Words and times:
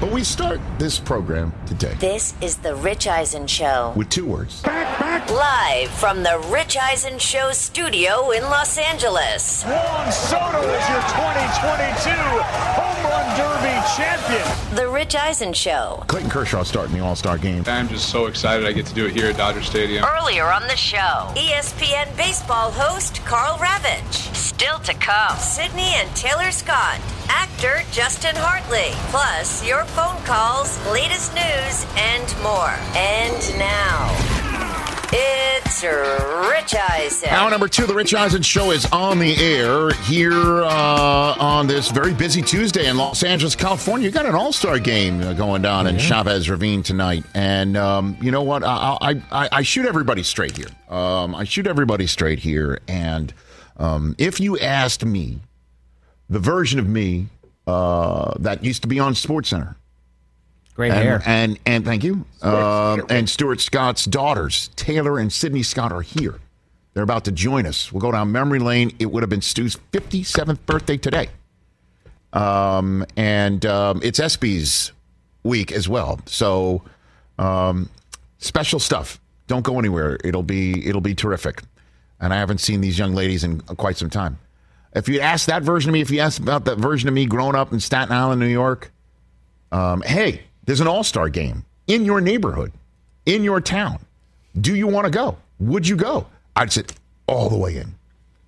But 0.00 0.12
we 0.12 0.24
start 0.24 0.60
this 0.78 0.98
program 0.98 1.52
today 1.66 1.94
This 2.00 2.32
is 2.40 2.56
the 2.56 2.74
Rich 2.74 3.06
Eisen 3.06 3.46
Show. 3.46 3.92
with 3.96 4.08
two 4.08 4.24
words. 4.26 4.64
Live 4.64 5.90
from 5.90 6.22
the 6.22 6.38
Rich 6.50 6.76
Eisen 6.78 7.18
Show 7.18 7.52
studio 7.52 8.30
in 8.30 8.42
Los 8.44 8.78
Angeles. 8.78 9.62
Juan 9.64 10.10
Soto 10.10 10.60
is 10.62 10.88
your 10.88 11.02
2022 11.04 12.10
Home 12.16 13.04
Run 13.12 13.26
Derby 13.36 13.79
champion. 13.96 14.76
The 14.76 14.88
Rich 14.88 15.14
Eisen 15.14 15.52
Show. 15.52 16.02
Clayton 16.06 16.30
Kershaw 16.30 16.62
starting 16.62 16.96
the 16.96 17.02
All 17.02 17.16
Star 17.16 17.38
game. 17.38 17.64
I'm 17.66 17.88
just 17.88 18.10
so 18.10 18.26
excited 18.26 18.66
I 18.66 18.72
get 18.72 18.86
to 18.86 18.94
do 18.94 19.06
it 19.06 19.12
here 19.12 19.26
at 19.26 19.36
Dodger 19.36 19.62
Stadium. 19.62 20.04
Earlier 20.04 20.50
on 20.50 20.62
the 20.68 20.76
show, 20.76 21.32
ESPN 21.34 22.16
baseball 22.16 22.70
host 22.70 23.24
Karl 23.24 23.56
Ravech. 23.58 24.12
Still 24.34 24.78
to 24.80 24.94
come, 24.94 25.36
Sydni 25.36 25.94
and 26.00 26.08
Taelor 26.10 26.52
Scott. 26.52 27.00
Actor 27.28 27.82
Justin 27.92 28.34
Hartley. 28.36 28.90
Plus, 29.10 29.66
your 29.66 29.84
phone 29.84 30.20
calls, 30.24 30.78
latest 30.92 31.34
news, 31.34 31.86
and 31.96 32.26
more. 32.42 32.74
And 32.94 33.58
now, 33.58 34.69
it's 35.12 35.82
Rich 35.82 36.74
Eisen. 36.74 37.28
Hour 37.30 37.50
number 37.50 37.68
two, 37.68 37.86
the 37.86 37.94
Rich 37.94 38.14
Eisen 38.14 38.42
Show 38.42 38.70
is 38.70 38.86
on 38.86 39.18
the 39.18 39.34
air 39.36 39.90
here 40.04 40.32
uh, 40.62 41.36
on 41.38 41.66
this 41.66 41.90
very 41.90 42.14
busy 42.14 42.42
Tuesday 42.42 42.88
in 42.88 42.96
Los 42.96 43.22
Angeles, 43.22 43.56
California. 43.56 44.06
You 44.06 44.12
got 44.12 44.26
an 44.26 44.34
All 44.34 44.52
Star 44.52 44.78
game 44.78 45.20
uh, 45.20 45.32
going 45.32 45.62
down 45.62 45.86
in 45.86 45.98
Chavez 45.98 46.48
Ravine 46.50 46.82
tonight, 46.82 47.24
and 47.34 47.76
um, 47.76 48.16
you 48.20 48.30
know 48.30 48.42
what? 48.42 48.62
I, 48.62 48.96
I, 49.00 49.22
I, 49.32 49.48
I 49.52 49.62
shoot 49.62 49.86
everybody 49.86 50.22
straight 50.22 50.56
here. 50.56 50.68
Um, 50.88 51.34
I 51.34 51.44
shoot 51.44 51.66
everybody 51.66 52.06
straight 52.06 52.38
here, 52.40 52.78
and 52.88 53.32
um, 53.76 54.14
if 54.18 54.40
you 54.40 54.58
asked 54.58 55.04
me, 55.04 55.40
the 56.28 56.38
version 56.38 56.78
of 56.78 56.88
me 56.88 57.26
uh, 57.66 58.34
that 58.38 58.62
used 58.64 58.82
to 58.82 58.88
be 58.88 58.98
on 59.00 59.14
Sports 59.14 59.48
Center, 59.48 59.76
Great 60.74 60.92
and, 60.92 61.02
hair. 61.02 61.22
And 61.26 61.58
and 61.66 61.84
thank 61.84 62.04
you. 62.04 62.24
Um, 62.42 63.04
and 63.10 63.28
Stuart 63.28 63.60
Scott's 63.60 64.04
daughters, 64.04 64.70
Taelor 64.76 65.20
and 65.20 65.30
Sydni 65.30 65.64
Scott, 65.64 65.92
are 65.92 66.02
here. 66.02 66.40
They're 66.94 67.02
about 67.02 67.24
to 67.24 67.32
join 67.32 67.66
us. 67.66 67.92
We'll 67.92 68.00
go 68.00 68.12
down 68.12 68.32
memory 68.32 68.58
lane. 68.58 68.94
It 68.98 69.06
would 69.06 69.22
have 69.22 69.30
been 69.30 69.42
Stu's 69.42 69.76
57th 69.92 70.58
birthday 70.66 70.96
today. 70.96 71.28
Um, 72.32 73.04
and 73.16 73.64
um, 73.66 74.00
it's 74.02 74.18
ESPY's 74.18 74.92
week 75.42 75.72
as 75.72 75.88
well. 75.88 76.20
So 76.26 76.82
um, 77.38 77.88
special 78.38 78.78
stuff. 78.78 79.20
Don't 79.46 79.64
go 79.64 79.78
anywhere. 79.78 80.16
It'll 80.22 80.42
be 80.42 80.86
it'll 80.86 81.00
be 81.00 81.14
terrific. 81.14 81.62
And 82.20 82.32
I 82.32 82.36
haven't 82.36 82.58
seen 82.58 82.80
these 82.80 82.98
young 82.98 83.14
ladies 83.14 83.44
in 83.44 83.60
quite 83.60 83.96
some 83.96 84.10
time. 84.10 84.38
If 84.94 85.08
you 85.08 85.20
ask 85.20 85.46
that 85.46 85.62
version 85.62 85.90
of 85.90 85.94
me, 85.94 86.00
if 86.00 86.10
you 86.10 86.20
ask 86.20 86.40
about 86.40 86.64
that 86.66 86.78
version 86.78 87.08
of 87.08 87.14
me 87.14 87.24
growing 87.26 87.54
up 87.54 87.72
in 87.72 87.80
Staten 87.80 88.12
Island, 88.12 88.40
New 88.40 88.46
York, 88.46 88.92
um, 89.72 90.02
hey, 90.02 90.42
there's 90.64 90.80
an 90.80 90.86
all 90.86 91.04
star 91.04 91.28
game 91.28 91.64
in 91.86 92.04
your 92.04 92.20
neighborhood, 92.20 92.72
in 93.26 93.42
your 93.44 93.60
town. 93.60 94.04
Do 94.60 94.74
you 94.74 94.86
want 94.86 95.04
to 95.06 95.10
go? 95.10 95.36
Would 95.60 95.86
you 95.86 95.96
go? 95.96 96.26
I'd 96.56 96.72
sit 96.72 96.92
all 97.26 97.48
the 97.48 97.56
way 97.58 97.76
in. 97.76 97.94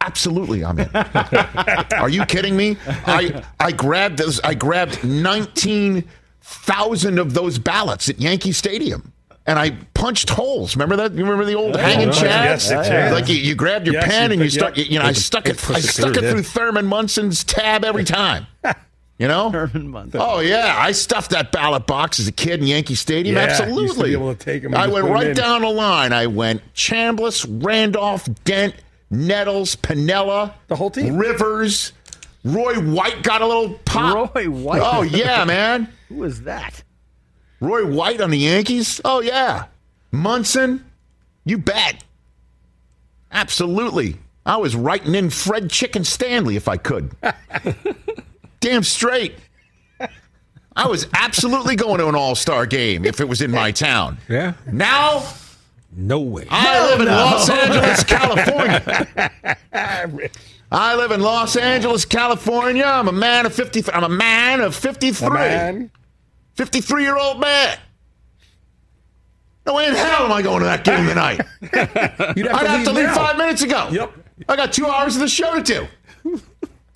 Absolutely, 0.00 0.64
I'm 0.64 0.78
in. 0.80 0.88
Are 1.92 2.08
you 2.08 2.24
kidding 2.26 2.56
me? 2.56 2.76
I 3.06 3.44
I 3.60 3.70
grabbed 3.72 4.18
those. 4.18 4.40
I 4.40 4.54
grabbed 4.54 5.04
nineteen 5.04 6.04
thousand 6.40 7.18
of 7.18 7.34
those 7.34 7.58
ballots 7.58 8.08
at 8.08 8.20
Yankee 8.20 8.50
Stadium, 8.50 9.12
and 9.46 9.58
I 9.60 9.70
punched 9.94 10.28
holes. 10.30 10.74
Remember 10.74 10.96
that? 10.96 11.12
You 11.12 11.22
remember 11.22 11.44
the 11.44 11.54
old 11.54 11.76
hanging 11.76 12.08
yeah, 12.08 12.12
chad? 12.14 12.44
yes, 12.46 12.66
six 12.68 12.88
hands. 12.88 13.12
Like 13.12 13.28
you, 13.28 13.36
you 13.36 13.54
grabbed 13.54 13.86
your 13.86 13.94
Yes, 13.94 14.04
pen 14.06 14.30
you 14.30 14.34
and 14.34 14.42
you 14.42 14.46
put- 14.48 14.52
stuck. 14.52 14.76
yep. 14.76 14.90
You 14.90 14.98
know, 14.98 15.04
I 15.04 15.12
stuck 15.12 15.46
it. 15.46 15.70
I 15.70 15.78
stuck 15.80 16.16
it 16.16 16.28
through 16.30 16.42
Thurman 16.42 16.86
Munson's 16.86 17.44
tab 17.44 17.84
every 17.84 18.04
time. 18.04 18.46
You 19.18 19.28
know? 19.28 19.50
Thurman 19.52 19.88
Munson. 19.88 20.20
Oh 20.22 20.40
yeah, 20.40 20.74
I 20.78 20.92
stuffed 20.92 21.30
that 21.30 21.52
ballot 21.52 21.86
box 21.86 22.18
as 22.18 22.26
a 22.26 22.32
kid 22.32 22.60
in 22.60 22.66
Yankee 22.66 22.94
Stadium. 22.96 23.36
Yeah, 23.36 23.44
used 23.46 23.56
to 23.58 23.64
Absolutely. 23.64 24.08
be 24.10 24.12
able 24.14 24.34
to 24.34 24.38
take 24.44 24.64
'em 24.64 24.74
and 24.74 24.82
I 24.82 24.88
went 24.88 25.06
right 25.06 25.28
in. 25.28 25.36
down 25.36 25.62
the 25.62 25.68
line. 25.70 26.12
I 26.12 26.26
went 26.26 26.60
Chambliss, 26.74 27.46
Randolph, 27.64 28.26
Dent, 28.44 28.74
Nettles, 29.10 29.76
Piniella, 29.76 30.54
The 30.68 30.76
whole 30.76 30.90
team. 30.90 31.16
Rivers. 31.16 31.92
Roy 32.44 32.74
White 32.80 33.22
got 33.22 33.42
a 33.42 33.46
little 33.46 33.78
pop. 33.84 34.34
Roy 34.34 34.46
White. 34.50 34.82
Oh 34.84 35.02
yeah, 35.02 35.44
man. 35.46 35.88
Who 36.08 36.16
was 36.16 36.42
that? 36.42 36.82
Roy 37.60 37.86
White 37.86 38.20
on 38.20 38.30
the 38.30 38.38
Yankees. 38.38 39.00
Oh 39.04 39.20
yeah. 39.20 39.66
Munson. 40.10 40.84
You 41.44 41.58
bet. 41.58 42.02
Absolutely. 43.30 44.16
I 44.44 44.56
was 44.56 44.74
writing 44.74 45.14
in 45.14 45.30
Fred 45.30 45.70
Chicken 45.70 46.02
Stanley 46.04 46.56
if 46.56 46.66
I 46.66 46.76
could. 46.76 47.12
Damn 48.62 48.82
straight. 48.84 49.34
I 50.74 50.86
was 50.88 51.06
absolutely 51.12 51.76
going 51.76 51.98
to 51.98 52.08
an 52.08 52.14
all 52.14 52.34
star 52.34 52.64
game 52.64 53.04
if 53.04 53.20
it 53.20 53.28
was 53.28 53.42
in 53.42 53.50
my 53.50 53.72
town. 53.72 54.16
Yeah. 54.28 54.54
Now 54.72 55.22
No 55.94 56.20
way. 56.20 56.46
I 56.48 56.86
live 56.90 57.00
in 57.00 57.06
Los 57.08 57.50
Angeles, 57.50 58.04
California. 58.08 59.30
I 60.70 60.94
live 60.94 61.10
in 61.10 61.20
Los 61.20 61.56
Angeles, 61.56 62.06
California. 62.06 62.84
I'm 62.84 63.08
a 63.08 63.12
man 63.12 63.44
of 63.44 63.54
50. 63.54 63.92
I'm 63.92 64.04
a 64.04 64.08
man 64.08 64.60
of 64.62 64.74
53. 64.74 65.26
A 65.26 65.30
man. 65.30 65.90
53 66.54 67.02
year 67.02 67.18
old 67.18 67.40
man. 67.40 67.76
No 69.66 69.74
way 69.74 69.86
in 69.88 69.94
hell 69.94 70.24
am 70.24 70.32
I 70.32 70.40
going 70.40 70.60
to 70.60 70.64
that 70.64 70.84
game 70.84 71.06
tonight. 71.06 71.40
You'd 72.36 72.48
I'd 72.48 72.66
have 72.66 72.84
to 72.84 72.92
leave 72.92 73.06
now. 73.06 73.14
five 73.14 73.36
minutes 73.36 73.62
ago. 73.62 73.88
Yep. 73.92 74.12
I 74.48 74.56
got 74.56 74.72
two 74.72 74.86
hours 74.86 75.16
of 75.16 75.20
the 75.20 75.28
show 75.28 75.54
to 75.60 75.62
do. 75.62 76.38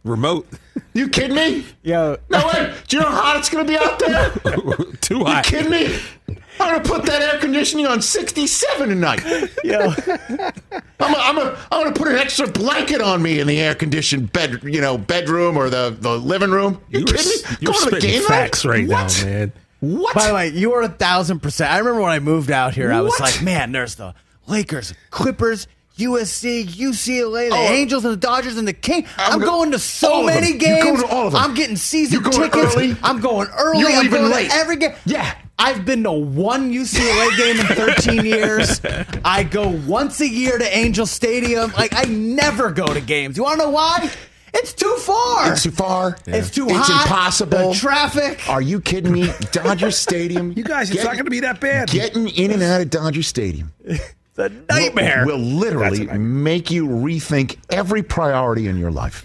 Remote. 0.02 0.48
You 0.96 1.08
kidding 1.08 1.36
me? 1.36 1.64
Yo, 1.82 2.16
No 2.30 2.46
way. 2.46 2.74
Do 2.88 2.96
you 2.96 3.02
know 3.02 3.10
how 3.10 3.20
hot 3.20 3.36
it's 3.36 3.50
going 3.50 3.66
to 3.66 3.70
be 3.72 3.78
out 3.78 3.98
there? 3.98 4.30
Too 5.00 5.24
hot. 5.24 5.50
You 5.50 5.58
kidding 5.58 5.70
me? 5.70 5.98
I'm 6.58 6.72
going 6.72 6.82
to 6.82 6.88
put 6.90 7.04
that 7.04 7.20
air 7.20 7.38
conditioning 7.38 7.86
on 7.86 8.00
67 8.00 8.88
tonight. 8.88 9.22
yo, 9.62 9.78
I'm 10.98 11.14
a, 11.14 11.18
I'm 11.18 11.38
a, 11.38 11.58
I'm 11.70 11.82
going 11.82 11.92
to 11.92 11.98
put 11.98 12.08
an 12.08 12.16
extra 12.16 12.46
blanket 12.50 13.02
on 13.02 13.20
me 13.22 13.40
in 13.40 13.46
the 13.46 13.60
air 13.60 13.74
conditioned 13.74 14.32
bed, 14.32 14.60
you 14.64 14.80
know, 14.80 14.96
bedroom 14.96 15.58
or 15.58 15.68
the, 15.68 15.94
the 16.00 16.16
living 16.18 16.50
room. 16.50 16.80
You, 16.88 17.00
You're, 17.00 17.06
kidding 17.08 17.26
me? 17.26 17.32
s- 17.34 17.56
you're 17.60 17.72
Going 17.72 17.84
to 17.84 17.90
the 17.90 17.96
spitting 18.00 18.10
game 18.20 18.22
facts 18.22 18.64
right 18.64 18.88
what? 18.88 19.18
now, 19.20 19.24
man. 19.26 19.52
What? 19.80 20.14
by 20.14 20.28
the 20.28 20.34
way, 20.34 20.48
you 20.48 20.72
are 20.72 20.80
a 20.82 20.88
thousand 20.88 21.40
percent. 21.40 21.70
I 21.70 21.76
remember 21.78 22.00
when 22.00 22.10
I 22.12 22.20
moved 22.20 22.50
out 22.50 22.74
here, 22.74 22.90
I 22.90 23.02
was 23.02 23.10
What? 23.10 23.20
like, 23.20 23.42
man, 23.42 23.72
there's 23.72 23.96
the 23.96 24.14
Lakers, 24.46 24.94
Clippers, 25.10 25.68
USC, 25.98 26.64
UCLA, 26.66 27.48
the 27.50 27.54
Oh. 27.56 27.72
Angels, 27.72 28.04
and 28.04 28.12
the 28.12 28.18
Dodgers, 28.18 28.56
and 28.56 28.68
the 28.68 28.72
King. 28.72 29.06
I'm 29.16 29.34
I'm, 29.34 29.38
go- 29.40 29.46
going 29.46 29.70
to 29.70 29.76
all 29.76 29.80
so 29.80 30.20
of 30.20 30.26
them. 30.26 30.34
many 30.34 30.52
You 30.52 30.58
games. 30.58 30.84
go 30.84 30.96
to 30.96 31.06
all 31.14 31.26
of 31.28 31.32
them. 31.32 31.42
I'm 31.42 31.54
getting 31.54 31.76
season 31.76 32.22
You 32.22 32.30
going 32.30 32.50
tickets. 32.50 32.76
early? 32.76 32.96
I'm 33.02 33.20
going 33.20 33.48
early. 33.48 33.80
You're 33.80 33.90
I'm 33.90 33.96
leaving 34.02 34.10
going 34.20 34.30
to 34.30 34.36
late. 34.36 34.50
every 34.52 34.76
game. 34.76 34.92
Yeah. 35.06 35.34
I've 35.58 35.86
been 35.86 36.02
to 36.02 36.12
one 36.12 36.70
UCLA 36.70 37.36
game 37.38 37.58
in 37.58 37.66
13 37.66 38.24
years. 38.26 38.78
I 39.24 39.42
go 39.42 39.68
once 39.86 40.20
a 40.20 40.28
year 40.28 40.58
to 40.58 40.76
Angel 40.76 41.06
Stadium. 41.06 41.72
Like 41.72 41.94
I 41.94 42.02
never 42.04 42.70
go 42.70 42.84
to 42.86 43.00
games. 43.00 43.38
You 43.38 43.44
want 43.44 43.60
to 43.60 43.64
know 43.64 43.70
why? 43.70 44.10
It's 44.52 44.74
too 44.74 44.94
far. 44.98 45.52
It's 45.52 45.62
too 45.62 45.70
far. 45.70 46.18
It's 46.26 46.50
too 46.50 46.66
It's 46.68 46.76
hot. 46.88 47.06
impossible. 47.06 47.70
The 47.70 47.74
traffic. 47.74 48.46
Are 48.50 48.60
you 48.60 48.82
kidding 48.82 49.12
me? 49.12 49.30
Dodger 49.52 49.90
Stadium. 49.90 50.52
You 50.54 50.62
guys, 50.62 50.90
it's 50.90 50.98
Get- 50.98 51.04
not 51.06 51.14
going 51.14 51.24
to 51.24 51.30
be 51.30 51.40
that 51.40 51.58
bad. 51.60 51.88
Getting 51.88 52.28
in 52.28 52.50
and 52.50 52.62
out 52.62 52.82
of 52.82 52.90
Dodger 52.90 53.22
Stadium 53.22 53.72
It's 54.38 54.52
a 54.70 54.72
nightmare. 54.72 55.24
will, 55.26 55.38
will 55.38 55.44
literally 55.44 55.98
nightmare. 56.00 56.18
make 56.18 56.70
you 56.70 56.86
rethink 56.86 57.58
every 57.70 58.02
priority 58.02 58.66
in 58.68 58.76
your 58.78 58.90
life. 58.90 59.24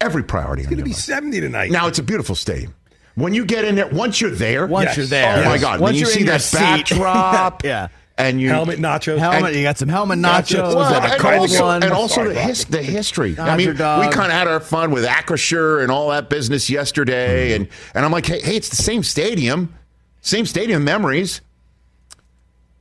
Every 0.00 0.22
priority 0.22 0.62
It's 0.62 0.70
going 0.70 0.78
to 0.78 0.84
be 0.84 0.90
life. 0.90 0.98
70 1.00 1.40
tonight. 1.40 1.70
Now 1.70 1.86
it's 1.86 1.98
a 1.98 2.02
beautiful 2.02 2.34
stadium. 2.34 2.74
When 3.16 3.34
you 3.34 3.44
get 3.44 3.64
in 3.64 3.74
there, 3.74 3.88
once 3.88 4.20
you're 4.20 4.30
there, 4.30 4.66
Once 4.66 4.86
Yes. 4.86 4.96
you're 4.96 5.06
there. 5.06 5.44
oh 5.44 5.44
my 5.44 5.58
God! 5.58 5.80
Once 5.80 5.92
when 5.92 6.00
you 6.00 6.06
see 6.06 6.22
that 6.24 6.40
seat. 6.40 6.58
backdrop, 6.58 7.64
Yeah. 7.64 7.88
and 8.16 8.40
you 8.40 8.48
Helmet 8.48 8.78
nachos. 8.78 9.18
Helmet. 9.18 9.46
And- 9.50 9.56
you 9.56 9.62
got 9.62 9.76
some 9.76 9.88
helmet 9.90 10.22
Gotcha. 10.22 10.54
nachos. 10.56 10.74
Well, 10.74 10.94
and 10.94 11.04
and, 11.12 11.20
cold 11.20 11.34
also, 11.40 11.64
one. 11.66 11.82
and 11.82 11.92
also 11.92 12.24
the, 12.32 12.34
his, 12.40 12.64
the 12.66 12.82
history. 12.82 13.32
I 13.32 13.34
Dodger 13.34 13.56
mean, 13.56 13.68
we 13.72 13.74
kind 14.12 14.26
of 14.26 14.32
had 14.32 14.46
our 14.48 14.60
fun 14.60 14.90
with 14.92 15.04
Acrisure 15.04 15.82
and 15.82 15.90
all 15.92 16.08
that 16.10 16.30
business 16.30 16.70
yesterday, 16.70 17.48
hmm. 17.56 17.62
and 17.62 17.68
and 17.94 18.04
I'm 18.06 18.12
like, 18.12 18.24
hey, 18.26 18.40
hey, 18.40 18.56
it's 18.56 18.68
the 18.70 18.76
same 18.76 19.02
stadium, 19.02 19.74
same 20.22 20.46
stadium 20.46 20.82
memories. 20.84 21.40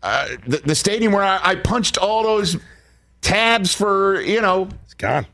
Uh, 0.01 0.27
the, 0.47 0.57
the 0.57 0.75
stadium 0.75 1.11
where 1.11 1.23
I, 1.23 1.39
I 1.43 1.55
punched 1.55 1.97
all 1.97 2.23
those 2.23 2.57
tabs 3.21 3.73
for 3.73 4.21
you 4.21 4.39
know 4.41 4.69
It's 4.85 4.93
gone. 4.93 5.25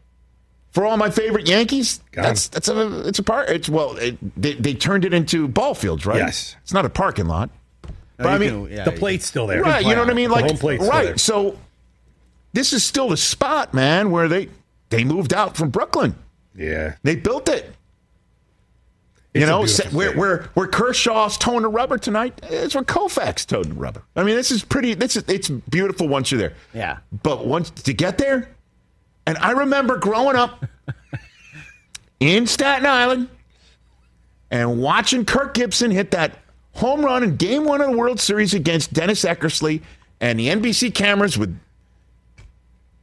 for 0.72 0.86
all 0.86 0.98
my 0.98 1.10
favorite 1.12 1.48
Yankees, 1.48 2.02
Gone. 2.12 2.24
that's 2.24 2.48
that's 2.48 2.68
a 2.68 3.08
it's 3.08 3.20
a 3.20 3.24
park. 3.24 3.50
It's 3.50 3.70
well, 3.70 3.96
it, 3.98 4.18
they 4.42 4.54
they 4.54 4.74
turned 4.74 5.06
it 5.06 5.14
into 5.14 5.48
ball 5.48 5.76
fields, 5.76 6.06
right? 6.06 6.18
Yes. 6.18 6.56
it's 6.64 6.74
not 6.74 6.86
a 6.86 6.90
parking 6.90 7.28
lot. 7.28 7.50
But 8.18 8.28
I 8.28 8.38
mean, 8.38 8.66
can- 8.68 8.76
yeah, 8.78 8.84
the 8.86 8.92
plate's 8.94 9.26
still 9.26 9.46
there. 9.46 9.62
right? 9.62 9.86
You 9.86 9.94
know 9.94 10.02
what 10.02 10.10
I 10.10 10.14
mean? 10.14 10.32
Like 10.32 10.46
home 10.46 10.58
plate's 10.58 10.88
right. 10.88 11.20
So 11.20 11.60
this 12.54 12.74
is 12.74 12.84
still 12.84 13.10
the 13.10 13.18
spot, 13.18 13.74
man, 13.74 14.10
where 14.10 14.28
they 14.28 14.50
they 14.90 15.04
moved 15.04 15.34
out 15.34 15.56
from 15.58 15.70
Brooklyn. 15.70 16.16
Yeah. 16.56 16.96
They 17.04 17.16
built 17.18 17.50
it. 17.50 17.72
You 19.36 19.42
It's 19.42 19.50
a 19.50 19.52
know, 19.52 19.60
beautiful 19.64 19.92
sa- 19.92 19.98
where, 19.98 20.08
stadium. 20.08 20.20
where 20.20 20.44
where 20.54 20.68
Kershaw's 20.68 21.38
toeing 21.38 21.64
the 21.64 21.68
rubber 21.68 21.98
tonight, 21.98 22.40
it's 22.44 22.74
where 22.74 22.84
Koufax 22.86 23.46
toed 23.46 23.66
the 23.70 23.74
rubber. 23.74 24.02
I 24.16 24.24
mean, 24.24 24.36
this 24.38 24.50
is 24.50 24.64
pretty. 24.64 24.94
This 24.94 25.18
is 25.18 25.24
it's 25.28 25.50
beautiful 25.50 26.08
once 26.08 26.32
you're 26.32 26.40
there. 26.40 26.54
Yeah. 26.74 27.00
But 27.22 27.46
once 27.46 27.70
to 27.70 27.94
get 27.94 28.18
there, 28.18 28.50
and 29.28 29.38
I 29.40 29.52
remember 29.52 29.98
growing 29.98 30.38
up 30.38 30.66
in 32.22 32.48
Staten 32.48 32.86
Island 32.86 33.28
and 34.52 34.80
watching 34.82 35.26
Kirk 35.26 35.54
Gibson 35.54 35.92
hit 35.92 36.12
that 36.12 36.38
home 36.74 37.04
run 37.04 37.22
in 37.24 37.36
Game 37.36 37.66
One 37.66 37.82
of 37.82 37.92
the 37.92 37.98
World 37.98 38.20
Series 38.22 38.54
against 38.54 38.94
Dennis 38.94 39.24
Eckersley, 39.26 39.82
and 40.22 40.40
the 40.40 40.48
NBC 40.48 40.94
cameras 40.96 41.38
with 41.38 41.58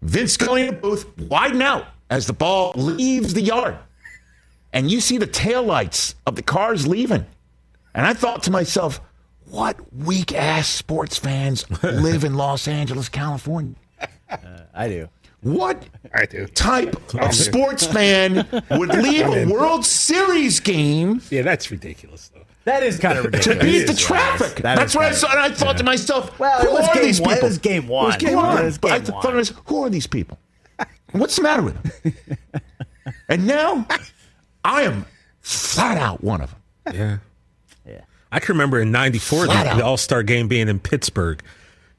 Vin 0.01 0.29
Scully 0.29 0.63
in 0.63 0.67
the 0.69 0.73
booth 0.81 1.07
widen 1.19 1.61
out 1.63 1.87
as 2.11 2.27
the 2.27 2.33
ball 2.33 2.73
leaves 2.75 3.35
the 3.35 3.43
yard 3.43 3.77
and 4.73 4.91
you 4.91 5.01
see 5.01 5.19
the 5.19 5.27
taillights 5.27 6.15
of 6.27 6.37
the 6.37 6.43
cars 6.43 6.87
leaving. 6.87 7.27
And 7.95 8.07
I 8.07 8.15
thought 8.15 8.43
to 8.45 8.51
myself, 8.51 9.01
what 9.51 9.77
weak 9.95 10.33
ass 10.35 10.67
sports 10.69 11.19
fans 11.19 11.65
live 11.83 12.25
in 12.25 12.35
Los 12.35 12.67
Angeles, 12.69 13.09
California? 13.09 13.75
Uh, 14.31 14.37
I 14.75 14.89
do. 14.89 15.09
What 15.43 15.85
I 16.15 16.25
do. 16.25 16.47
type 16.47 16.95
of 17.21 17.35
sports 17.35 17.87
fan 17.87 18.47
would 18.71 18.89
leave 18.95 19.27
a 19.27 19.45
World 19.47 19.85
Series 19.85 20.61
game 20.61 21.21
Yeah, 21.31 21.43
that's 21.43 21.71
ridiculous, 21.71 22.29
though. 22.33 22.43
That 22.65 22.85
is 22.85 22.99
kind 23.01 23.19
of 23.19 23.25
ridiculous. 23.25 23.59
to 23.59 23.65
beat 23.65 23.87
the 23.89 23.95
traffic? 23.95 24.63
That 24.63 24.77
That's 24.79 24.95
what 24.95 25.05
I 25.05 25.09
kind 25.09 25.17
saw. 25.17 25.31
And 25.33 25.41
I 25.41 25.51
thought 25.51 25.79
to 25.79 25.85
myself, 25.85 26.39
Well, 26.39 26.61
who 26.61 26.69
it 26.69 26.73
was 26.73 26.89
are 26.89 26.95
game 26.95 27.03
these 27.03 27.21
one. 27.21 27.31
people? 27.35 27.47
It 27.47 27.51
was 27.51 27.59
game 27.59 27.89
one. 27.89 28.05
It 28.05 28.07
was 28.07 28.17
game 28.19 28.37
one. 28.37 28.65
was 28.65 28.79
But 28.79 28.93
I 28.93 29.01
thought 29.01 29.25
one. 29.25 29.33
to 29.33 29.39
myself, 29.39 29.63
who 29.67 29.83
are 29.85 29.91
these 29.91 30.07
people? 30.07 30.39
What's 31.11 31.35
the 31.37 31.43
matter 31.43 31.63
with 31.63 32.03
them? 32.05 32.15
and 33.29 33.47
now 33.47 33.87
I 34.65 34.83
am 34.83 35.07
flat 35.41 35.99
out 35.99 36.23
one 36.23 36.41
of 36.41 36.51
them. 36.87 36.95
Yeah. 36.95 37.19
Yeah. 37.93 38.01
I 38.31 38.41
can 38.41 38.55
remember 38.55 38.81
in 38.81 38.91
'94 38.93 39.47
Flat 39.47 39.71
the, 39.73 39.79
the 39.79 39.85
All 39.85 39.97
Star 39.97 40.23
game 40.23 40.49
being 40.49 40.69
in 40.69 40.79
Pittsburgh. 40.81 41.43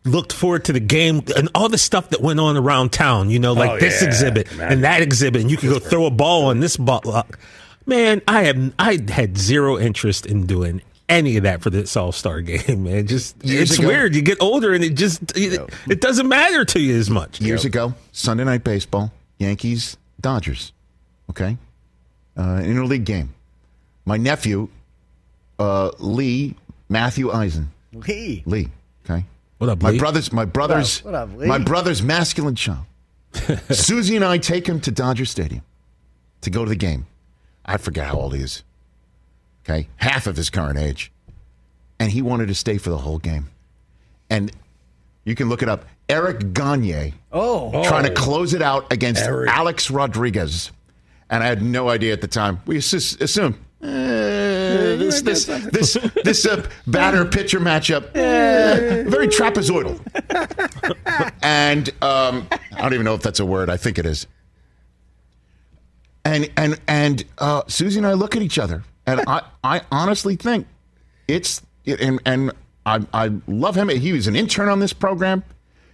Looked 0.06 0.34
forward 0.34 0.66
to 0.66 0.74
the 0.74 0.82
game 0.82 1.22
and 1.38 1.48
all 1.56 1.70
the 1.70 1.78
stuff 1.78 2.10
that 2.10 2.20
went 2.22 2.40
on 2.40 2.58
around 2.58 2.92
town. 2.92 3.30
You 3.30 3.40
know, 3.40 3.54
like 3.54 3.70
Oh, 3.72 3.80
this 3.80 4.02
yeah, 4.02 4.08
exhibit 4.10 4.58
man. 4.58 4.72
and 4.74 4.84
that 4.84 5.02
exhibit, 5.02 5.42
and 5.42 5.50
you 5.50 5.56
could 5.56 5.70
go 5.70 5.80
throw 5.80 6.06
a 6.06 6.12
ball 6.12 6.46
on 6.48 6.60
this 6.60 6.76
ball. 6.78 7.02
Uh, 7.10 7.24
Man, 7.86 8.22
I 8.28 8.44
have 8.44 8.74
I 8.80 9.00
had 9.10 9.38
zero 9.38 9.78
interest 9.78 10.26
in 10.26 10.46
doing 10.46 10.82
any 11.10 11.36
of 11.38 11.44
that 11.44 11.62
for 11.62 11.70
this 11.70 11.96
All 11.98 12.12
Star 12.14 12.42
game. 12.42 12.84
Man, 12.84 13.08
just 13.08 13.42
Years 13.46 13.72
it's 13.72 13.80
ago- 13.80 13.88
weird. 13.90 14.16
You 14.16 14.22
get 14.22 14.42
older 14.42 14.74
and 14.74 14.84
it 14.84 14.96
just 14.96 15.22
it, 15.38 15.62
it 15.90 16.02
doesn't 16.02 16.28
matter 16.28 16.64
to 16.66 16.80
you 16.82 16.98
as 16.98 17.10
much. 17.10 17.40
years 17.42 17.64
ago, 17.66 17.94
Sunday 18.12 18.44
night 18.46 18.64
baseball, 18.66 19.12
Yankees, 19.38 19.96
Dodgers. 20.20 20.72
Okay, 21.30 21.58
uh, 22.38 22.60
interleague 22.64 23.04
game. 23.06 23.34
My 24.06 24.18
nephew, 24.18 24.70
uh, 25.60 25.92
Lee 26.00 26.56
Matthew 26.90 27.32
Eisen. 27.32 27.72
Lee. 27.94 28.44
Lee. 28.46 28.70
Okay. 29.06 29.26
What 29.60 29.70
up, 29.70 29.82
Lee? 29.84 29.94
My 29.94 29.98
brother's 29.98 30.32
my 30.34 30.46
brother's 30.46 31.04
What 31.04 31.16
up, 31.16 31.30
Lee? 31.36 31.48
my 31.48 31.58
brother's 31.60 32.02
masculine 32.02 32.56
child. 32.56 32.86
Suzy 33.72 34.16
and 34.16 34.24
I 34.26 34.38
take 34.38 34.68
him 34.68 34.80
to 34.82 34.92
Dodger 34.92 35.26
Stadium 35.26 35.64
to 36.42 36.50
go 36.50 36.64
to 36.66 36.70
the 36.70 36.76
game. 36.76 37.06
I 37.66 37.78
forget 37.78 38.08
how 38.08 38.16
old 38.16 38.36
he 38.36 38.42
is. 38.42 38.64
Okay, 39.66 39.88
half 39.96 40.28
of 40.28 40.36
his 40.36 40.50
current 40.50 40.78
age, 40.78 41.12
and 42.00 42.12
he 42.12 42.22
wanted 42.22 42.48
to 42.50 42.56
stay 42.56 42.78
for 42.78 42.90
the 42.90 42.98
whole 42.98 43.18
game. 43.18 43.48
And 44.30 44.52
you 45.24 45.36
can 45.36 45.48
look 45.48 45.62
it 45.64 45.70
up. 45.70 45.86
Eric 46.10 46.54
Gagne 46.54 47.14
Oh. 47.32 47.84
trying 47.86 48.04
to 48.04 48.12
close 48.14 48.54
it 48.54 48.62
out 48.62 48.92
against 48.92 49.24
Eric. 49.24 49.50
Alex 49.50 49.90
Rodriguez. 49.90 50.72
And 51.34 51.44
I 51.44 51.48
had 51.48 51.64
no 51.64 51.90
idea 51.90 52.14
at 52.14 52.22
the 52.22 52.28
time. 52.28 52.62
We 52.68 52.78
assume, 52.78 53.00
assumed 53.20 53.56
eh, 53.82 53.88
this 54.98 55.24
this 55.24 55.46
this 55.46 55.98
this 56.24 56.46
uh, 56.46 56.64
batter 56.86 57.26
pitcher 57.26 57.60
matchup 57.60 58.16
eh, 58.16 59.02
very 59.08 59.28
trapezoidal. 59.30 60.00
and 61.42 61.90
um, 62.04 62.48
I 62.72 62.84
don't 62.84 62.94
even 62.94 63.04
know 63.04 63.16
if 63.16 63.24
that's 63.24 63.40
a 63.40 63.48
word. 63.48 63.72
I 63.72 63.78
think 63.78 63.98
it 63.98 64.06
is. 64.06 64.28
And 66.24 66.52
and 66.56 66.80
and 66.88 67.26
uh, 67.40 67.64
Suzy 67.66 67.98
and 67.98 68.06
I 68.06 68.14
look 68.14 68.36
at 68.36 68.44
each 68.44 68.60
other, 68.60 68.84
and 69.08 69.22
I 69.26 69.42
I 69.64 69.82
honestly 69.92 70.36
think 70.36 70.68
it's 71.28 71.64
and 71.88 72.22
and 72.28 72.52
I 72.86 73.08
I 73.12 73.32
love 73.48 73.76
him. 73.76 73.90
He 73.90 74.14
was 74.14 74.28
an 74.28 74.36
intern 74.36 74.70
on 74.70 74.78
this 74.78 74.94
program. 74.94 75.44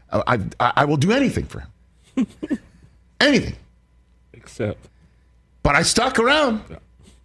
Uh, 0.09 0.21
I 0.27 0.33
I, 0.59 0.73
I 0.81 0.83
will 0.83 0.97
do 0.97 1.13
anything 1.13 1.45
for 1.45 1.61
him, 1.61 2.27
anything. 3.21 3.55
Except 4.33 4.89
But 5.63 5.75
I 5.75 5.81
stuck 5.83 6.19
around. 6.19 6.61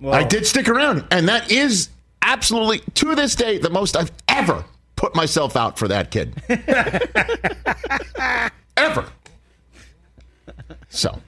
I 0.06 0.24
did 0.24 0.46
stick 0.46 0.68
around, 0.68 1.06
and 1.10 1.28
that 1.28 1.50
is 1.50 1.88
absolutely 2.22 2.80
to 2.94 3.14
this 3.14 3.34
day 3.34 3.58
the 3.58 3.70
most 3.70 3.96
I've 3.96 4.12
ever 4.28 4.64
put 4.96 5.14
myself 5.14 5.56
out 5.56 5.78
for 5.78 5.88
that 5.88 6.10
kid. 6.10 6.34
ever. 8.76 9.06
So. 10.88 11.20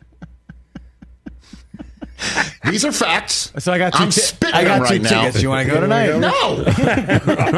These 2.64 2.84
are 2.84 2.92
facts. 2.92 3.52
So 3.58 3.72
I 3.72 3.78
got 3.78 3.92
2 3.92 3.98
I'm 4.02 4.10
ti- 4.10 4.20
spitting 4.20 4.54
I 4.54 4.64
got 4.64 4.88
them 4.88 4.96
two 4.98 5.02
now. 5.02 5.22
tickets. 5.24 5.42
You 5.42 5.48
want 5.50 5.68
to 5.68 5.74
go 5.74 5.80
tonight? 5.80 6.18
No, 6.18 6.30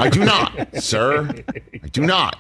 I 0.00 0.08
do 0.10 0.24
not, 0.24 0.82
sir. 0.82 1.28
I 1.82 1.86
do 1.88 2.02
not. 2.02 2.38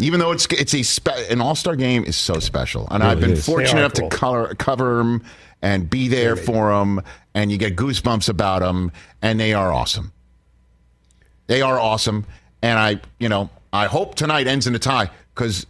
Even 0.00 0.20
though 0.20 0.32
it's 0.32 0.46
it's 0.46 0.74
a 0.74 0.82
spe- 0.82 1.30
an 1.30 1.40
All 1.40 1.54
Star 1.54 1.76
game 1.76 2.04
is 2.04 2.16
so 2.16 2.38
special, 2.38 2.88
and 2.90 3.02
I've 3.02 3.20
been 3.20 3.32
is. 3.32 3.44
Fortunate 3.44 3.80
enough 3.80 3.94
cool. 3.94 4.08
to 4.08 4.16
color, 4.16 4.54
cover 4.54 4.96
them 4.98 5.24
and 5.62 5.88
be 5.88 6.08
there 6.08 6.36
for 6.36 6.70
them, 6.70 7.02
and 7.34 7.52
you 7.52 7.58
get 7.58 7.76
goosebumps 7.76 8.28
about 8.28 8.60
them, 8.60 8.92
and 9.20 9.38
they 9.38 9.52
are 9.52 9.72
awesome. 9.72 10.12
They 11.48 11.62
are 11.62 11.78
awesome, 11.78 12.26
and 12.62 12.78
I, 12.78 13.00
you 13.18 13.28
know, 13.28 13.50
I 13.72 13.86
hope 13.86 14.14
tonight 14.14 14.46
ends 14.46 14.66
in 14.66 14.74
a 14.74 14.78
tie 14.78 15.10
because 15.34 15.66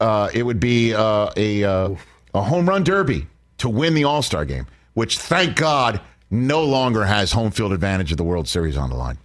uh, 0.00 0.30
it 0.32 0.42
would 0.42 0.60
be 0.60 0.94
uh, 0.94 1.30
a 1.36 1.64
uh, 1.64 1.94
a 2.34 2.42
home 2.42 2.68
run 2.68 2.84
derby 2.84 3.26
to 3.58 3.68
win 3.68 3.94
the 3.94 4.04
All 4.04 4.22
Star 4.22 4.44
game, 4.44 4.66
which 4.94 5.18
thank 5.18 5.56
God 5.56 6.00
no 6.30 6.64
longer 6.64 7.04
has 7.04 7.32
home 7.32 7.50
field 7.50 7.72
advantage 7.72 8.10
of 8.10 8.18
the 8.18 8.24
World 8.24 8.48
Series 8.48 8.76
on 8.76 8.90
the 8.90 8.96
line. 8.96 9.18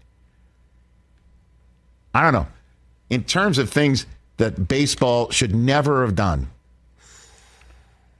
I 2.14 2.22
don't 2.22 2.34
know. 2.34 2.48
In 3.10 3.24
terms 3.24 3.58
of 3.58 3.70
things 3.70 4.06
that 4.38 4.68
baseball 4.68 5.30
should 5.32 5.54
never 5.56 6.06
have 6.06 6.16
done. 6.16 6.50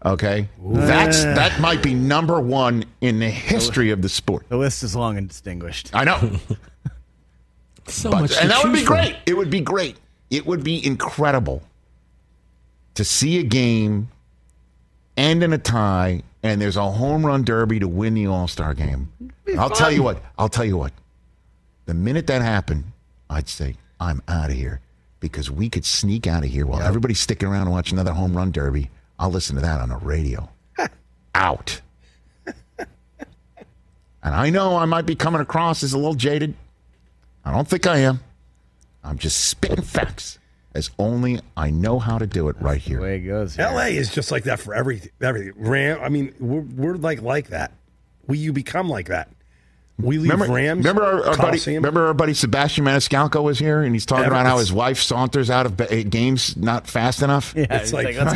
Okay? 0.06 0.50
That's 0.62 1.24
that 1.24 1.60
might 1.62 1.82
be 1.82 1.94
number 1.94 2.40
1 2.40 2.84
in 3.02 3.20
the 3.20 3.30
history 3.30 3.90
of 3.92 4.02
the 4.02 4.10
sport. 4.10 4.48
The 4.50 4.58
list 4.58 4.84
is 4.84 4.96
long 4.96 5.18
and 5.18 5.28
distinguished. 5.28 5.92
I 5.94 6.04
know. 6.04 6.20
so 7.88 8.12
But- 8.12 8.22
much, 8.22 8.38
and 8.40 8.50
that 8.50 8.64
would 8.64 8.72
choose 8.74 8.82
be 8.82 8.86
from. 8.86 8.96
great. 8.98 9.16
It 9.26 9.38
would 9.38 9.50
be 9.50 9.62
great. 9.62 9.98
It 10.30 10.46
would 10.46 10.64
be 10.64 10.86
incredible 10.86 11.64
to 12.96 13.04
see 13.04 13.40
a 13.40 13.44
game 13.44 14.10
end 15.16 15.44
in 15.44 15.54
a 15.54 15.58
tie 15.58 16.22
and 16.42 16.62
there's 16.62 16.76
a 16.76 16.92
home 16.92 17.26
run 17.26 17.44
derby 17.44 17.80
to 17.80 17.88
win 17.88 18.14
the 18.14 18.28
All-Star 18.28 18.74
game. 18.74 19.12
I'll 19.58 19.70
tell 19.70 19.92
you 19.92 20.04
what. 20.04 20.22
I'll 20.38 20.50
tell 20.50 20.66
you 20.66 20.76
what. 20.78 20.92
The 21.86 21.94
minute 21.94 22.28
that 22.28 22.42
happened, 22.42 22.86
I'd 23.30 23.48
say, 23.48 23.76
I'm 24.00 24.22
out 24.28 24.50
of 24.50 24.56
here 24.56 24.82
because 25.24 25.50
we 25.50 25.70
could 25.70 25.86
sneak 25.86 26.28
out 26.28 26.44
of 26.44 26.50
here 26.50 26.66
while 26.68 26.82
everybody's 26.82 27.20
sticking 27.20 27.48
around 27.48 27.62
and 27.64 27.72
watch 27.72 27.92
another 27.94 28.12
home 28.12 28.36
run 28.36 28.52
derby. 28.52 28.90
I'll 29.18 29.32
listen 29.32 29.56
to 29.56 29.62
that 29.62 29.80
on 29.80 29.88
the 29.90 29.96
radio. 29.96 30.50
out. 31.36 31.80
And 32.78 34.34
I 34.36 34.50
know 34.50 34.78
I 34.78 34.86
might 34.86 35.06
be 35.06 35.16
coming 35.16 35.42
across 35.42 35.82
as 35.84 35.94
a 35.94 35.98
little 35.98 36.14
jaded. 36.14 36.54
I 37.44 37.52
don't 37.52 37.68
think 37.68 37.88
I 37.88 37.98
am. 38.00 38.20
I'm 39.04 39.18
just 39.18 39.46
spitting 39.46 39.84
facts 39.84 40.40
as 40.76 40.90
only 40.98 41.40
I 41.58 41.70
know 41.70 42.00
how 42.00 42.18
to 42.18 42.26
do 42.28 42.48
it 42.50 42.56
right 42.62 42.82
The 42.82 42.90
here. 42.90 43.02
way 43.02 43.18
it 43.18 43.22
goes. 43.22 43.56
here. 43.56 43.66
L.A. 43.66 43.96
is 43.96 44.10
just 44.14 44.32
like 44.32 44.44
that 44.46 44.60
for 44.60 44.74
everything. 44.74 45.12
Everything. 45.22 45.54
Ram. 45.58 46.00
I 46.02 46.10
mean, 46.10 46.34
we're, 46.40 46.62
we're 46.62 46.96
like 46.96 47.22
like 47.22 47.48
that. 47.48 47.72
We 48.28 48.38
you 48.38 48.54
become 48.54 48.88
like 48.90 49.08
that. 49.08 49.30
We 50.00 50.18
leave 50.18 50.32
Remember, 50.32 50.54
Rams. 50.54 50.78
remember 50.80 51.04
our, 51.04 51.14
our 51.18 51.24
buddy, 51.24 51.36
Coliseum. 51.38 51.84
remember 51.84 52.08
our 52.08 52.14
buddy 52.16 52.34
Sebastian 52.34 52.84
Maniscalco 52.84 53.44
was 53.44 53.60
here, 53.60 53.82
and 53.84 53.94
he's 53.94 54.06
talking 54.08 54.26
Ever- 54.26 54.34
about 54.34 54.46
how 54.48 54.58
his 54.58 54.74
wife 54.74 55.00
saunters 55.00 55.50
out 55.52 55.68
of 55.68 55.78
ba- 55.78 55.92
eh, 55.94 56.02
games 56.02 56.58
not 56.58 56.88
fast 56.88 57.22
enough. 57.22 57.54
Yeah, 57.56 57.68
It's 57.70 57.94
like- 57.94 58.16
let's- 58.18 58.34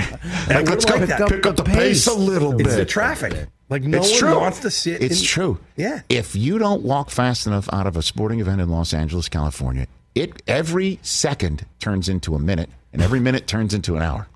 And 0.50 0.50
Like, 0.50 0.70
let's 0.70 0.86
go 0.86 0.96
like 0.98 1.10
that. 1.10 1.28
pick 1.30 1.46
up 1.48 1.56
the 1.56 1.64
pace 1.64 2.06
a 2.06 2.14
little 2.14 2.54
bit. 2.54 2.68
It's 2.68 2.76
the 2.76 2.86
traffic. 2.86 3.48
Like 3.70 3.84
no 3.84 3.98
it's 3.98 4.12
one 4.12 4.20
true. 4.20 4.40
wants 4.40 4.60
to 4.60 4.70
sit. 4.70 5.02
It's 5.02 5.20
in- 5.22 5.26
true. 5.26 5.60
Yeah. 5.76 6.02
If 6.10 6.36
you 6.36 6.58
don't 6.60 6.84
walk 6.84 7.10
fast 7.10 7.48
enough 7.48 7.68
out 7.74 7.88
of 7.88 7.98
a 7.98 8.02
sporting 8.04 8.40
event 8.40 8.62
in 8.62 8.70
Los 8.70 8.94
Angeles, 8.94 9.28
California, 9.28 9.88
it 10.16 10.42
every 10.48 11.00
second 11.02 11.66
turns 11.80 12.08
into 12.08 12.36
a 12.36 12.40
minute, 12.40 12.70
and 12.94 13.02
every 13.02 13.20
minute 13.20 13.48
turns 13.48 13.74
into 13.74 13.96
an 13.96 14.04
hour. 14.04 14.28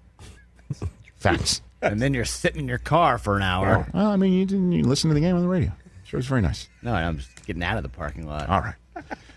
Facts. 1.17 1.61
and 1.83 2.01
then 2.01 2.13
you're 2.13 2.25
sitting 2.25 2.61
in 2.61 2.67
your 2.67 2.77
car 2.77 3.17
for 3.17 3.37
an 3.37 3.43
hour. 3.43 3.87
Well, 3.93 4.07
I 4.07 4.15
mean, 4.15 4.33
you 4.33 4.45
didn't 4.45 4.71
you 4.71 4.83
listen 4.83 5.09
to 5.09 5.13
the 5.13 5.19
game 5.21 5.35
on 5.35 5.41
the 5.43 5.47
radio. 5.47 5.71
Sure, 6.11 6.17
was 6.17 6.27
very 6.27 6.41
nice. 6.41 6.67
No, 6.81 6.93
I'm 6.93 7.19
just 7.19 7.45
getting 7.45 7.63
out 7.63 7.77
of 7.77 7.83
the 7.83 7.89
parking 7.89 8.27
lot. 8.27 8.49
All 8.49 8.59
right. 8.59 8.75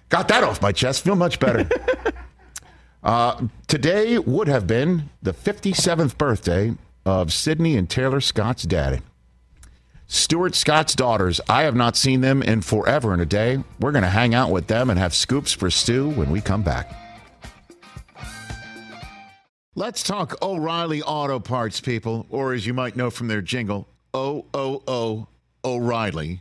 Got 0.08 0.26
that 0.26 0.42
off 0.42 0.60
my 0.60 0.72
chest. 0.72 1.04
Feel 1.04 1.14
much 1.14 1.38
better. 1.38 1.68
uh, 3.04 3.46
today 3.68 4.18
would 4.18 4.48
have 4.48 4.66
been 4.66 5.08
the 5.22 5.32
57th 5.32 6.18
birthday 6.18 6.74
of 7.06 7.28
Sydni 7.28 7.78
and 7.78 7.88
Taelor 7.88 8.20
Scott's 8.20 8.64
daddy. 8.64 9.02
Stuart 10.08 10.56
Scott's 10.56 10.96
daughters. 10.96 11.40
I 11.48 11.62
have 11.62 11.76
not 11.76 11.94
seen 11.94 12.22
them 12.22 12.42
in 12.42 12.60
forever 12.60 13.12
and 13.12 13.22
a 13.22 13.26
day. 13.26 13.62
We're 13.78 13.92
going 13.92 14.02
to 14.02 14.10
hang 14.10 14.34
out 14.34 14.50
with 14.50 14.66
them 14.66 14.90
and 14.90 14.98
have 14.98 15.14
scoops 15.14 15.52
for 15.52 15.70
Stu 15.70 16.10
when 16.10 16.32
we 16.32 16.40
come 16.40 16.64
back. 16.64 16.92
Let's 19.76 20.02
talk 20.02 20.42
O'Reilly 20.42 21.02
Auto 21.02 21.38
Parts, 21.38 21.80
people, 21.80 22.26
or 22.30 22.52
as 22.52 22.66
you 22.66 22.74
might 22.74 22.96
know 22.96 23.10
from 23.10 23.28
their 23.28 23.42
jingle, 23.42 23.86
O 24.12 24.46
O 24.52 24.82
O 24.88 25.28
O'Reilly 25.64 26.40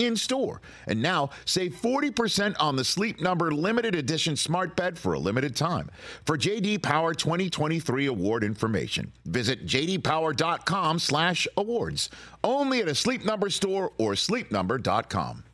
in 0.00 0.16
store. 0.16 0.62
And 0.86 1.02
now 1.02 1.28
save 1.44 1.74
40% 1.74 2.56
on 2.58 2.76
the 2.76 2.84
Sleep 2.84 3.20
Number 3.20 3.52
limited 3.52 3.94
edition 3.94 4.36
smart 4.36 4.74
bed 4.76 4.98
for 4.98 5.12
a 5.12 5.18
limited 5.18 5.54
time. 5.54 5.90
For 6.24 6.36
JD 6.36 6.82
Power 6.82 7.14
2023 7.14 8.06
award 8.06 8.42
information, 8.44 9.12
visit 9.24 9.66
jdpower.com/awards. 9.66 12.10
Only 12.42 12.80
at 12.80 12.88
a 12.88 12.94
Sleep 12.94 13.22
Number 13.24 13.50
store 13.50 13.92
or 13.98 14.12
sleepnumber.com. 14.12 15.44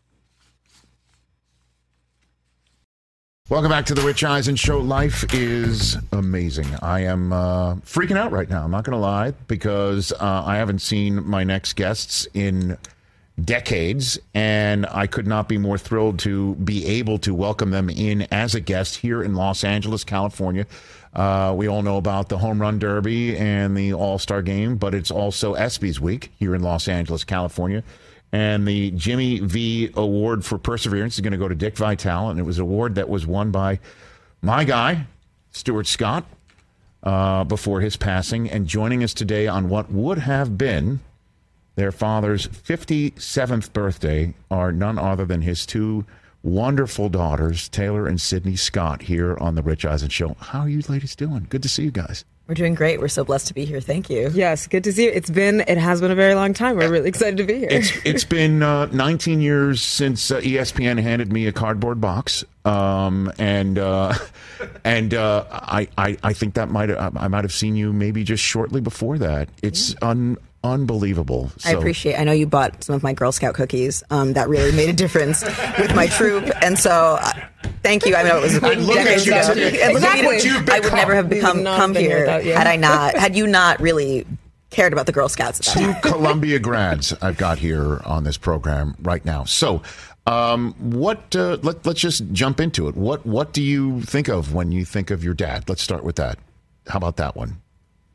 Welcome 3.48 3.70
back 3.70 3.86
to 3.86 3.94
the 3.94 4.02
Rich 4.02 4.24
Eisen 4.24 4.56
Show. 4.56 4.80
Life 4.80 5.32
is 5.32 5.96
amazing. 6.10 6.66
I 6.82 7.04
am 7.04 7.32
uh, 7.32 7.76
freaking 7.76 8.16
out 8.16 8.32
right 8.32 8.50
now. 8.50 8.64
I'm 8.64 8.72
not 8.72 8.82
going 8.82 8.96
to 8.96 8.98
lie 8.98 9.34
because 9.46 10.10
uh, 10.10 10.42
I 10.44 10.56
haven't 10.56 10.80
seen 10.80 11.24
my 11.24 11.44
next 11.44 11.74
guests 11.74 12.26
in 12.34 12.76
decades, 13.42 14.18
and 14.34 14.86
I 14.86 15.06
could 15.06 15.26
not 15.26 15.48
be 15.48 15.58
more 15.58 15.78
thrilled 15.78 16.18
to 16.20 16.54
be 16.56 16.86
able 16.86 17.18
to 17.18 17.34
welcome 17.34 17.70
them 17.70 17.90
in 17.90 18.22
as 18.30 18.54
a 18.54 18.60
guest 18.60 18.96
here 18.96 19.22
in 19.22 19.34
Los 19.34 19.64
Angeles, 19.64 20.04
California. 20.04 20.66
Uh, 21.12 21.54
we 21.56 21.66
all 21.66 21.82
know 21.82 21.96
about 21.96 22.28
the 22.28 22.38
Home 22.38 22.60
Run 22.60 22.78
Derby 22.78 23.36
and 23.36 23.76
the 23.76 23.92
All 23.94 24.18
Star 24.18 24.42
Game, 24.42 24.76
but 24.76 24.94
it's 24.94 25.10
also 25.10 25.54
ESPYS 25.54 26.00
Week 26.00 26.30
here 26.38 26.54
in 26.54 26.62
Los 26.62 26.88
Angeles, 26.88 27.24
California. 27.24 27.82
And 28.32 28.66
the 28.66 28.90
Jimmy 28.90 29.38
V 29.38 29.90
Award 29.94 30.44
for 30.44 30.58
Perseverance 30.58 31.14
is 31.14 31.20
going 31.20 31.32
to 31.32 31.38
go 31.38 31.48
to 31.48 31.54
Dick 31.54 31.76
Vitale, 31.76 32.30
and 32.30 32.38
it 32.38 32.42
was 32.42 32.58
an 32.58 32.62
award 32.62 32.96
that 32.96 33.08
was 33.08 33.26
won 33.26 33.50
by 33.50 33.78
my 34.42 34.64
guy, 34.64 35.06
Stuart 35.52 35.86
Scott, 35.86 36.24
uh, 37.02 37.44
before 37.44 37.80
his 37.80 37.96
passing. 37.96 38.50
And 38.50 38.66
joining 38.66 39.02
us 39.02 39.14
today 39.14 39.46
on 39.46 39.68
what 39.68 39.90
would 39.90 40.18
have 40.18 40.58
been 40.58 41.00
their 41.76 41.92
father's 41.92 42.48
57th 42.48 43.72
birthday 43.72 44.34
are 44.50 44.72
none 44.72 44.98
other 44.98 45.24
than 45.24 45.42
his 45.42 45.64
two 45.64 46.04
wonderful 46.42 47.08
daughters, 47.08 47.68
Taelor 47.68 48.08
and 48.08 48.18
Sydni 48.18 48.58
Scott, 48.58 49.02
here 49.02 49.36
on 49.38 49.54
the 49.54 49.62
Rich 49.62 49.84
Eisen 49.84 50.08
Show. 50.08 50.36
How 50.40 50.60
are 50.60 50.68
you 50.68 50.82
ladies 50.88 51.14
doing? 51.14 51.46
Good 51.50 51.62
to 51.62 51.68
see 51.68 51.82
you 51.84 51.90
guys. 51.90 52.24
We're 52.46 52.54
doing 52.54 52.76
great. 52.76 53.00
We're 53.00 53.08
so 53.08 53.24
blessed 53.24 53.48
to 53.48 53.54
be 53.54 53.64
here. 53.64 53.80
Thank 53.80 54.08
you. 54.08 54.30
Yes, 54.32 54.68
good 54.68 54.84
to 54.84 54.92
see 54.92 55.06
you. 55.06 55.10
It's 55.10 55.28
been, 55.28 55.62
it 55.62 55.78
has 55.78 56.00
been 56.00 56.12
a 56.12 56.14
very 56.14 56.36
long 56.36 56.54
time. 56.54 56.76
We're 56.76 56.90
really 56.90 57.08
excited 57.08 57.38
to 57.38 57.44
be 57.44 57.58
here. 57.58 57.68
It's 57.68 57.90
it's 58.04 58.24
been 58.24 58.62
uh, 58.62 58.86
19 58.86 59.40
years 59.40 59.82
since 59.82 60.30
uh, 60.30 60.40
ESPN 60.40 61.02
handed 61.02 61.32
me 61.32 61.48
a 61.48 61.52
cardboard 61.52 62.00
box, 62.00 62.44
um, 62.64 63.32
and 63.40 63.80
uh, 63.80 64.14
and 64.84 65.12
uh, 65.12 65.44
I, 65.50 65.88
I 65.98 66.16
I 66.22 66.32
think 66.34 66.54
that 66.54 66.68
might 66.68 66.88
I 66.88 67.26
might 67.26 67.42
have 67.42 67.52
seen 67.52 67.74
you 67.74 67.92
maybe 67.92 68.22
just 68.22 68.44
shortly 68.44 68.80
before 68.80 69.18
that. 69.18 69.48
It's 69.60 69.96
un 70.00 70.38
unbelievable. 70.66 71.50
I 71.64 71.72
appreciate. 71.72 72.16
I 72.16 72.24
know 72.24 72.32
you 72.32 72.46
bought 72.46 72.84
some 72.84 72.94
of 72.94 73.02
my 73.02 73.12
Girl 73.12 73.32
Scout 73.32 73.54
cookies. 73.54 74.02
Um, 74.10 74.34
that 74.34 74.48
really 74.48 74.72
made 74.72 74.88
a 74.88 74.92
difference 74.92 75.42
with 75.78 75.94
my 75.94 76.06
troop, 76.06 76.50
and 76.62 76.78
so 76.78 77.18
uh, 77.20 77.32
thank 77.82 78.06
you. 78.06 78.14
I 78.14 78.22
know 78.22 78.38
it 78.38 78.42
was 78.42 78.54
look 78.62 78.72
at 78.72 79.04
decades 79.04 79.26
you 79.26 79.32
ago. 79.34 79.54
today. 79.54 79.92
Look 79.92 80.02
look 80.02 80.10
at 80.10 80.24
what 80.24 80.44
you've 80.44 80.68
I 80.68 80.80
would 80.80 80.92
never 80.92 81.14
have 81.14 81.28
We 81.28 81.36
become 81.36 81.58
would 81.58 81.66
come 81.66 81.94
here 81.94 82.26
had 82.26 82.66
I 82.66 82.76
not 82.76 83.16
had 83.16 83.36
you 83.36 83.46
not 83.46 83.80
really 83.80 84.26
cared 84.70 84.92
about 84.92 85.06
the 85.06 85.12
Girl 85.12 85.28
Scouts. 85.28 85.72
Two 85.72 85.92
time. 85.92 86.00
Columbia 86.02 86.58
grads 86.58 87.12
I've 87.22 87.38
got 87.38 87.58
here 87.58 88.00
on 88.04 88.24
this 88.24 88.36
program 88.36 88.94
right 89.00 89.24
now. 89.24 89.44
So, 89.44 89.82
um, 90.26 90.74
what? 90.78 91.34
Uh, 91.34 91.58
let, 91.62 91.86
let's 91.86 92.00
just 92.00 92.30
jump 92.32 92.60
into 92.60 92.88
it. 92.88 92.96
What 92.96 93.24
What 93.24 93.52
do 93.52 93.62
you 93.62 94.02
think 94.02 94.28
of 94.28 94.52
when 94.52 94.72
you 94.72 94.84
think 94.84 95.10
of 95.10 95.24
your 95.24 95.34
dad? 95.34 95.68
Let's 95.68 95.82
start 95.82 96.04
with 96.04 96.16
that. 96.16 96.38
How 96.88 96.98
about 96.98 97.16
that 97.16 97.36
one, 97.36 97.60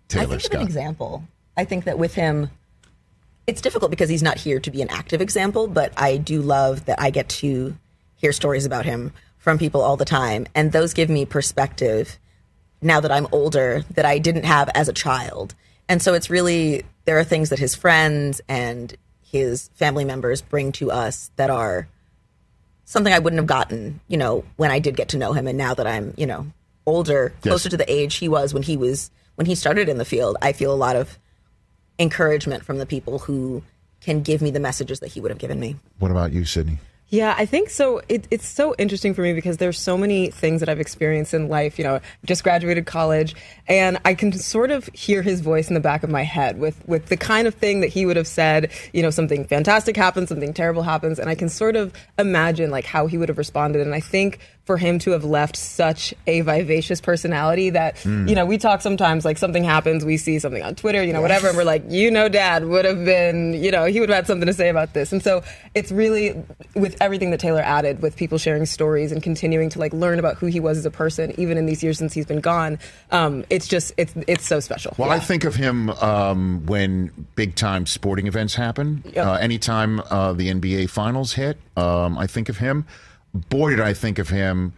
Taelor 0.08 0.22
I 0.22 0.26
Taelor 0.26 0.42
think 0.42 0.54
of 0.54 0.62
an 0.62 0.68
example. 0.68 1.24
I 1.58 1.66
think 1.66 1.86
that 1.86 2.00
with 2.00 2.16
him, 2.16 2.50
it's 3.48 3.62
difficult 3.62 3.92
because 3.92 4.10
he's 4.10 4.24
not 4.24 4.38
here 4.38 4.60
to 4.60 4.72
be 4.72 4.82
an 4.82 4.90
active 4.90 5.22
example, 5.22 5.68
but 5.68 5.94
I 5.98 6.18
do 6.18 6.42
love 6.42 6.86
that 6.86 7.02
I 7.02 7.10
get 7.10 7.28
to 7.30 7.76
hear 8.16 8.32
stories 8.32 8.66
about 8.66 8.86
him 8.86 9.14
from 9.38 9.58
people 9.58 9.82
all 9.82 9.98
the 9.98 10.06
time. 10.06 10.46
And 10.54 10.72
those 10.72 10.94
give 10.94 11.10
me 11.10 11.26
perspective 11.26 12.20
now 12.82 13.00
that 13.00 13.12
I'm 13.12 13.28
older 13.32 13.84
that 13.92 14.06
I 14.06 14.20
didn't 14.20 14.46
have 14.46 14.70
as 14.76 14.88
a 14.88 14.94
child. 14.94 15.56
And 15.90 16.02
so 16.02 16.14
it's 16.14 16.30
really, 16.30 16.84
there 17.06 17.18
are 17.18 17.24
things 17.24 17.50
that 17.50 17.60
his 17.60 17.76
friends 17.76 18.42
and 18.48 18.96
his 19.22 19.70
family 19.74 20.06
members 20.06 20.42
bring 20.42 20.72
to 20.74 20.92
us 20.92 21.32
that 21.36 21.50
are 21.50 21.88
something 22.86 23.12
I 23.12 23.20
wouldn't 23.20 23.40
have 23.40 23.48
gotten, 23.48 24.00
you 24.08 24.18
know, 24.18 24.44
when 24.58 24.72
I 24.72 24.80
did 24.80 24.96
get 24.96 25.10
to 25.10 25.18
know 25.18 25.34
him. 25.34 25.48
And 25.48 25.58
now 25.58 25.74
that 25.74 25.88
I'm, 25.88 26.14
you 26.18 26.26
know, 26.26 26.48
older, 26.86 27.34
Yes. 27.38 27.52
closer 27.52 27.70
to 27.70 27.78
the 27.78 27.92
age 27.92 28.16
he 28.16 28.30
was 28.30 28.54
when 28.54 28.64
he 28.64 28.78
was, 28.78 29.12
when 29.36 29.48
he 29.48 29.56
started 29.56 29.90
in 29.90 29.98
the 29.98 30.06
field, 30.06 30.38
I 30.42 30.54
feel 30.54 30.74
a 30.74 30.76
lot 30.76 30.96
of 30.96 31.18
encouragement 32.02 32.66
from 32.66 32.78
the 32.78 32.86
people 32.86 33.20
who 33.20 33.64
can 34.02 34.22
give 34.22 34.42
me 34.42 34.52
the 34.52 34.60
messages 34.60 35.00
that 35.00 35.08
he 35.08 35.22
would 35.22 35.32
have 35.32 35.38
given 35.38 35.60
me. 35.60 35.76
What 36.00 36.12
about 36.12 36.32
you, 36.32 36.42
Sydni? 36.42 36.80
Yeah, 37.12 37.36
I 37.38 37.46
think 37.46 37.70
so. 37.70 38.02
It, 38.08 38.26
it's 38.32 38.48
so 38.48 38.74
interesting 38.78 39.14
for 39.14 39.22
me 39.22 39.34
because 39.34 39.58
there's 39.58 39.78
so 39.78 39.98
many 39.98 40.32
things 40.32 40.62
that 40.62 40.70
I've 40.70 40.80
experienced 40.80 41.34
in 41.34 41.50
life. 41.50 41.78
You 41.78 41.84
know, 41.84 42.00
just 42.24 42.42
graduated 42.42 42.86
college, 42.86 43.36
and 43.68 44.00
I 44.06 44.14
can 44.14 44.32
sort 44.32 44.72
of 44.72 44.86
hear 44.94 45.22
his 45.22 45.42
voice 45.42 45.68
in 45.68 45.74
the 45.74 45.82
back 45.82 46.04
of 46.04 46.10
my 46.10 46.24
head 46.24 46.58
with 46.58 46.82
with 46.88 47.08
the 47.08 47.18
kind 47.18 47.50
of 47.50 47.56
thing 47.56 47.82
that 47.82 47.90
he 47.90 48.06
would 48.06 48.16
have 48.16 48.28
said. 48.28 48.72
You 48.94 49.02
know, 49.02 49.10
something 49.10 49.44
fantastic 49.44 49.98
happens, 49.98 50.30
something 50.30 50.54
terrible 50.54 50.84
happens, 50.84 51.20
and 51.20 51.30
I 51.30 51.36
can 51.36 51.50
sort 51.50 51.76
of 51.76 51.92
imagine 52.18 52.72
like 52.72 52.86
how 52.86 53.08
he 53.08 53.18
would 53.18 53.28
have 53.28 53.38
responded. 53.38 53.82
And 53.82 53.94
I 53.94 54.00
think 54.00 54.40
for 54.66 54.78
him 54.78 55.00
to 55.00 55.12
have 55.12 55.24
left 55.26 55.58
such 55.58 56.14
a 56.28 56.42
vivacious 56.42 57.02
personality 57.02 57.72
that 57.72 57.98
Hmm. 58.00 58.28
you 58.28 58.36
know 58.36 58.46
we 58.46 58.58
talk 58.58 58.82
sometimes 58.82 59.26
like 59.26 59.38
something 59.38 59.64
happens, 59.64 60.06
we 60.06 60.18
see 60.18 60.38
something 60.40 60.62
on 60.64 60.76
Twitter, 60.76 61.04
you 61.04 61.12
know, 61.14 61.22
whatever, 61.22 61.48
and 61.48 61.58
we're 61.58 61.64
like, 61.64 61.84
you 61.90 62.12
know, 62.12 62.30
Dad 62.30 62.66
would 62.66 62.86
have 62.86 63.04
been, 63.04 63.54
you 63.54 63.72
know, 63.72 63.86
he 63.86 64.00
would 64.00 64.10
have 64.10 64.16
had 64.18 64.28
something 64.28 64.46
to 64.48 64.54
say 64.54 64.70
about 64.70 64.94
this. 64.94 65.12
And 65.12 65.22
so 65.24 65.44
it's 65.74 65.92
really 65.92 66.42
with 66.76 66.96
everything 67.02 67.32
that 67.32 67.40
Taelor 67.42 67.62
added, 67.64 68.02
with 68.02 68.16
people 68.16 68.38
sharing 68.38 68.66
stories 68.68 69.12
and 69.12 69.22
continuing 69.24 69.70
to 69.70 69.80
like 69.80 69.94
learn 69.94 70.20
about 70.20 70.38
who 70.38 70.46
he 70.46 70.60
was 70.60 70.78
as 70.78 70.86
a 70.86 70.92
person, 70.92 71.34
even 71.40 71.58
in 71.58 71.66
these 71.66 71.82
years 71.84 71.98
since 71.98 72.14
he's 72.14 72.26
been 72.28 72.40
gone. 72.40 72.78
Um, 73.12 73.44
it's 73.50 73.68
just 73.68 73.94
it's 73.98 74.14
it's 74.28 74.46
so 74.46 74.60
special. 74.60 74.94
Well, 74.98 75.10
Yeah. 75.10 75.16
I 75.16 75.20
think 75.20 75.44
of 75.44 75.56
him 75.56 75.90
um, 75.90 76.66
when 76.68 77.12
big 77.36 77.56
time 77.56 77.86
sporting 77.88 78.28
events 78.28 78.54
happen. 78.56 79.04
Yep. 79.14 79.26
Uh, 79.26 79.34
anytime 79.34 80.02
uh, 80.12 80.34
the 80.34 80.50
NBA 80.54 80.90
finals 80.90 81.34
hit, 81.34 81.58
um, 81.76 82.18
I 82.18 82.28
think 82.28 82.48
of 82.48 82.58
him. 82.60 82.86
Boy, 83.34 83.72
did 83.72 83.80
I 83.80 83.94
think 83.94 84.20
of 84.20 84.30
him 84.30 84.74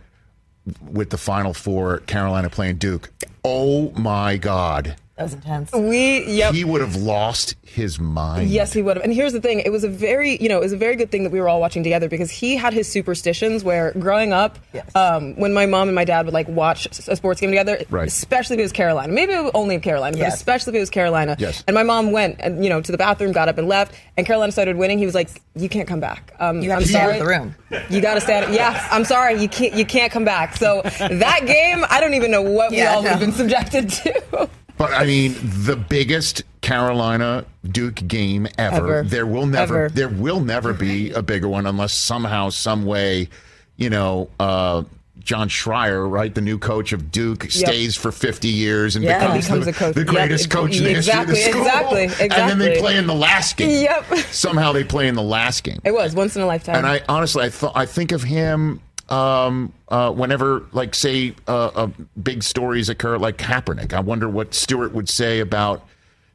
with 0.81 1.09
the 1.09 1.17
Final 1.17 1.53
Four, 1.53 1.99
Carolina 1.99 2.49
playing 2.49 2.77
Duke. 2.77 3.11
Oh 3.43 3.91
my 3.91 4.37
God. 4.37 4.95
That 5.15 5.23
was 5.25 5.33
intense. 5.35 5.71
we 5.71 6.23
yep. 6.25 6.55
He 6.55 6.63
would 6.63 6.81
have 6.81 6.95
lost 6.95 7.55
his 7.61 7.99
mind. 7.99 8.49
Yes, 8.49 8.73
he 8.73 8.81
would 8.81 8.97
have. 8.97 9.03
And 9.03 9.13
here's 9.13 9.31
the 9.31 9.39
thing: 9.41 9.59
it 9.59 9.71
was 9.71 9.83
a 9.83 9.87
very, 9.87 10.37
you 10.41 10.49
know, 10.49 10.57
it 10.57 10.61
was 10.63 10.73
a 10.73 10.77
very 10.77 10.95
good 10.95 11.11
thing 11.11 11.21
that 11.23 11.31
we 11.31 11.39
were 11.39 11.47
all 11.47 11.59
watching 11.61 11.83
together 11.83 12.09
because 12.09 12.31
he 12.31 12.55
had 12.57 12.73
his 12.73 12.91
superstitions. 12.91 13.63
Where 13.63 13.91
growing 13.91 14.33
up, 14.33 14.57
Yes. 14.73 14.89
um, 14.95 15.35
when 15.35 15.53
my 15.53 15.67
mom 15.67 15.87
and 15.87 15.93
my 15.93 16.03
dad 16.03 16.25
would 16.25 16.33
like 16.33 16.47
watch 16.47 16.87
a 17.07 17.15
sports 17.15 17.39
game 17.39 17.51
together, 17.51 17.83
Right. 17.91 18.07
especially 18.07 18.55
if 18.55 18.61
it 18.61 18.63
was 18.63 18.71
Carolina, 18.71 19.13
maybe 19.13 19.33
only 19.53 19.75
if 19.75 19.83
Carolina, 19.83 20.13
but 20.17 20.21
Yes. 20.23 20.33
especially 20.35 20.71
if 20.71 20.77
it 20.77 20.79
was 20.79 20.89
Carolina. 20.89 21.35
Yes. 21.37 21.63
And 21.67 21.75
my 21.75 21.83
mom 21.83 22.11
went 22.11 22.37
and 22.39 22.63
you 22.63 22.69
know 22.71 22.81
to 22.81 22.91
the 22.91 22.97
bathroom, 22.97 23.33
got 23.33 23.47
up 23.49 23.59
and 23.59 23.67
left, 23.67 23.93
and 24.17 24.25
Carolina 24.25 24.51
started 24.51 24.77
winning. 24.77 24.97
He 24.97 25.05
was 25.05 25.13
like, 25.13 25.29
"You 25.55 25.69
can't 25.69 25.87
come 25.87 25.99
back. 25.99 26.33
Um, 26.39 26.63
You 26.63 26.71
have 26.71 26.77
I'm 26.79 26.83
to 26.83 26.89
stay 26.89 26.97
sorry. 26.99 27.13
out 27.13 27.21
of 27.21 27.27
the 27.27 27.29
room." 27.31 27.55
You 27.91 28.01
got 28.01 28.15
to 28.15 28.21
stay. 28.21 28.39
Out 28.39 28.51
yeah, 28.51 28.87
I'm 28.91 29.05
sorry. 29.05 29.39
You 29.39 29.47
can't. 29.47 29.75
You 29.75 29.85
can't 29.85 30.11
come 30.11 30.25
back. 30.25 30.57
So 30.57 30.81
that 30.83 31.45
game, 31.45 31.85
I 31.91 31.99
don't 32.01 32.15
even 32.15 32.31
know 32.31 32.41
what 32.41 32.71
we 32.71 32.77
Yeah, 32.77 32.95
all 32.95 33.03
have 33.03 33.19
been 33.19 33.31
subjected 33.31 33.89
to. 33.91 34.49
But 34.77 34.93
I 34.93 35.05
mean, 35.05 35.35
the 35.41 35.75
biggest 35.75 36.43
Carolina 36.61 37.45
Duke 37.69 37.95
game 38.07 38.47
ever. 38.57 38.75
Ever. 38.75 39.03
There 39.03 39.25
will 39.25 39.45
never, 39.45 39.85
Ever. 39.85 39.89
there 39.93 40.09
will 40.09 40.39
never 40.39 40.73
be 40.73 41.11
a 41.11 41.21
bigger 41.21 41.47
one 41.47 41.65
unless 41.65 41.93
somehow, 41.93 42.49
some 42.49 42.85
way, 42.85 43.29
you 43.77 43.89
know, 43.89 44.29
uh, 44.39 44.83
Jon 45.19 45.47
Scheyer, 45.47 46.09
right, 46.09 46.33
the 46.35 46.41
new 46.41 46.57
coach 46.57 46.91
of 46.91 47.09
Duke, 47.11 47.45
stays 47.49 47.95
for 47.95 48.11
50 48.11 48.49
years 48.49 48.95
and 48.97 49.05
Yeah. 49.05 49.19
becomes, 49.19 49.35
And 49.49 49.59
becomes 49.61 49.65
the, 49.65 49.71
coach. 49.73 49.95
the 49.95 50.03
greatest 50.03 50.45
it- 50.45 50.49
coach 50.49 50.75
in 50.77 50.83
the 50.83 50.89
history 50.95 51.17
of 51.21 51.27
the 51.27 51.33
exactly, 51.33 51.51
school. 51.51 51.61
exactly, 51.61 52.03
exactly. 52.03 52.29
And 52.41 52.49
then 52.49 52.59
they 52.59 52.79
play 52.79 52.97
in 52.97 53.07
the 53.07 53.13
last 53.13 53.55
game. 53.55 53.83
Yep. 53.83 54.05
Somehow 54.31 54.73
they 54.73 54.83
play 54.83 55.07
in 55.07 55.15
the 55.15 55.21
last 55.21 55.63
game. 55.63 55.79
It 55.85 55.93
was 55.93 56.13
once 56.13 56.35
in 56.35 56.41
a 56.41 56.45
lifetime. 56.45 56.75
And 56.75 56.85
I 56.87 57.01
honestly, 57.07 57.43
I 57.45 57.49
thought 57.49 57.71
I 57.75 57.85
think 57.85 58.11
of 58.11 58.23
him 58.23 58.81
um, 59.09 59.73
uh, 59.89 60.11
whenever, 60.11 60.65
like, 60.71 60.95
say, 60.95 61.35
uh, 61.47 61.67
uh, 61.67 61.87
big 62.21 62.43
stories 62.43 62.89
occur, 62.89 63.17
like 63.17 63.37
Kaepernick. 63.37 63.93
I 63.93 63.99
wonder 63.99 64.29
what 64.29 64.53
Stuart 64.53 64.93
would 64.93 65.09
say 65.09 65.39
about, 65.39 65.87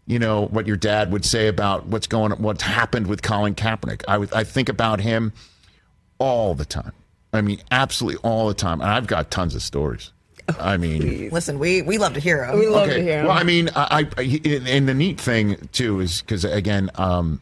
you 0.06 0.18
know, 0.18 0.46
what 0.46 0.66
your 0.66 0.76
dad 0.76 1.10
would 1.12 1.25
say 1.25 1.48
about 1.48 1.87
what's 1.87 2.06
going, 2.06 2.32
what's 2.32 2.62
happened 2.62 3.06
with 3.06 3.22
Colin 3.22 3.54
Kaepernick. 3.54 4.02
I 4.06 4.38
I 4.38 4.44
think 4.44 4.68
about 4.68 5.00
him 5.00 5.32
all 6.18 6.54
the 6.54 6.64
time. 6.64 6.92
I 7.32 7.40
mean, 7.40 7.60
absolutely 7.70 8.18
all 8.22 8.48
the 8.48 8.54
time. 8.54 8.80
And 8.80 8.90
I've 8.90 9.06
got 9.06 9.30
tons 9.30 9.54
of 9.54 9.62
stories. 9.62 10.12
I 10.58 10.78
mean, 10.78 11.28
Listen, 11.30 11.58
we, 11.58 11.82
we 11.82 11.98
love 11.98 12.14
to 12.14 12.20
hear 12.20 12.46
them. 12.46 12.58
we 12.58 12.68
love 12.68 12.88
to 12.88 13.02
hear. 13.02 13.25
well. 13.25 13.32
I 13.37 13.42
mean, 13.42 13.68
I, 13.76 14.06
I 14.16 14.22
and 14.22 14.66
and 14.66 14.88
the 14.88 14.94
neat 14.94 15.20
thing 15.20 15.56
too 15.72 16.00
is 16.00 16.22
because 16.22 16.44
again, 16.46 16.90
um, 16.94 17.40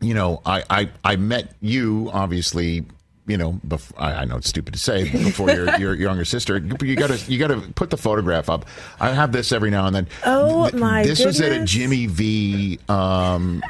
you 0.00 0.14
know, 0.14 0.40
I, 0.46 0.62
I 0.70 0.88
I 1.04 1.16
met 1.16 1.54
you 1.60 2.10
obviously. 2.12 2.84
You 3.28 3.36
know, 3.36 3.60
bef- 3.66 3.92
I, 3.96 4.14
I 4.14 4.24
know 4.24 4.36
it's 4.38 4.48
stupid 4.48 4.72
to 4.74 4.80
say 4.80 5.04
before 5.10 5.50
your 5.50 5.76
your 5.78 5.94
younger 5.94 6.24
sister. 6.24 6.58
You 6.82 6.96
got 6.96 7.10
to 7.10 7.30
you 7.30 7.38
got 7.38 7.48
to 7.48 7.60
put 7.74 7.90
the 7.90 7.96
photograph 7.96 8.48
up. 8.50 8.64
I 8.98 9.10
have 9.10 9.30
this 9.32 9.52
every 9.52 9.70
now 9.70 9.86
and 9.86 9.94
then. 9.94 10.08
Oh, 10.26 10.70
my 10.76 11.02
This 11.04 11.24
was 11.24 11.40
at 11.40 11.52
a. 11.52 11.64
Jimmy 11.64 12.06
V. 12.06 12.78
Um, 12.88 13.62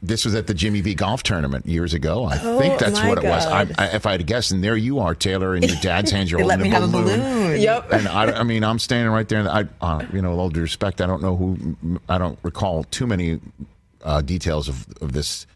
this 0.00 0.24
was 0.24 0.36
at 0.36 0.46
the 0.46 0.54
Jimmy 0.54 0.80
V 0.80 0.94
golf 0.94 1.24
tournament 1.24 1.66
years 1.66 1.92
ago. 1.92 2.24
I 2.24 2.38
think 2.38 2.78
that's 2.78 3.00
Oh, 3.00 3.02
my 3.02 3.08
what 3.08 3.18
it 3.18 3.24
was. 3.26 3.46
I, 3.46 3.62
I, 3.78 3.86
if 3.96 4.06
I 4.06 4.12
had 4.12 4.20
to 4.20 4.24
guess, 4.26 4.52
and 4.52 4.62
there 4.62 4.76
you 4.76 5.00
are, 5.00 5.12
Taelor, 5.12 5.56
in 5.56 5.64
your 5.64 5.76
dad's 5.82 6.12
hands. 6.12 6.30
You're 6.30 6.38
They 6.42 6.46
let 6.46 6.60
holding 6.60 6.70
me 6.70 6.76
a 6.76 6.80
have 6.80 6.88
a 6.88 6.92
balloon. 6.92 7.60
Yep. 7.60 7.92
and 7.92 8.06
I, 8.06 8.30
I 8.38 8.42
mean, 8.44 8.62
I'm 8.62 8.78
standing 8.78 9.10
right 9.12 9.28
there, 9.28 9.40
and 9.40 9.48
I, 9.48 9.64
uh, 9.80 10.04
you 10.12 10.22
know, 10.22 10.30
with 10.30 10.38
all 10.38 10.50
due 10.50 10.60
respect, 10.60 11.00
I 11.00 11.06
don't 11.06 11.20
know 11.20 11.34
who, 11.34 11.98
I 12.08 12.16
don't 12.18 12.38
recall 12.44 12.84
too 12.84 13.08
many 13.08 13.40
uh, 14.04 14.20
details 14.20 14.68
of, 14.68 14.86
of 15.00 15.12
this, 15.14 15.48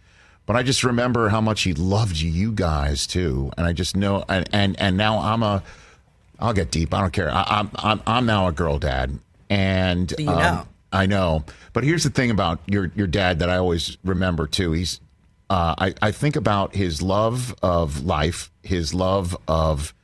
but 0.46 0.56
I 0.56 0.62
just 0.62 0.84
remember 0.84 1.28
how 1.28 1.40
much 1.40 1.62
he 1.62 1.74
loved 1.74 2.16
you 2.16 2.52
guys 2.52 3.06
too, 3.06 3.50
and 3.56 3.66
I 3.66 3.72
just 3.72 3.96
know, 3.96 4.24
and 4.28 4.48
and, 4.52 4.80
and 4.80 4.96
now 4.96 5.18
I'm 5.18 5.42
a, 5.42 5.62
I'll 6.38 6.52
get 6.52 6.70
deep. 6.70 6.92
I 6.92 7.00
don't 7.00 7.12
care. 7.12 7.30
I, 7.30 7.44
I'm 7.48 7.70
I'm 7.76 8.02
I'm 8.06 8.26
now 8.26 8.48
a 8.48 8.52
girl 8.52 8.78
dad, 8.78 9.18
and 9.48 10.12
you 10.18 10.26
know? 10.26 10.66
I 10.92 11.06
know. 11.06 11.44
But 11.72 11.84
here's 11.84 12.04
the 12.04 12.10
thing 12.10 12.30
about 12.30 12.60
your 12.66 12.90
your 12.94 13.06
dad 13.06 13.38
that 13.38 13.48
I 13.48 13.56
always 13.56 13.96
remember 14.04 14.46
too. 14.46 14.72
He's 14.72 15.00
uh, 15.48 15.74
I 15.78 15.94
I 16.02 16.12
think 16.12 16.36
about 16.36 16.74
his 16.74 17.00
love 17.02 17.54
of 17.62 18.04
life, 18.04 18.50
his 18.62 18.92
love 18.92 19.36
of 19.48 19.94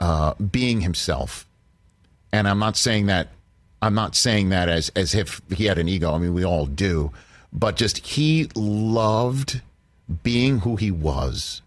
uh, 0.00 0.34
being 0.34 0.80
himself, 0.80 1.46
and 2.32 2.48
I'm 2.48 2.58
not 2.58 2.76
saying 2.76 3.06
that 3.06 3.28
I'm 3.80 3.94
not 3.94 4.16
saying 4.16 4.48
that 4.48 4.68
as 4.68 4.88
as 4.90 5.14
if 5.14 5.40
he 5.54 5.66
had 5.66 5.78
an 5.78 5.88
ego. 5.88 6.12
I 6.14 6.18
mean, 6.18 6.34
we 6.34 6.44
all 6.44 6.66
do, 6.66 7.12
but 7.52 7.76
just 7.76 7.98
he 7.98 8.48
loved 8.54 9.60
being 10.22 10.60
who 10.60 10.76
he 10.76 10.90
was 10.90 11.62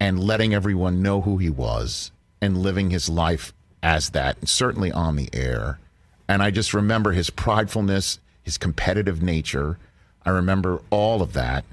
and 0.00 0.22
letting 0.22 0.52
everyone 0.54 1.02
know 1.02 1.20
who 1.20 1.38
he 1.38 1.50
was 1.50 2.10
and 2.40 2.58
living 2.58 2.90
his 2.90 3.08
life 3.08 3.52
as 3.82 4.10
that, 4.10 4.36
and 4.38 4.48
certainly 4.48 4.92
on 4.92 5.16
the 5.16 5.28
air. 5.32 5.78
And 6.28 6.42
I 6.42 6.50
just 6.50 6.72
remember 6.74 7.12
his 7.12 7.30
pridefulness, 7.30 8.18
his 8.42 8.58
competitive 8.58 9.22
nature. 9.22 9.78
I 10.24 10.30
remember 10.30 10.80
all 10.90 11.22
of 11.22 11.32
that. 11.32 11.64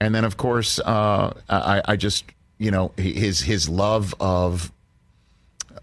And 0.00 0.14
then, 0.14 0.24
of 0.24 0.36
course, 0.36 0.80
uh, 0.80 1.32
I, 1.48 1.82
I 1.84 1.96
just, 1.96 2.24
you 2.58 2.70
know, 2.70 2.92
his 2.96 3.40
his 3.42 3.68
love 3.68 4.14
of, 4.18 4.72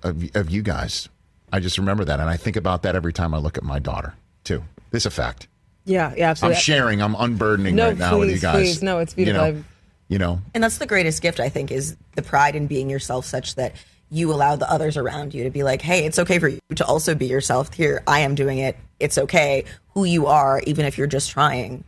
of 0.04 0.36
of 0.36 0.50
you 0.50 0.62
guys. 0.62 1.08
I 1.52 1.60
just 1.60 1.78
remember 1.78 2.06
that, 2.06 2.20
and 2.20 2.30
I 2.30 2.38
think 2.38 2.56
about 2.56 2.84
that 2.84 2.96
every 2.96 3.14
time 3.14 3.34
I 3.34 3.38
look 3.38 3.58
at 3.58 3.64
my 3.64 3.80
daughter 3.80 4.16
too. 4.44 4.64
This 4.92 5.04
is 5.04 5.08
a 5.08 5.12
fact. 5.12 5.48
Yeah, 5.90 6.14
yeah, 6.16 6.30
absolutely. 6.30 6.56
I'm 6.56 6.62
sharing. 6.62 7.02
I'm 7.02 7.16
unburdening 7.16 7.76
No, 7.76 7.88
right 7.88 7.98
now 7.98 8.18
with 8.20 8.30
you 8.30 8.36
please, 8.36 8.42
guys. 8.42 8.56
please. 8.56 8.84
No, 8.84 9.00
it's 9.00 9.16
You 9.18 9.34
know, 9.34 9.44
beautiful. 9.52 9.64
you 10.08 10.18
know, 10.20 10.42
And 10.54 10.64
that's 10.64 10.78
the 10.78 10.86
greatest 10.88 11.22
gift, 11.22 11.40
I 11.40 11.50
think, 11.50 11.72
is 11.72 11.98
the 12.16 12.22
pride 12.22 12.56
in 12.56 12.68
being 12.68 12.90
yourself 12.90 13.26
such 13.26 13.56
that 13.56 13.76
you 14.12 14.32
allow 14.32 14.56
the 14.56 14.70
others 14.72 14.98
around 14.98 15.34
you 15.34 15.44
to 15.44 15.50
be 15.50 15.64
like, 15.64 15.82
hey, 15.82 16.06
it's 16.06 16.18
okay 16.20 16.40
for 16.40 16.48
you 16.48 16.60
to 16.76 16.86
also 16.86 17.14
be 17.16 17.26
yourself. 17.28 17.74
Here, 17.74 18.02
I 18.08 18.20
am 18.22 18.34
doing 18.36 18.58
it. 18.60 18.78
It's 19.00 19.18
okay. 19.18 19.66
Who 19.94 20.04
you 20.04 20.28
are, 20.28 20.62
even 20.66 20.86
if 20.86 20.98
you're 20.98 21.08
just 21.08 21.30
trying, 21.32 21.84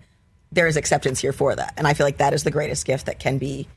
there 0.52 0.68
is 0.68 0.78
acceptance 0.78 1.20
here 1.20 1.34
for 1.34 1.56
that. 1.56 1.74
And 1.78 1.88
I 1.88 1.94
feel 1.94 2.06
like 2.06 2.18
that 2.18 2.34
is 2.34 2.44
the 2.44 2.52
greatest 2.52 2.86
gift 2.86 3.06
that 3.08 3.20
can 3.20 3.38
be. 3.38 3.68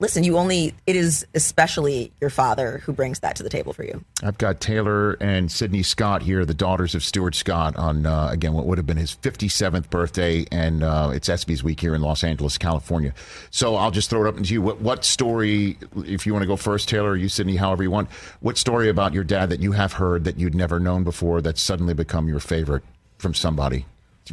Listen, 0.00 0.22
you 0.22 0.38
only, 0.38 0.74
it 0.86 0.94
is 0.94 1.26
especially 1.34 2.12
your 2.20 2.30
father 2.30 2.78
who 2.84 2.92
brings 2.92 3.18
that 3.18 3.34
to 3.34 3.42
the 3.42 3.48
table 3.48 3.72
for 3.72 3.82
you. 3.82 4.04
I've 4.22 4.38
got 4.38 4.60
Taelor 4.60 5.16
and 5.20 5.48
Sydni 5.48 5.84
Scott 5.84 6.22
here, 6.22 6.44
the 6.44 6.54
daughters 6.54 6.94
of 6.94 7.02
Stuart 7.02 7.34
Scott, 7.34 7.74
on 7.74 8.06
uh, 8.06 8.28
again 8.30 8.52
what 8.52 8.66
would 8.66 8.78
have 8.78 8.86
been 8.86 8.96
his 8.96 9.16
57th 9.16 9.90
birthday, 9.90 10.46
and 10.52 10.84
uh, 10.84 11.10
it's 11.12 11.28
ESPYS 11.28 11.64
week 11.64 11.80
here 11.80 11.96
in 11.96 12.00
Los 12.00 12.22
Angeles, 12.22 12.58
California. 12.58 13.12
So 13.50 13.74
I'll 13.74 13.90
just 13.90 14.08
throw 14.08 14.24
it 14.24 14.28
up 14.28 14.36
to 14.36 14.42
you. 14.44 14.62
What, 14.62 14.80
what 14.80 15.04
story, 15.04 15.78
if 15.96 16.26
you 16.26 16.32
want 16.32 16.44
to 16.44 16.48
go 16.48 16.56
first, 16.56 16.88
Taelor, 16.88 17.10
or 17.10 17.16
you, 17.16 17.26
Sydni, 17.26 17.56
however 17.56 17.82
you 17.82 17.90
want, 17.90 18.08
what 18.38 18.56
story 18.56 18.88
about 18.88 19.12
your 19.12 19.24
dad 19.24 19.50
that 19.50 19.58
you 19.58 19.72
have 19.72 19.94
heard 19.94 20.22
that 20.24 20.38
you'd 20.38 20.54
never 20.54 20.78
known 20.78 21.02
before 21.02 21.40
that's 21.40 21.60
suddenly 21.60 21.94
become 21.94 22.28
your 22.28 22.40
favorite 22.40 22.84
from 23.18 23.34
somebody? 23.34 23.84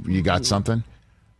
You 0.06 0.22
got 0.22 0.46
something? 0.46 0.84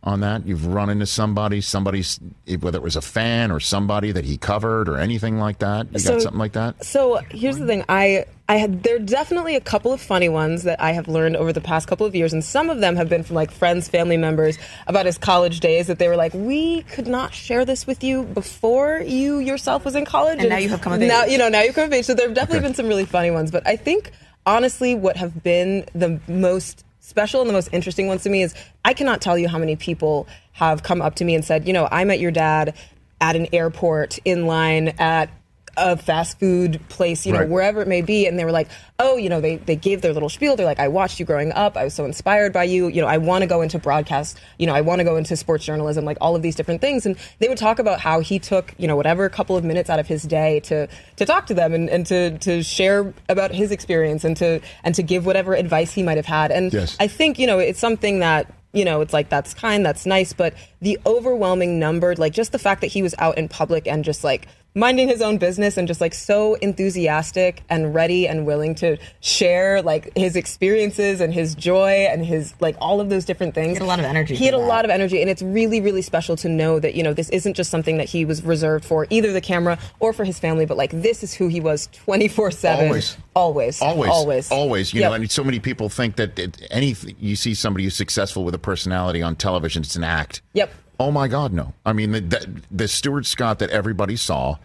On 0.02 0.20
that, 0.20 0.46
you've 0.46 0.66
run 0.66 0.88
into 0.88 1.04
somebody, 1.06 1.60
somebody's 1.60 2.20
whether 2.60 2.78
it 2.78 2.82
was 2.82 2.94
a 2.94 3.00
fan 3.00 3.50
or 3.50 3.58
somebody 3.58 4.12
that 4.12 4.24
he 4.24 4.36
covered 4.36 4.88
or 4.88 4.98
anything 4.98 5.38
like 5.40 5.58
that. 5.58 5.88
You 5.92 5.98
So- 5.98 6.12
got 6.12 6.22
something 6.22 6.38
like 6.38 6.52
that? 6.52 6.84
So 6.84 7.18
here's 7.30 7.58
the 7.58 7.66
thing. 7.66 7.84
I 7.88 8.26
I 8.48 8.58
had 8.58 8.84
there 8.84 8.94
are 8.96 9.00
definitely 9.00 9.56
a 9.56 9.60
couple 9.60 9.92
of 9.92 10.00
funny 10.00 10.28
ones 10.28 10.62
that 10.62 10.80
I 10.80 10.92
have 10.92 11.08
learned 11.08 11.34
over 11.36 11.52
the 11.52 11.60
past 11.60 11.88
couple 11.88 12.06
of 12.06 12.14
years, 12.14 12.32
and 12.32 12.44
some 12.44 12.70
of 12.70 12.78
them 12.78 12.94
have 12.94 13.08
been 13.08 13.24
from 13.24 13.34
like 13.34 13.50
friends, 13.50 13.88
family 13.88 14.16
members 14.16 14.58
about 14.86 15.06
his 15.06 15.18
college 15.18 15.58
days 15.58 15.88
that 15.88 15.98
they 15.98 16.06
were 16.06 16.14
like, 16.14 16.32
we 16.34 16.82
could 16.82 17.08
not 17.08 17.34
share 17.34 17.64
this 17.64 17.84
with 17.88 18.04
you 18.04 18.22
before 18.22 19.00
you 19.04 19.40
yourself 19.40 19.84
was 19.84 19.96
in 19.96 20.04
college, 20.04 20.38
And 20.38 20.50
now 20.50 20.58
you 20.58 20.68
have 20.68 20.82
come 20.82 20.92
of 20.92 21.00
now. 21.00 21.24
You 21.24 21.38
know, 21.38 21.48
now 21.48 21.62
you've 21.62 21.74
come 21.74 21.84
of 21.86 21.92
age. 21.92 22.04
So 22.04 22.14
there 22.14 22.28
have 22.28 22.36
definitely 22.36 22.58
Okay. 22.58 22.68
been 22.68 22.74
some 22.76 22.86
really 22.86 23.06
funny 23.06 23.32
ones, 23.32 23.50
but 23.50 23.66
I 23.66 23.74
think 23.74 24.12
honestly, 24.46 24.94
what 24.94 25.16
have 25.16 25.42
been 25.42 25.84
the 25.96 26.20
most 26.28 26.84
special 27.06 27.40
and 27.40 27.48
the 27.48 27.54
most 27.54 27.68
interesting 27.72 28.08
ones 28.08 28.24
to 28.24 28.28
me 28.28 28.42
is 28.42 28.52
I 28.84 28.92
cannot 28.92 29.20
tell 29.20 29.38
you 29.38 29.48
how 29.48 29.58
many 29.58 29.76
people 29.76 30.26
have 30.52 30.82
come 30.82 31.00
up 31.00 31.14
to 31.16 31.24
me 31.24 31.36
and 31.36 31.44
said, 31.44 31.66
you 31.66 31.72
know, 31.72 31.86
I 31.90 32.02
met 32.04 32.18
your 32.18 32.32
dad 32.32 32.74
at 33.20 33.36
an 33.36 33.46
airport, 33.52 34.18
in 34.24 34.46
line 34.46 34.88
at 34.98 35.30
a 35.78 35.96
fast 35.96 36.38
food 36.40 36.80
place, 36.88 37.26
you 37.26 37.32
know, 37.32 37.40
Right. 37.40 37.48
wherever 37.48 37.82
it 37.82 37.88
may 37.88 38.00
be, 38.00 38.26
and 38.26 38.38
they 38.38 38.44
were 38.44 38.52
like, 38.52 38.68
"Oh, 38.98 39.16
you 39.16 39.28
know, 39.28 39.40
they 39.40 39.56
they 39.56 39.76
gave 39.76 40.00
their 40.00 40.12
little 40.14 40.28
spiel. 40.28 40.56
They're 40.56 40.64
like, 40.66 40.80
I 40.80 40.88
watched 40.88 41.20
you 41.20 41.26
growing 41.26 41.52
up. 41.52 41.76
I 41.76 41.84
was 41.84 41.92
so 41.94 42.04
inspired 42.04 42.52
by 42.52 42.64
you. 42.64 42.88
You 42.88 43.02
know, 43.02 43.06
I 43.08 43.18
want 43.18 43.42
to 43.42 43.46
go 43.46 43.60
into 43.60 43.78
broadcast. 43.78 44.38
You 44.58 44.66
know, 44.66 44.74
I 44.74 44.80
want 44.80 45.00
to 45.00 45.04
go 45.04 45.16
into 45.16 45.36
sports 45.36 45.64
journalism, 45.64 46.04
like 46.04 46.16
all 46.20 46.34
of 46.34 46.42
these 46.42 46.54
different 46.54 46.80
things." 46.80 47.04
And 47.04 47.16
they 47.40 47.48
would 47.48 47.58
talk 47.58 47.78
about 47.78 48.00
how 48.00 48.20
he 48.20 48.38
took, 48.38 48.74
you 48.78 48.88
know, 48.88 48.96
whatever 48.96 49.28
couple 49.28 49.56
of 49.56 49.64
minutes 49.64 49.90
out 49.90 49.98
of 49.98 50.06
his 50.06 50.22
day 50.22 50.60
to 50.60 50.88
to 51.16 51.24
talk 51.26 51.46
to 51.48 51.54
them 51.54 51.74
and, 51.74 51.90
and 51.90 52.06
to 52.06 52.38
to 52.38 52.62
share 52.62 53.12
about 53.28 53.52
his 53.52 53.70
experience 53.70 54.24
and 54.24 54.36
to 54.38 54.60
and 54.84 54.94
to 54.94 55.02
give 55.02 55.26
whatever 55.26 55.54
advice 55.54 55.92
he 55.92 56.02
might 56.02 56.16
have 56.16 56.26
had. 56.26 56.50
And 56.50 56.72
Yes. 56.72 56.96
I 56.98 57.06
think 57.06 57.38
you 57.38 57.46
know 57.46 57.58
it's 57.58 57.78
something 57.80 58.20
that 58.20 58.50
you 58.72 58.84
know 58.84 59.00
it's 59.00 59.12
like 59.12 59.28
that's 59.30 59.54
kind 59.54 59.86
that's 59.86 60.04
nice 60.04 60.32
but 60.34 60.52
the 60.82 60.98
overwhelming 61.06 61.78
number 61.78 62.14
like 62.16 62.32
just 62.34 62.52
the 62.52 62.58
fact 62.58 62.82
that 62.82 62.88
he 62.88 63.00
was 63.02 63.14
out 63.18 63.38
in 63.38 63.48
public 63.48 63.86
and 63.86 64.04
just 64.04 64.22
like 64.22 64.46
minding 64.76 65.08
his 65.08 65.20
own 65.22 65.38
business 65.38 65.76
and 65.76 65.88
just 65.88 66.00
like 66.00 66.14
so 66.14 66.54
enthusiastic 66.56 67.62
and 67.68 67.94
ready 67.94 68.28
and 68.28 68.46
willing 68.46 68.74
to 68.76 68.96
share 69.20 69.82
like 69.82 70.16
his 70.16 70.36
experiences 70.36 71.20
and 71.20 71.32
his 71.34 71.54
joy 71.56 72.06
and 72.10 72.24
his 72.24 72.54
like 72.60 72.76
all 72.80 73.00
of 73.00 73.08
those 73.08 73.24
different 73.24 73.54
things. 73.54 73.70
He 73.70 73.74
had 73.74 73.82
a 73.82 73.86
lot 73.86 73.98
of 73.98 74.04
energy 74.04 74.36
He 74.36 74.44
had 74.44 74.52
for 74.54 74.58
a 74.58 74.62
that. 74.62 74.68
lot 74.68 74.84
of 74.84 74.90
energy 74.90 75.20
and 75.20 75.28
it's 75.28 75.42
really 75.42 75.80
really 75.80 76.02
special 76.02 76.36
to 76.36 76.48
know 76.48 76.78
that 76.78 76.94
you 76.94 77.02
know 77.02 77.12
this 77.12 77.28
isn't 77.30 77.54
just 77.54 77.70
something 77.70 77.96
that 77.96 78.08
he 78.08 78.24
was 78.24 78.42
reserved 78.44 78.84
for 78.84 79.06
either 79.10 79.32
the 79.32 79.40
camera 79.40 79.78
or 79.98 80.12
for 80.12 80.24
his 80.24 80.38
family 80.38 80.66
but 80.66 80.76
like 80.76 80.90
this 80.92 81.22
is 81.24 81.34
who 81.34 81.48
he 81.48 81.58
was 81.60 81.88
24/7 82.06 82.76
Always. 82.86 83.16
always 83.34 83.82
Always, 83.82 84.10
always 84.10 84.50
always. 84.52 84.92
You 84.94 85.00
Yep. 85.00 85.10
know, 85.10 85.14
and 85.14 85.30
so 85.30 85.42
many 85.42 85.58
people 85.58 85.88
think 85.88 86.16
that 86.16 86.38
it, 86.38 86.60
any 86.70 86.94
you 87.18 87.34
see 87.34 87.54
somebody 87.54 87.84
who's 87.84 87.96
successful 87.96 88.44
with 88.44 88.54
a 88.54 88.58
personality 88.58 89.22
on 89.22 89.36
television, 89.36 89.82
it's 89.82 89.96
an 89.96 90.04
act. 90.04 90.42
Yep. 90.52 90.70
Oh 90.98 91.10
my 91.10 91.28
God, 91.28 91.52
no! 91.52 91.74
I 91.84 91.92
mean, 91.92 92.12
the, 92.12 92.20
the, 92.20 92.62
the 92.70 92.88
Stuart 92.88 93.26
Scott 93.26 93.58
that 93.58 93.70
everybody 93.70 94.16
saw 94.16 94.56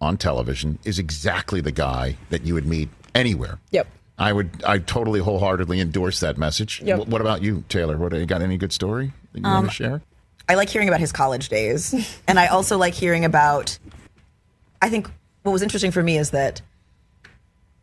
on 0.00 0.16
television 0.16 0.78
is 0.84 0.98
exactly 0.98 1.60
the 1.60 1.72
guy 1.72 2.16
that 2.30 2.44
you 2.44 2.54
would 2.54 2.66
meet 2.66 2.88
anywhere. 3.14 3.58
Yep. 3.70 3.86
I 4.18 4.32
would, 4.32 4.62
I 4.64 4.78
totally 4.78 5.20
wholeheartedly 5.20 5.80
endorse 5.80 6.20
that 6.20 6.38
message. 6.38 6.80
Yep. 6.84 6.98
Wh- 7.00 7.08
What 7.08 7.20
about 7.20 7.42
you, 7.42 7.64
Taelor? 7.68 7.96
What 7.98 8.12
you 8.12 8.26
got? 8.26 8.42
Any 8.42 8.56
good 8.56 8.72
story 8.72 9.12
that 9.32 9.38
you 9.40 9.44
want 9.44 9.64
to 9.64 9.68
um, 9.68 9.68
share? 9.70 10.02
I 10.48 10.54
like 10.54 10.68
hearing 10.68 10.88
about 10.88 11.00
his 11.00 11.10
college 11.12 11.48
days. 11.48 11.94
and 12.28 12.38
I 12.38 12.46
also 12.48 12.78
like 12.78 12.94
hearing 12.94 13.24
about, 13.24 13.76
I 14.80 14.88
think 14.88 15.10
what 15.42 15.52
was 15.52 15.62
interesting 15.62 15.90
for 15.90 16.02
me 16.02 16.16
is 16.18 16.30
that 16.30 16.60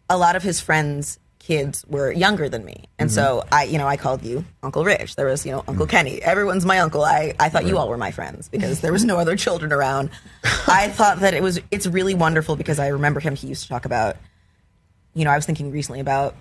a 0.10 0.18
lot 0.18 0.36
of 0.36 0.44
his 0.44 0.60
friends' 0.62 1.20
kids 1.42 1.84
were 1.88 2.12
younger 2.12 2.48
than 2.48 2.64
me. 2.64 2.86
And 3.00 3.12
so 3.12 3.42
mm-hmm. 3.42 3.54
I, 3.54 3.64
you 3.64 3.78
know, 3.78 3.88
I 3.88 3.98
called 3.98 4.24
you 4.24 4.46
Uncle 4.62 4.86
Rich. 4.86 5.16
There 5.16 5.26
was, 5.26 5.46
you 5.46 5.52
know, 5.52 5.64
Uncle 5.68 5.88
mm. 5.88 5.90
Kenny. 5.90 6.22
Everyone's 6.22 6.66
my 6.66 6.80
uncle. 6.80 7.04
I, 7.04 7.34
I 7.40 7.50
thought 7.50 7.66
you 7.66 7.78
all 7.78 7.90
were 7.90 7.98
my 7.98 8.12
friends 8.12 8.48
because 8.48 8.82
there 8.82 8.92
was 8.92 9.04
no 9.12 9.18
other 9.18 9.36
children 9.36 9.74
around. 9.74 10.12
I 10.68 10.90
thought 10.90 11.20
that 11.22 11.34
it 11.34 11.42
was, 11.42 11.60
it's 11.72 11.88
really 11.88 12.14
wonderful 12.14 12.56
because 12.56 12.80
I 12.80 12.88
remember 12.88 13.20
him, 13.20 13.36
he 13.36 13.48
used 13.48 13.64
to 13.64 13.70
talk 13.70 13.86
about, 13.86 14.18
you 15.14 15.26
know, 15.26 15.32
I 15.32 15.36
was 15.36 15.46
thinking 15.46 15.72
recently 15.72 16.00
about 16.00 16.36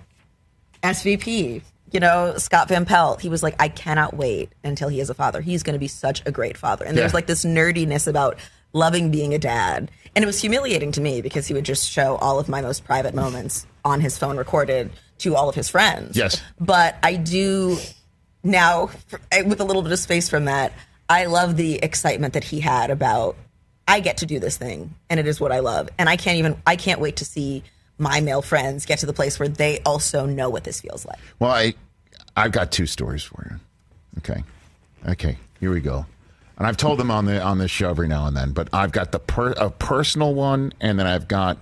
SVP. 0.83 1.61
You 1.91 1.99
know, 1.99 2.37
Scott 2.37 2.69
Van 2.69 2.85
Pelt, 2.85 3.21
he 3.21 3.27
was 3.27 3.43
like, 3.43 3.55
I 3.59 3.67
cannot 3.67 4.15
wait 4.15 4.53
until 4.63 4.87
he 4.87 5.01
is 5.01 5.09
a 5.09 5.13
father. 5.13 5.41
He's 5.41 5.63
going 5.63 5.73
to 5.73 5.79
be 5.79 5.89
such 5.89 6.21
a 6.25 6.31
great 6.31 6.57
father. 6.57 6.85
And 6.85 6.97
there's 6.97 7.11
Yeah. 7.11 7.17
like 7.17 7.27
this 7.27 7.43
nerdiness 7.43 8.07
about 8.07 8.37
loving 8.73 9.11
being 9.11 9.33
a 9.33 9.39
dad. 9.39 9.91
And 10.15 10.23
it 10.23 10.25
was 10.25 10.41
humiliating 10.41 10.91
to 10.93 11.01
me 11.01 11.21
because 11.21 11.47
he 11.47 11.53
would 11.53 11.65
just 11.65 11.89
show 11.89 12.15
all 12.17 12.39
of 12.39 12.49
my 12.49 12.61
most 12.61 12.83
private 12.83 13.13
moments 13.13 13.65
on 13.85 14.01
his 14.01 14.17
phone 14.17 14.37
recorded 14.37 14.91
to 15.19 15.35
all 15.35 15.49
of 15.49 15.55
his 15.55 15.69
friends. 15.69 16.17
Yes. 16.17 16.41
But 16.59 16.97
I 17.03 17.15
do 17.15 17.77
now, 18.43 18.89
eh, 19.31 19.43
with 19.43 19.61
a 19.61 19.63
little 19.63 19.81
bit 19.81 19.91
of 19.91 19.99
space 19.99 20.29
from 20.29 20.45
that, 20.45 20.73
I 21.09 21.25
love 21.25 21.57
the 21.57 21.75
excitement 21.75 22.33
that 22.33 22.43
he 22.43 22.59
had 22.59 22.89
about, 22.89 23.35
I 23.87 23.99
get 23.99 24.17
to 24.17 24.25
do 24.25 24.39
this 24.39 24.57
thing 24.57 24.95
and 25.09 25.19
it 25.19 25.27
is 25.27 25.39
what 25.39 25.51
I 25.51 25.59
love. 25.59 25.89
And 25.97 26.09
I 26.09 26.17
can't 26.17 26.37
even, 26.37 26.61
I 26.65 26.75
can't 26.75 26.99
wait 26.99 27.17
to 27.17 27.25
see 27.25 27.63
my 27.97 28.19
male 28.19 28.41
friends 28.41 28.85
get 28.85 28.99
to 28.99 29.05
the 29.05 29.13
place 29.13 29.39
where 29.39 29.49
they 29.49 29.79
also 29.85 30.25
know 30.25 30.49
what 30.49 30.63
this 30.63 30.81
feels 30.81 31.05
like. 31.05 31.19
Well, 31.39 31.51
I, 31.51 31.73
I've 32.35 32.51
got 32.51 32.71
two 32.71 32.85
stories 32.85 33.23
for 33.23 33.47
you. 33.49 33.59
Okay, 34.19 34.43
okay, 35.07 35.37
here 35.59 35.71
we 35.71 35.81
go. 35.81 36.05
And 36.61 36.67
I've 36.67 36.77
told 36.77 36.99
them 36.99 37.09
on 37.09 37.25
the 37.25 37.41
on 37.41 37.57
this 37.57 37.71
show 37.71 37.89
every 37.89 38.07
now 38.07 38.27
and 38.27 38.37
then, 38.37 38.51
but 38.51 38.69
I've 38.71 38.91
got 38.91 39.11
the 39.11 39.17
per, 39.17 39.49
a 39.53 39.71
personal 39.71 40.35
one, 40.35 40.71
and 40.79 40.99
then 40.99 41.07
I've 41.07 41.27
got, 41.27 41.57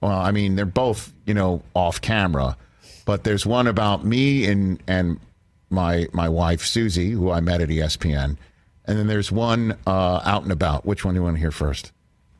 well, 0.00 0.18
I 0.18 0.30
mean, 0.30 0.56
they're 0.56 0.64
both 0.64 1.12
you 1.26 1.34
know 1.34 1.60
off 1.74 2.00
camera, 2.00 2.56
but 3.04 3.24
there's 3.24 3.44
one 3.44 3.66
about 3.66 4.06
me 4.06 4.46
and 4.46 4.82
and 4.86 5.20
my 5.68 6.06
my 6.14 6.30
wife 6.30 6.64
Suzy, 6.64 7.10
who 7.10 7.30
I 7.30 7.40
met 7.40 7.60
at 7.60 7.68
ESPN, 7.68 8.38
and 8.86 8.98
then 8.98 9.06
there's 9.06 9.30
one 9.30 9.76
uh, 9.86 10.22
out 10.24 10.44
and 10.44 10.50
about. 10.50 10.86
Which 10.86 11.04
one 11.04 11.12
do 11.12 11.20
you 11.20 11.24
want 11.24 11.36
to 11.36 11.40
hear 11.40 11.50
first? 11.50 11.92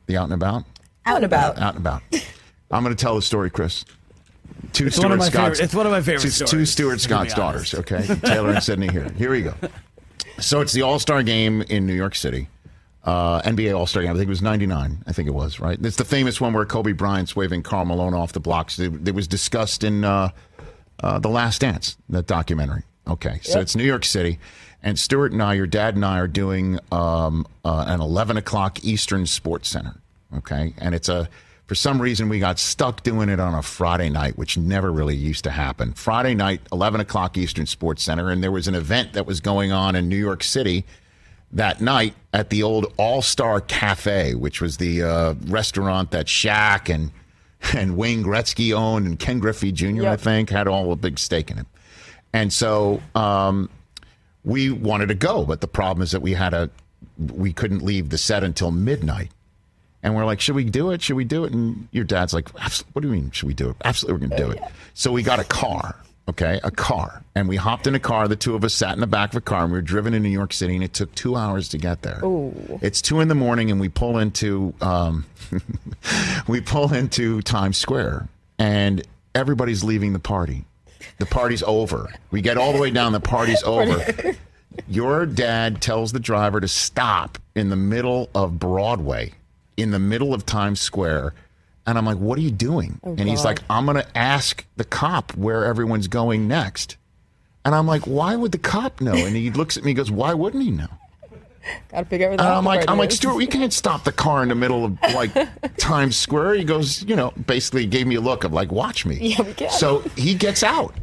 The 0.07 0.17
out 0.17 0.23
and 0.23 0.33
about. 0.33 0.63
Out 1.05 1.17
and 1.17 1.25
about. 1.25 1.59
Out 1.59 1.75
and 1.75 1.85
about. 1.85 2.01
I'm 2.71 2.83
going 2.83 2.95
to 2.95 2.99
tell 2.99 3.13
the 3.13 3.21
story, 3.21 3.51
Chris. 3.51 3.85
Two 4.71 4.87
It's 4.87 4.97
one 4.97 5.11
of 5.11 5.19
my 5.19 5.25
Scott's- 5.29 5.59
favorite- 5.59 5.65
it's 5.65 5.75
one 5.75 5.85
of 5.85 5.91
my 5.91 6.01
favorite 6.01 6.21
two, 6.23 6.29
stories, 6.31 6.49
Two 6.49 6.65
Stuart 6.65 7.01
Scott's 7.01 7.35
daughters. 7.35 7.75
Okay, 7.75 7.97
Taelor 8.01 8.49
and 8.49 8.57
Sydni 8.57 8.89
here. 8.89 9.09
Here 9.15 9.29
we 9.29 9.43
go. 9.43 9.53
So 10.39 10.61
it's 10.61 10.73
the 10.73 10.81
All 10.81 10.99
Star 10.99 11.23
Game 11.23 11.61
in 11.63 11.85
New 11.85 11.93
York 11.93 12.15
City, 12.15 12.47
uh, 13.03 13.41
NBA 13.41 13.77
All 13.77 13.85
Star 13.85 14.03
Game. 14.03 14.11
I 14.11 14.15
think 14.15 14.27
it 14.27 14.29
was 14.29 14.41
'99. 14.41 15.03
I 15.05 15.11
think 15.11 15.27
it 15.27 15.33
was 15.33 15.59
right. 15.59 15.77
It's 15.81 15.97
the 15.97 16.05
famous 16.05 16.41
one 16.41 16.53
where 16.53 16.65
Kobe 16.65 16.91
Bryant's 16.91 17.35
waving 17.35 17.63
Karl 17.63 17.85
Malone 17.85 18.13
off 18.13 18.33
the 18.33 18.39
blocks. 18.39 18.79
It, 18.79 19.07
it 19.07 19.15
was 19.15 19.27
discussed 19.27 19.83
in 19.83 20.03
uh, 20.03 20.29
uh, 21.01 21.19
the 21.19 21.29
Last 21.29 21.61
Dance, 21.61 21.97
that 22.09 22.27
documentary. 22.27 22.83
Okay, 23.07 23.39
so 23.41 23.59
it's 23.59 23.75
New 23.75 23.83
York 23.83 24.05
City, 24.05 24.39
and 24.81 24.97
Stuart 24.97 25.33
and 25.33 25.43
I, 25.43 25.55
your 25.55 25.67
dad 25.67 25.95
and 25.95 26.05
I, 26.05 26.19
are 26.19 26.27
doing 26.27 26.79
um, 26.91 27.45
uh, 27.65 27.83
an 27.87 27.99
11 27.99 28.37
o'clock 28.37 28.83
Eastern 28.83 29.25
Sports 29.25 29.67
Center. 29.69 29.95
Okay, 30.37 30.73
and 30.77 30.95
it's 30.95 31.09
a 31.09 31.27
for 31.73 31.77
some 31.77 31.99
reason 31.99 32.29
we 32.29 32.37
got 32.37 32.59
stuck 32.59 33.01
doing 33.01 33.29
it 33.29 33.39
on 33.39 33.55
a 33.55 33.63
Friday 33.63 34.07
night, 34.07 34.37
which 34.37 34.59
never 34.59 34.91
really 34.91 35.15
used 35.15 35.43
to 35.45 35.49
happen. 35.49 35.91
Friday 35.93 36.35
night, 36.35 36.61
11 36.71 37.01
o'clock 37.01 37.35
Eastern 37.35 37.65
Sports 37.65 38.03
Center, 38.03 38.29
and 38.29 38.43
there 38.43 38.51
was 38.51 38.67
an 38.67 38.75
event 38.75 39.13
that 39.13 39.25
was 39.25 39.39
going 39.39 39.71
on 39.71 39.95
in 39.95 40.07
New 40.07 40.15
York 40.15 40.43
City 40.43 40.85
that 41.51 41.81
night 41.81 42.13
at 42.31 42.51
the 42.51 42.61
old 42.61 42.93
All 42.97 43.23
Star 43.23 43.59
Cafe, 43.59 44.35
which 44.35 44.61
was 44.61 44.77
the 44.77 45.01
uh, 45.01 45.33
restaurant 45.47 46.11
that 46.11 46.27
Shaq 46.27 46.93
and 46.93 47.09
and 47.73 47.97
Wayne 47.97 48.23
Gretzky 48.23 48.71
owned, 48.71 49.07
and 49.07 49.17
Ken 49.17 49.39
Griffey 49.39 49.71
Jr. 49.71 50.09
I 50.09 50.15
think 50.15 50.51
had 50.51 50.67
all 50.67 50.91
a 50.91 50.95
big 50.95 51.17
stake 51.17 51.49
in 51.49 51.57
it. 51.57 51.65
And 52.33 52.53
so 52.53 53.01
um, 53.15 53.67
we 54.43 54.69
wanted 54.69 55.07
to 55.07 55.15
go, 55.15 55.43
but 55.43 55.59
the 55.61 55.67
problem 55.67 56.03
is 56.03 56.11
that 56.11 56.21
we 56.21 56.33
had 56.33 56.53
a 56.53 56.69
we 57.17 57.51
couldn't 57.51 57.81
leave 57.81 58.09
the 58.09 58.19
set 58.19 58.43
until 58.43 58.69
midnight. 58.69 59.31
And 60.03 60.15
we're 60.15 60.25
like, 60.25 60.41
should 60.41 60.55
we 60.55 60.65
do 60.65 60.91
it? 60.91 61.01
Should 61.01 61.15
we 61.15 61.23
do 61.23 61.45
it? 61.45 61.53
And 61.53 61.87
your 61.91 62.03
dad's 62.03 62.33
like, 62.33 62.49
what 62.49 63.01
do 63.01 63.07
you 63.07 63.13
mean, 63.13 63.31
should 63.31 63.47
we 63.47 63.53
do 63.53 63.69
it? 63.69 63.77
Absolutely, 63.85 64.13
we're 64.13 64.27
going 64.27 64.39
to 64.39 64.45
do 64.45 64.51
it. 64.51 64.71
So 64.93 65.11
we 65.13 65.23
got 65.23 65.39
a 65.39 65.45
car, 65.45 65.95
okay, 66.29 66.59
a 66.63 66.71
car. 66.71 67.23
And 67.35 67.47
we 67.47 67.55
hopped 67.55 67.87
in 67.87 67.95
a 67.95 67.99
car. 67.99 68.27
The 68.27 68.35
two 68.35 68.53
of 68.53 68.63
us 68.65 68.73
sat 68.73 68.93
in 68.93 68.99
the 68.99 69.07
back 69.07 69.29
of 69.31 69.37
a 69.37 69.41
car 69.41 69.63
and 69.63 69.71
we 69.71 69.77
were 69.77 69.81
driven 69.81 70.13
in 70.13 70.21
New 70.21 70.29
York 70.29 70.51
City 70.53 70.75
and 70.75 70.83
it 70.83 70.93
took 70.93 71.15
two 71.15 71.35
hours 71.37 71.69
to 71.69 71.77
get 71.77 72.01
there. 72.01 72.19
Ooh. 72.23 72.79
It's 72.81 73.01
two 73.01 73.21
in 73.21 73.29
the 73.29 73.35
morning 73.35 73.71
and 73.71 73.79
we 73.79 73.87
pull 73.87 74.17
into, 74.17 74.73
um, 74.81 75.25
we 76.47 76.59
pull 76.59 76.93
into 76.93 77.41
Times 77.41 77.77
Square 77.77 78.27
and 78.59 79.01
everybody's 79.33 79.83
leaving 79.83 80.13
the 80.13 80.19
party. 80.19 80.65
The 81.19 81.25
party's 81.25 81.63
over. 81.63 82.13
We 82.31 82.41
get 82.41 82.57
all 82.57 82.73
the 82.73 82.79
way 82.79 82.91
down, 82.91 83.13
the 83.13 83.19
party's 83.19 83.63
over. 83.65 84.35
Your 84.87 85.25
dad 85.25 85.81
tells 85.81 86.11
the 86.11 86.19
driver 86.19 86.59
to 86.59 86.67
stop 86.67 87.37
in 87.55 87.69
the 87.69 87.75
middle 87.75 88.29
of 88.33 88.59
Broadway, 88.59 89.33
in 89.77 89.91
the 89.91 89.99
middle 89.99 90.33
of 90.33 90.45
Times 90.45 90.79
Square. 90.79 91.33
And 91.85 91.97
I'm 91.97 92.05
like, 92.05 92.17
what 92.17 92.37
are 92.37 92.41
you 92.41 92.51
doing? 92.51 92.99
Oh, 93.03 93.15
and 93.17 93.27
he's 93.27 93.43
like, 93.43 93.59
I'm 93.69 93.85
going 93.85 93.97
to 93.97 94.17
ask 94.17 94.65
the 94.77 94.85
cop 94.85 95.35
where 95.35 95.65
everyone's 95.65 96.07
going 96.07 96.47
next. 96.47 96.97
And 97.65 97.75
I'm 97.75 97.87
like, 97.87 98.03
why 98.03 98.35
would 98.35 98.51
the 98.51 98.57
cop 98.57 99.01
know? 99.01 99.13
And 99.13 99.35
he 99.35 99.51
looks 99.51 99.77
at 99.77 99.83
me 99.83 99.91
and 99.91 99.97
goes, 99.97 100.11
why 100.11 100.33
wouldn't 100.33 100.63
he 100.63 100.71
know? 100.71 100.87
Gotta 101.89 102.05
figure 102.05 102.25
everything 102.25 102.45
out. 102.45 102.57
I'm 102.57 102.65
like, 102.65 102.89
I'm 102.89 102.97
do 102.97 103.01
like. 103.01 103.11
Stuart, 103.11 103.35
we 103.35 103.47
can't 103.47 103.71
stop 103.71 104.03
the 104.03 104.11
car 104.11 104.43
in 104.43 104.49
the 104.49 104.55
middle 104.55 104.83
of 104.83 104.97
like 105.13 105.31
Times 105.77 106.17
Square. 106.17 106.55
He 106.55 106.65
goes, 106.65 107.03
you 107.03 107.15
know, 107.15 107.31
basically 107.47 107.85
gave 107.85 108.05
me 108.05 108.15
a 108.15 108.21
look 108.21 108.43
of 108.43 108.51
like, 108.51 108.71
watch 108.71 109.05
me. 109.05 109.15
Yeah, 109.15 109.41
we 109.43 109.53
can. 109.53 109.69
So 109.69 109.99
he 110.17 110.35
gets 110.35 110.61
out. 110.63 110.93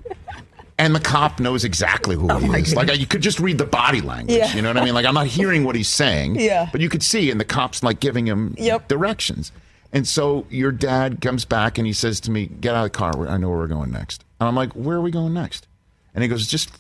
And 0.80 0.94
the 0.94 1.00
cop 1.00 1.40
knows 1.40 1.62
exactly 1.64 2.16
who 2.16 2.30
oh 2.30 2.38
he 2.38 2.46
is. 2.58 2.74
Like 2.74 2.98
you 2.98 3.06
could 3.06 3.20
just 3.20 3.38
read 3.38 3.58
the 3.58 3.66
body 3.66 4.00
language. 4.00 4.34
Oh 4.34 4.38
Yeah. 4.46 4.54
You 4.54 4.62
know 4.62 4.70
what 4.70 4.78
I 4.78 4.84
mean? 4.84 4.94
Like 4.94 5.04
I'm 5.04 5.12
not 5.12 5.26
hearing 5.26 5.64
what 5.64 5.76
he's 5.76 5.88
saying. 5.90 6.40
Yeah. 6.40 6.70
But 6.72 6.80
you 6.80 6.88
could 6.88 7.02
see, 7.02 7.30
and 7.30 7.38
the 7.38 7.44
cop's 7.44 7.82
like 7.82 8.00
giving 8.00 8.26
him 8.26 8.54
Yep. 8.56 8.88
directions. 8.88 9.52
And 9.92 10.08
so 10.08 10.46
your 10.48 10.72
dad 10.72 11.20
comes 11.20 11.44
back 11.44 11.76
and 11.76 11.86
he 11.86 11.92
says 11.92 12.18
to 12.20 12.30
me, 12.30 12.46
"Get 12.46 12.74
out 12.74 12.86
of 12.86 12.92
the 12.92 12.98
car. 12.98 13.28
I 13.28 13.36
know 13.36 13.50
where 13.50 13.58
we're 13.58 13.66
going 13.66 13.90
next." 13.90 14.24
And 14.40 14.48
I'm 14.48 14.54
like, 14.56 14.72
"Where 14.72 14.96
are 14.96 15.00
we 15.02 15.10
going 15.10 15.34
next?" 15.34 15.66
And 16.14 16.22
he 16.22 16.28
goes, 16.28 16.46
"Just." 16.46 16.70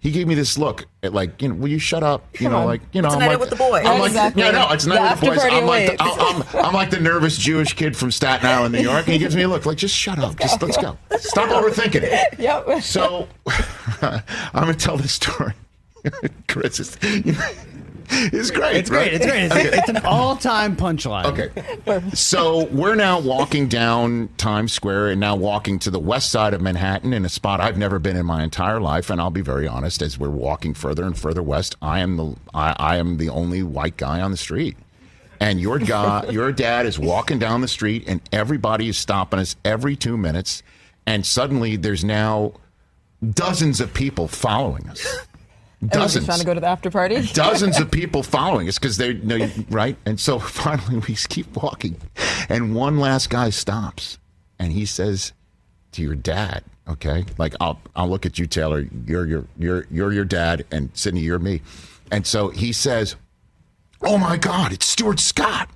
He 0.00 0.12
gave 0.12 0.28
me 0.28 0.34
this 0.36 0.56
look 0.56 0.86
at 1.02 1.12
like, 1.12 1.42
you 1.42 1.48
know, 1.48 1.54
will 1.56 1.68
you 1.68 1.78
shut 1.80 2.02
up? 2.04 2.24
You 2.40 2.48
know, 2.48 2.58
on. 2.58 2.66
like, 2.66 2.80
you 2.92 3.02
know, 3.02 3.08
It's 3.08 3.14
a 3.14 3.18
I'm 3.18 3.20
night 3.20 3.26
like, 3.26 3.34
out 3.34 3.40
with 3.40 3.50
the 3.50 3.56
boys. 3.56 3.84
I'm 3.86 3.98
like, 3.98 4.08
Exactly. 4.10 4.42
yeah, 4.42 4.50
no, 4.52 4.68
it's 4.70 4.84
The 4.84 4.94
not 4.94 5.10
with 5.10 5.20
the 5.20 5.26
boys. 5.26 5.38
I'm 5.50 5.66
like, 5.66 5.96
the, 5.98 6.04
awaits. 6.04 6.54
I'm, 6.54 6.64
I'm 6.66 6.74
like 6.74 6.90
the 6.90 7.00
nervous 7.00 7.36
Jewish 7.38 7.72
kid 7.74 7.96
from 7.96 8.12
Staten 8.12 8.46
Island, 8.48 8.74
New 8.74 8.82
York, 8.82 9.04
and 9.06 9.12
he 9.14 9.18
gives 9.18 9.34
me 9.34 9.42
a 9.42 9.48
look 9.48 9.66
like, 9.66 9.78
just 9.78 9.94
shut 9.96 10.18
up, 10.20 10.38
just 10.38 10.62
let's 10.62 10.76
go, 10.76 10.96
stop 11.18 11.48
overthinking 11.48 12.02
it. 12.04 12.38
Yep. 12.38 12.82
So 12.82 13.26
I'm 14.02 14.22
gonna 14.54 14.74
tell 14.74 14.96
this 14.96 15.12
story. 15.12 15.54
Chris 16.46 16.78
is, 16.78 16.96
you 17.02 17.32
know, 17.32 17.48
it's 18.32 18.50
great. 18.50 18.76
It's 18.76 18.90
great. 18.90 19.12
It's 19.14 19.26
great. 19.26 19.44
It's, 19.44 19.54
Okay. 19.54 19.70
it's 19.78 19.88
an 19.88 19.98
all-time 20.04 20.76
punchline. 20.76 21.24
Okay. 21.26 22.10
So 22.14 22.66
we're 22.66 22.94
now 22.94 23.20
walking 23.20 23.68
down 23.68 24.28
Times 24.36 24.72
Square 24.72 25.10
and 25.10 25.20
now 25.20 25.36
walking 25.36 25.78
to 25.80 25.90
the 25.90 25.98
west 25.98 26.30
side 26.30 26.54
of 26.54 26.60
Manhattan 26.60 27.12
in 27.12 27.24
a 27.24 27.28
spot 27.28 27.60
I've 27.60 27.78
never 27.78 27.98
been 27.98 28.16
in 28.16 28.26
my 28.26 28.42
entire 28.44 28.80
life. 28.80 29.10
And 29.10 29.20
I'll 29.20 29.30
be 29.30 29.40
very 29.40 29.66
honest, 29.68 30.02
as 30.02 30.18
we're 30.18 30.30
walking 30.30 30.74
further 30.74 31.04
and 31.04 31.18
further 31.18 31.42
west, 31.42 31.76
I 31.82 32.00
am 32.00 32.16
the 32.16 32.36
I, 32.54 32.74
I 32.78 32.96
am 32.96 33.16
the 33.16 33.28
only 33.28 33.62
white 33.62 33.96
guy 33.96 34.20
on 34.20 34.30
the 34.30 34.36
street. 34.36 34.76
And 35.40 35.60
your 35.60 35.78
guy, 35.78 36.26
your 36.30 36.52
dad 36.52 36.86
is 36.86 36.98
walking 36.98 37.38
down 37.38 37.60
the 37.60 37.68
street, 37.68 38.04
and 38.06 38.20
everybody 38.32 38.88
is 38.88 38.96
stopping 38.96 39.38
us 39.38 39.54
every 39.64 39.94
two 39.96 40.16
minutes. 40.16 40.62
And 41.06 41.26
suddenly, 41.26 41.76
there's 41.76 42.04
now 42.04 42.54
dozens 43.34 43.80
of 43.80 43.92
people 43.94 44.28
following 44.28 44.88
us. 44.88 45.06
Dozens 45.84 46.24
trying 46.24 46.38
to 46.38 46.46
go 46.46 46.54
to 46.54 46.60
the 46.60 46.66
after 46.66 46.90
party. 46.90 47.20
dozens 47.34 47.78
of 47.78 47.90
people 47.90 48.22
following. 48.22 48.68
Us 48.68 48.78
because 48.78 48.96
they 48.96 49.14
know 49.14 49.48
right? 49.68 49.96
And 50.06 50.18
so 50.18 50.38
finally 50.40 50.98
we 51.06 51.14
keep 51.14 51.54
walking. 51.54 51.96
And 52.48 52.74
one 52.74 52.98
last 52.98 53.28
guy 53.28 53.50
stops 53.50 54.18
and 54.58 54.72
he 54.72 54.86
says 54.86 55.32
to 55.92 56.02
your 56.02 56.14
dad 56.14 56.64
okay? 56.88 57.24
Like 57.38 57.54
i'll 57.60 57.80
i'll 57.94 58.08
look 58.08 58.26
at 58.26 58.38
you 58.38 58.46
taelor. 58.46 58.88
You're 59.06 59.26
your 59.26 59.44
you're 59.58 59.86
you're 59.90 60.12
your 60.12 60.24
dad 60.24 60.64
and 60.70 60.92
sydni 60.94 61.22
you're 61.22 61.38
me. 61.38 61.62
And 62.10 62.26
so 62.26 62.48
he 62.48 62.72
says 62.72 63.16
oh 64.02 64.18
my 64.18 64.36
god 64.36 64.72
it's 64.72 64.86
stuart 64.86 65.20
scott. 65.20 65.68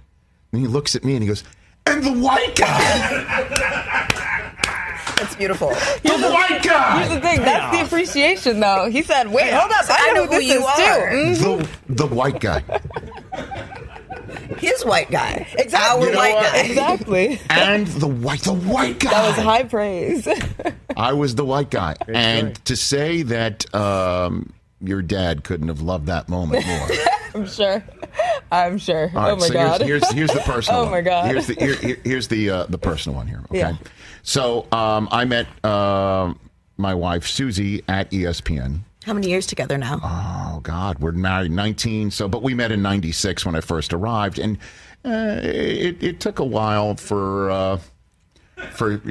And 0.53 0.61
he 0.61 0.67
looks 0.67 0.97
at 0.97 1.05
me 1.05 1.15
and 1.15 1.23
he 1.23 1.29
goes 1.29 1.45
and 1.87 2.03
the 2.03 2.13
white 2.13 2.57
guy 2.57 4.07
That's 5.20 5.37
beautiful. 5.37 5.68
the 6.02 6.30
white 6.33 6.62
guy 6.62 6.98
Here's 7.04 7.14
the 7.14 7.20
thing. 7.20 7.40
That's 7.40 7.76
the 7.76 7.85
appreciation, 7.85 8.61
though. 8.61 8.88
He 8.90 9.02
said, 9.02 9.28
"Wait, 9.28 9.52
hold 9.52 9.70
up. 9.70 9.85
I, 9.88 10.09
I 10.11 10.12
know 10.12 10.24
know 10.24 10.26
who 10.30 10.35
who 10.37 10.40
you 10.40 10.64
are." 10.64 10.76
too." 11.11 11.16
Mm. 11.16 11.68
the, 11.88 11.94
the 11.94 12.06
white 12.06 12.40
guy 12.40 12.62
His 14.59 14.85
white 14.85 15.11
guy. 15.11 15.46
Exactly. 15.59 16.00
Our 16.02 16.06
You 16.06 16.12
know 16.12 16.18
white 16.18 16.35
what? 16.35 16.52
guy. 16.52 16.61
Exactly. 16.61 17.40
and 17.50 17.87
the 17.87 18.06
white 18.09 18.40
the 18.42 18.52
white 18.54 18.98
guy 18.98 19.11
That 19.11 19.37
was 19.37 19.44
high 19.44 19.62
praise. 19.64 20.26
I 20.96 21.12
was 21.12 21.35
the 21.35 21.44
white 21.44 21.70
guy. 21.70 21.96
and 22.09 22.62
to 22.66 22.76
say 22.76 23.22
that 23.22 23.72
um, 23.74 24.52
your 24.80 25.02
dad 25.02 25.44
couldn't 25.44 25.68
have 25.68 25.80
loved 25.83 26.06
that 26.06 26.28
moment 26.28 26.66
more. 26.66 26.88
I'm 27.35 27.46
sure. 27.46 27.85
I'm 28.50 28.78
sure. 28.78 29.11
All 29.14 29.22
right, 29.22 29.30
oh 29.33 29.37
my 29.37 29.46
so 29.46 29.54
god. 29.54 29.80
Here's, 29.83 30.02
here's 30.11 30.12
here's 30.12 30.33
the 30.33 30.40
personal. 30.40 30.80
Oh 30.80 30.83
one. 30.85 30.92
my 30.92 31.00
God. 31.00 31.26
Here's 31.30 31.46
the 31.46 31.54
here, 31.54 31.74
here- 31.76 32.00
here's 32.04 32.28
the 32.28 32.50
uh, 32.50 32.64
the 32.64 32.78
personal 32.78 33.16
one 33.16 33.28
here. 33.28 33.42
Okay. 33.50 33.59
Yeah. 33.59 33.76
So 34.22 34.66
um, 34.72 35.09
I 35.11 35.24
met 35.24 35.46
uh, 35.64 36.35
my 36.76 36.94
wife 36.94 37.26
Suzy 37.26 37.83
at 37.88 38.11
ESPN. 38.11 38.80
How 39.04 39.14
many 39.14 39.28
years 39.28 39.46
together 39.46 39.78
now? 39.78 40.00
Oh 40.02 40.61
God, 40.61 40.98
we're 40.98 41.12
married 41.12 41.52
19. 41.52 42.11
So, 42.11 42.28
but 42.28 42.42
we 42.42 42.52
met 42.54 42.70
in 42.70 42.83
'96 42.83 43.46
when 43.46 43.56
I 43.56 43.61
first 43.61 43.94
arrived, 43.94 44.38
and 44.38 44.59
uh, 45.04 45.40
it, 45.42 46.02
it 46.02 46.20
took 46.20 46.38
a 46.38 46.44
while 46.44 46.94
for. 46.96 47.50
Uh, 47.50 47.78
for 48.73 48.92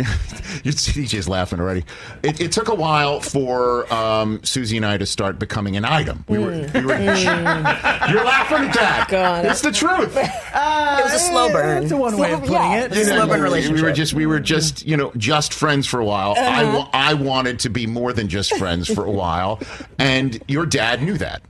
you 0.64 0.72
see 0.72 1.04
DJ's 1.04 1.28
laughing 1.30 1.60
already. 1.60 1.84
It, 2.24 2.40
it 2.42 2.52
took 2.52 2.68
a 2.70 2.76
while 2.76 3.20
for 3.22 3.92
um, 3.94 4.42
Suzy 4.44 4.78
and 4.78 4.86
I 4.86 4.98
to 4.98 5.06
start 5.06 5.40
becoming 5.40 5.76
an 5.78 5.86
item. 5.86 6.26
We 6.28 6.38
were, 6.38 6.46
we 6.74 6.86
were 6.86 7.00
you're 7.04 8.24
laughing 8.26 8.68
at 8.68 8.74
that. 8.76 9.08
God. 9.10 9.46
It's 9.46 9.62
the 9.62 9.72
truth. 9.72 10.16
it 10.18 11.04
was 11.04 11.14
a 11.14 11.20
slow 11.20 11.52
burn. 11.52 11.82
That's 11.82 11.94
one 11.94 12.18
way 12.18 12.34
of 12.34 12.40
putting 12.42 12.54
yeah. 12.56 12.86
it. 12.86 12.96
You 12.96 13.06
know, 13.06 13.26
Slow 13.26 13.28
burn 13.28 13.74
we 13.74 13.82
were 13.82 13.92
just 13.92 14.14
we 14.14 14.26
were 14.26 14.40
just 14.40 14.86
you 14.86 14.98
know 14.98 15.12
just 15.18 15.54
friends 15.54 15.88
for 15.88 16.00
a 16.00 16.06
while. 16.06 16.34
I 16.38 16.64
Uh-huh. 16.64 16.78
wa- 16.80 16.90
I 16.94 17.14
wanted 17.14 17.60
to 17.60 17.70
be 17.70 17.88
more 17.88 18.14
than 18.14 18.28
just 18.28 18.56
friends 18.58 18.92
for 18.92 19.06
a 19.06 19.12
while, 19.12 19.60
and 19.98 20.42
your 20.48 20.66
dad 20.66 21.02
knew 21.02 21.18
that, 21.18 21.42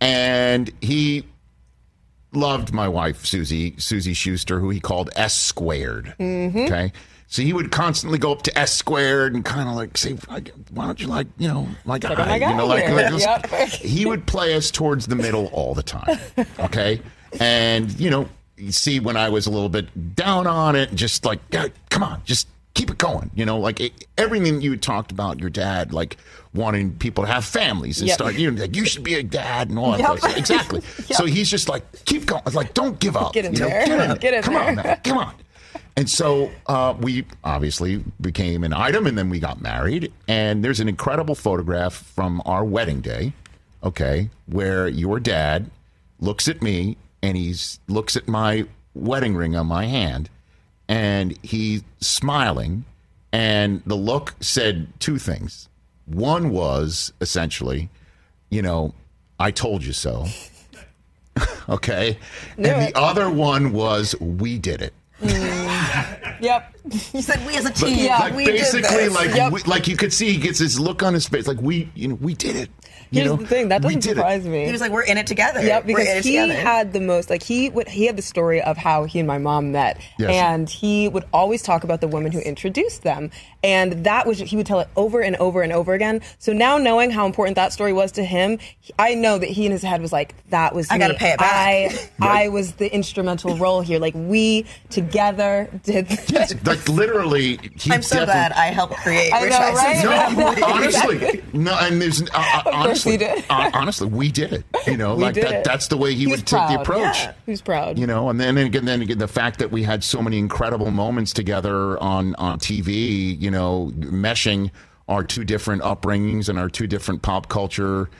and 0.00 0.70
he 0.80 1.24
loved 2.32 2.72
my 2.72 2.88
wife 2.88 3.24
Suzy 3.24 3.74
Suzy 3.78 4.14
Shuster, 4.14 4.58
who 4.60 4.70
he 4.70 4.80
called 4.80 5.10
S 5.16 5.34
squared. 5.34 6.14
Mm-hmm. 6.18 6.58
Okay. 6.60 6.92
So 7.30 7.42
he 7.42 7.52
would 7.52 7.70
constantly 7.70 8.18
go 8.18 8.32
up 8.32 8.40
to 8.42 8.58
S 8.58 8.72
squared 8.74 9.34
and 9.34 9.44
kind 9.44 9.68
of 9.68 9.74
like 9.74 9.98
say, 9.98 10.12
"Why 10.70 10.86
don't 10.86 10.98
you 11.00 11.08
like, 11.08 11.26
you 11.36 11.48
know, 11.48 11.68
my 11.84 11.98
guy?" 11.98 12.14
my 12.14 12.36
you 12.36 12.56
know, 12.56 12.66
like, 12.66 12.88
like 12.88 13.10
this- 13.10 13.22
Yep. 13.22 13.46
he 13.70 14.06
would 14.06 14.26
play 14.26 14.54
us 14.54 14.70
towards 14.70 15.06
the 15.06 15.14
middle 15.16 15.46
all 15.48 15.74
the 15.74 15.82
time. 15.82 16.18
Okay. 16.58 17.00
And, 17.38 17.92
you 18.00 18.08
know, 18.08 18.28
you 18.56 18.72
see 18.72 18.98
when 19.00 19.16
I 19.18 19.28
was 19.28 19.46
a 19.46 19.50
little 19.50 19.68
bit 19.68 20.16
down 20.16 20.46
on 20.46 20.74
it, 20.74 20.94
just 20.94 21.26
like, 21.26 21.40
"Yeah, 21.50 21.68
come 21.90 22.02
on, 22.02 22.22
just 22.24 22.48
keep 22.78 22.90
it 22.90 22.98
going. 22.98 23.30
You 23.34 23.44
know, 23.44 23.58
like 23.58 23.80
it, 23.80 23.92
everything 24.16 24.60
you 24.62 24.76
talked 24.76 25.10
about 25.10 25.40
your 25.40 25.50
dad, 25.50 25.92
like 25.92 26.16
wanting 26.54 26.94
people 26.96 27.24
to 27.24 27.30
have 27.30 27.44
families 27.44 27.98
and 28.00 28.08
Yep. 28.08 28.14
start, 28.14 28.34
you 28.36 28.50
know, 28.50 28.62
like 28.62 28.76
you 28.76 28.84
should 28.86 29.02
be 29.02 29.14
a 29.14 29.22
dad 29.22 29.68
and 29.68 29.78
all 29.78 29.90
that. 29.92 30.00
Yep. 30.00 30.18
stuff. 30.18 30.36
Exactly. 30.38 30.82
So 31.16 31.24
he's 31.26 31.50
just 31.50 31.68
like, 31.68 31.82
keep 32.04 32.26
going. 32.26 32.42
Like, 32.52 32.72
don't 32.74 32.98
give 33.00 33.16
up. 33.16 33.32
Get 33.32 33.44
in 33.44 33.54
you 33.54 33.60
know, 33.60 33.68
there. 33.68 33.86
Get 33.86 34.10
in, 34.10 34.16
Get 34.20 34.34
in 34.34 34.42
come 34.42 34.54
there. 34.54 34.68
on, 34.68 34.74
man. 34.76 35.00
Come 35.04 35.18
on. 35.18 35.34
And 35.96 36.08
so 36.08 36.50
uh, 36.66 36.94
we 37.00 37.24
obviously 37.42 38.04
became 38.20 38.62
an 38.62 38.72
item, 38.72 39.06
and 39.08 39.18
then 39.18 39.28
we 39.30 39.40
got 39.40 39.60
married. 39.60 40.12
And 40.28 40.64
there's 40.64 40.78
an 40.78 40.88
incredible 40.88 41.34
photograph 41.34 41.92
from 41.94 42.40
our 42.46 42.64
wedding 42.64 43.00
day, 43.00 43.32
okay, 43.82 44.30
where 44.46 44.86
your 44.86 45.18
dad 45.18 45.68
looks 46.20 46.46
at 46.46 46.62
me 46.62 46.96
and 47.22 47.36
he 47.36 47.52
looks 47.88 48.14
at 48.16 48.28
my 48.28 48.64
wedding 48.94 49.34
ring 49.34 49.56
on 49.56 49.66
my 49.66 49.86
hand, 49.86 50.30
and 50.88 51.38
he's 51.42 51.82
smiling. 52.00 52.84
And 53.32 53.82
the 53.84 53.94
look 53.94 54.34
said 54.40 54.88
two 55.00 55.18
things. 55.18 55.68
One 56.06 56.50
was 56.50 57.12
essentially, 57.20 57.90
you 58.50 58.62
know, 58.62 58.94
I 59.38 59.50
told 59.50 59.84
you 59.84 59.92
so. 59.92 60.26
okay. 61.68 62.18
and 62.56 62.64
the 62.88 62.92
other 62.98 63.30
one 63.30 63.72
was, 63.72 64.18
we 64.18 64.58
did 64.58 64.80
it. 64.82 64.94
Mm. 65.20 66.40
Yep. 66.40 66.74
He 67.12 67.20
said 67.20 67.44
we 67.46 67.54
as 67.54 67.66
a 67.66 67.70
team. 67.70 67.98
Yeah, 67.98 68.18
like 68.18 68.34
we 68.34 68.46
did 68.46 68.52
basically, 68.56 68.96
this. 68.96 69.14
like 69.14 69.34
Yep. 69.34 69.52
we, 69.52 69.62
like 69.64 69.88
you 69.88 69.96
could 69.96 70.10
see, 70.10 70.32
he 70.32 70.38
gets 70.38 70.58
this 70.58 70.78
look 70.78 71.02
on 71.02 71.12
his 71.12 71.28
face, 71.28 71.46
like 71.46 71.60
we, 71.60 71.90
you 71.94 72.08
know, 72.08 72.14
we 72.14 72.32
did 72.32 72.56
it. 72.56 72.70
You 73.10 73.20
Here's 73.22 73.30
know, 73.30 73.36
the 73.36 73.46
thing. 73.46 73.68
That 73.68 73.82
We 73.82 73.94
doesn't 73.94 74.00
did 74.02 74.10
it. 74.12 74.16
surprise 74.16 74.46
me. 74.46 74.66
He 74.66 74.72
was 74.72 74.80
like, 74.80 74.92
we're 74.92 75.02
in 75.04 75.16
it 75.18 75.26
together. 75.26 75.62
Yep, 75.62 75.84
We're 75.86 75.90
in 75.90 75.96
because 75.96 76.08
it 76.18 76.24
he 76.24 76.32
together. 76.38 76.54
had 76.54 76.92
the 76.92 77.00
most 77.00 77.30
like 77.30 77.42
he 77.42 77.70
would 77.70 77.88
he 77.88 78.06
had 78.06 78.16
the 78.16 78.22
story 78.22 78.60
of 78.60 78.76
how 78.76 79.04
he 79.04 79.18
and 79.18 79.26
my 79.26 79.38
mom 79.38 79.72
met, 79.72 80.00
Yes. 80.18 80.30
and 80.30 80.68
he 80.68 81.08
would 81.08 81.24
always 81.32 81.62
talk 81.62 81.84
about 81.84 82.00
the 82.00 82.08
woman 82.08 82.32
who 82.32 82.40
introduced 82.40 83.02
them, 83.02 83.30
and 83.62 84.04
that 84.04 84.26
was 84.26 84.38
he 84.38 84.56
would 84.56 84.66
tell 84.66 84.80
it 84.80 84.88
over 84.96 85.20
and 85.20 85.36
over 85.36 85.62
and 85.62 85.72
over 85.72 85.94
again. 85.94 86.20
So 86.38 86.52
now 86.52 86.76
knowing 86.78 87.10
how 87.10 87.26
important 87.26 87.54
that 87.56 87.72
story 87.72 87.92
was 87.92 88.12
to 88.12 88.24
him, 88.24 88.58
I 88.98 89.14
know 89.14 89.38
that 89.38 89.48
he 89.48 89.64
in 89.66 89.72
his 89.72 89.82
head 89.82 90.00
was 90.02 90.12
like, 90.12 90.34
"That 90.50 90.74
was 90.74 90.90
I 90.90 90.98
gotta 90.98 91.14
pay 91.14 91.32
it 91.32 91.38
back." 91.38 91.50
I 91.50 92.10
I 92.44 92.48
was 92.48 92.72
the 92.72 92.92
instrumental 92.94 93.56
role 93.56 93.80
here. 93.80 93.98
Like 93.98 94.14
we 94.14 94.66
together 94.90 95.68
did." 95.84 96.08
This. 96.08 96.28
Yes, 96.38 96.54
like 96.66 96.88
literally. 96.88 97.58
He 97.76 97.90
I'm 97.90 98.02
so 98.02 98.24
glad 98.24 98.52
I 98.52 98.66
helped 98.66 98.96
create 98.96 99.32
I 99.32 99.42
Rich 99.44 99.50
know, 99.52 99.72
right? 99.72 100.04
No, 100.58 100.66
honestly, 100.66 101.42
no, 101.52 101.76
and 101.80 102.00
there's 102.02 102.22
uh, 102.22 102.26
uh, 102.34 102.84
course 102.84 102.97
honestly, 103.06 103.16
did. 103.16 103.44
honestly, 103.50 104.08
we 104.08 104.30
did 104.30 104.52
it. 104.52 104.64
You 104.86 104.96
know, 104.96 105.14
like 105.16 105.34
that. 105.34 105.52
it. 105.52 105.64
That's 105.64 105.88
the 105.88 105.96
way 105.96 106.12
he, 106.14 106.20
He 106.20 106.26
would 106.26 106.40
was 106.40 106.42
take 106.42 106.68
the 106.68 106.80
approach. 106.80 107.16
Yeah. 107.18 107.32
He 107.46 107.50
was 107.52 107.62
proud. 107.62 107.98
You 107.98 108.06
know, 108.06 108.28
and 108.30 108.38
then 108.40 108.56
and 108.58 108.66
again, 108.66 108.84
then 108.84 109.02
again, 109.02 109.18
the 109.18 109.28
fact 109.28 109.58
that 109.60 109.70
we 109.70 109.82
had 109.82 110.02
so 110.04 110.20
many 110.22 110.38
incredible 110.38 110.90
moments 110.90 111.32
together 111.32 111.98
on 112.02 112.34
on 112.36 112.58
TV. 112.58 113.38
You 113.40 113.50
know, 113.50 113.92
meshing 113.96 114.70
our 115.08 115.24
two 115.24 115.44
different 115.44 115.82
upbringings 115.82 116.48
and 116.48 116.58
our 116.58 116.68
two 116.68 116.86
different 116.86 117.22
pop 117.22 117.48
culture. 117.48 118.10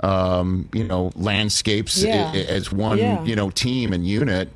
Um, 0.00 0.68
you 0.72 0.84
know, 0.84 1.10
landscapes 1.16 2.02
Yeah. 2.02 2.30
as 2.32 2.70
one, 2.70 2.98
Yeah. 2.98 3.22
you 3.24 3.34
know, 3.34 3.50
team 3.50 3.92
and 3.92 4.06
unit. 4.06 4.48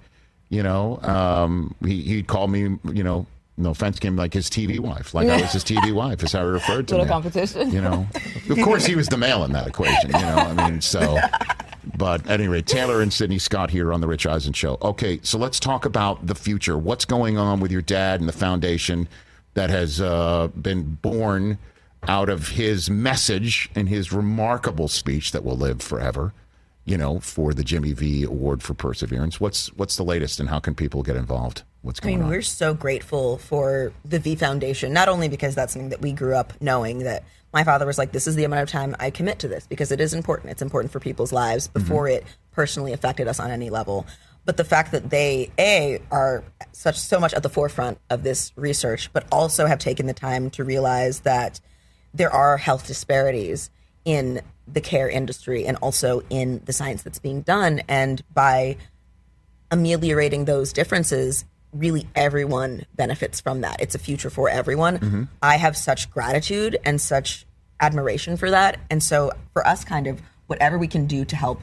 You 0.50 0.62
know, 0.62 1.00
um, 1.02 1.74
he 1.84 2.02
he'd 2.02 2.26
call 2.28 2.46
me, 2.46 2.60
you 2.92 3.02
know, 3.02 3.26
no 3.62 3.70
offense, 3.70 3.98
came 3.98 4.16
like 4.16 4.34
his 4.34 4.48
TV 4.50 4.78
wife, 4.78 5.14
like 5.14 5.28
I 5.28 5.40
was 5.40 5.52
his 5.52 5.64
TV 5.64 5.92
wife, 5.94 6.22
is 6.22 6.32
how 6.32 6.44
he 6.44 6.50
referred 6.50 6.88
to 6.88 6.94
Little 6.94 7.06
competition. 7.06 7.70
You 7.72 7.80
know, 7.80 8.06
of 8.50 8.58
course 8.62 8.84
he 8.84 8.94
was 8.94 9.08
the 9.08 9.16
male 9.16 9.44
in 9.44 9.52
that 9.52 9.66
equation. 9.66 10.10
You 10.10 10.20
know, 10.20 10.36
I 10.36 10.70
mean, 10.70 10.80
so. 10.80 11.18
But 11.96 12.26
at 12.26 12.40
any 12.40 12.48
rate, 12.48 12.66
Taelor 12.66 13.02
and 13.02 13.10
Sydni 13.10 13.40
Scott 13.40 13.70
here 13.70 13.92
on 13.92 14.00
the 14.00 14.06
Rich 14.06 14.26
Eisen 14.26 14.52
Show. 14.52 14.78
Okay, 14.82 15.18
so 15.22 15.36
let's 15.36 15.58
talk 15.58 15.84
about 15.84 16.26
the 16.26 16.34
future. 16.34 16.78
What's 16.78 17.04
going 17.04 17.38
on 17.38 17.60
with 17.60 17.72
your 17.72 17.82
dad 17.82 18.20
and 18.20 18.28
the 18.28 18.32
foundation 18.32 19.08
that 19.54 19.68
has 19.70 20.00
uh, 20.00 20.48
been 20.60 20.98
born 21.02 21.58
out 22.08 22.28
of 22.28 22.48
his 22.50 22.88
message 22.88 23.68
and 23.74 23.88
his 23.88 24.12
remarkable 24.12 24.88
speech 24.88 25.32
that 25.32 25.44
will 25.44 25.56
live 25.56 25.82
forever? 25.82 26.32
You 26.84 26.96
know, 26.98 27.20
for 27.20 27.52
the 27.52 27.62
Jimmy 27.64 27.92
V 27.92 28.24
Award 28.24 28.62
for 28.62 28.74
Perseverance. 28.74 29.40
What's 29.40 29.72
what's 29.74 29.96
the 29.96 30.02
latest, 30.04 30.40
and 30.40 30.48
how 30.48 30.58
can 30.58 30.74
people 30.74 31.02
get 31.02 31.16
involved? 31.16 31.62
What's 31.82 32.00
I 32.02 32.06
mean, 32.06 32.22
on? 32.22 32.28
we're 32.28 32.42
so 32.42 32.74
grateful 32.74 33.38
for 33.38 33.92
the 34.04 34.20
V 34.20 34.36
Foundation, 34.36 34.92
not 34.92 35.08
only 35.08 35.28
because 35.28 35.54
that's 35.54 35.72
something 35.72 35.90
that 35.90 36.00
we 36.00 36.12
grew 36.12 36.34
up 36.34 36.52
knowing 36.60 37.00
that 37.00 37.24
my 37.52 37.64
father 37.64 37.86
was 37.86 37.98
like, 37.98 38.12
this 38.12 38.26
is 38.26 38.36
the 38.36 38.44
amount 38.44 38.62
of 38.62 38.70
time 38.70 38.96
I 38.98 39.10
commit 39.10 39.40
to 39.40 39.48
this 39.48 39.66
because 39.66 39.92
it 39.92 40.00
is 40.00 40.14
important. 40.14 40.52
It's 40.52 40.62
important 40.62 40.92
for 40.92 41.00
people's 41.00 41.32
lives 41.32 41.68
mm-hmm. 41.68 41.80
before 41.80 42.08
it 42.08 42.24
personally 42.52 42.92
affected 42.92 43.28
us 43.28 43.40
on 43.40 43.50
any 43.50 43.68
level. 43.68 44.06
But 44.44 44.56
the 44.56 44.64
fact 44.64 44.92
that 44.92 45.10
they, 45.10 45.50
A, 45.58 46.00
are 46.10 46.42
such 46.72 46.98
so 46.98 47.20
much 47.20 47.34
at 47.34 47.42
the 47.42 47.48
forefront 47.48 47.98
of 48.10 48.22
this 48.22 48.52
research, 48.56 49.12
but 49.12 49.26
also 49.30 49.66
have 49.66 49.78
taken 49.78 50.06
the 50.06 50.14
time 50.14 50.50
to 50.50 50.64
realize 50.64 51.20
that 51.20 51.60
there 52.14 52.32
are 52.32 52.56
health 52.56 52.86
disparities 52.86 53.70
in 54.04 54.40
the 54.66 54.80
care 54.80 55.08
industry 55.08 55.66
and 55.66 55.76
also 55.78 56.22
in 56.30 56.60
the 56.64 56.72
science 56.72 57.02
that's 57.02 57.18
being 57.18 57.42
done. 57.42 57.82
And 57.88 58.22
by 58.32 58.76
ameliorating 59.70 60.44
those 60.44 60.72
differences, 60.72 61.44
really 61.72 62.06
everyone 62.14 62.84
benefits 62.94 63.40
from 63.40 63.62
that. 63.62 63.80
It's 63.80 63.94
a 63.94 63.98
future 63.98 64.30
for 64.30 64.48
everyone. 64.48 65.28
I 65.42 65.56
have 65.56 65.76
such 65.76 66.10
gratitude 66.10 66.76
and 66.84 67.00
such 67.00 67.46
admiration 67.80 68.36
for 68.36 68.50
that. 68.50 68.78
And 68.90 69.02
so 69.02 69.30
for 69.52 69.66
us, 69.66 69.84
kind 69.84 70.06
of 70.06 70.20
whatever 70.46 70.78
we 70.78 70.86
can 70.88 71.06
do 71.06 71.24
to 71.24 71.34
help 71.36 71.60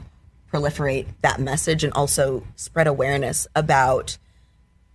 proliferate 0.52 1.06
that 1.22 1.38
message 1.40 1.84
and 1.84 1.92
also 1.92 2.44
spread 2.56 2.86
awareness 2.88 3.46
about, 3.54 4.18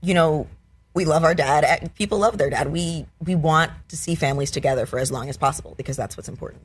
you 0.01 0.13
know, 0.13 0.47
we 0.93 1.05
love 1.05 1.23
our 1.23 1.33
dad. 1.33 1.63
eh, 1.63 1.87
People 1.97 2.19
love 2.19 2.37
their 2.37 2.49
dad. 2.49 2.71
We 2.71 3.05
we 3.25 3.35
want 3.35 3.71
to 3.89 3.97
see 3.97 4.15
families 4.15 4.51
together 4.51 4.85
for 4.85 4.99
as 4.99 5.11
long 5.11 5.29
as 5.29 5.37
possible 5.37 5.73
because 5.77 5.95
that's 5.97 6.15
what's 6.17 6.29
important. 6.29 6.63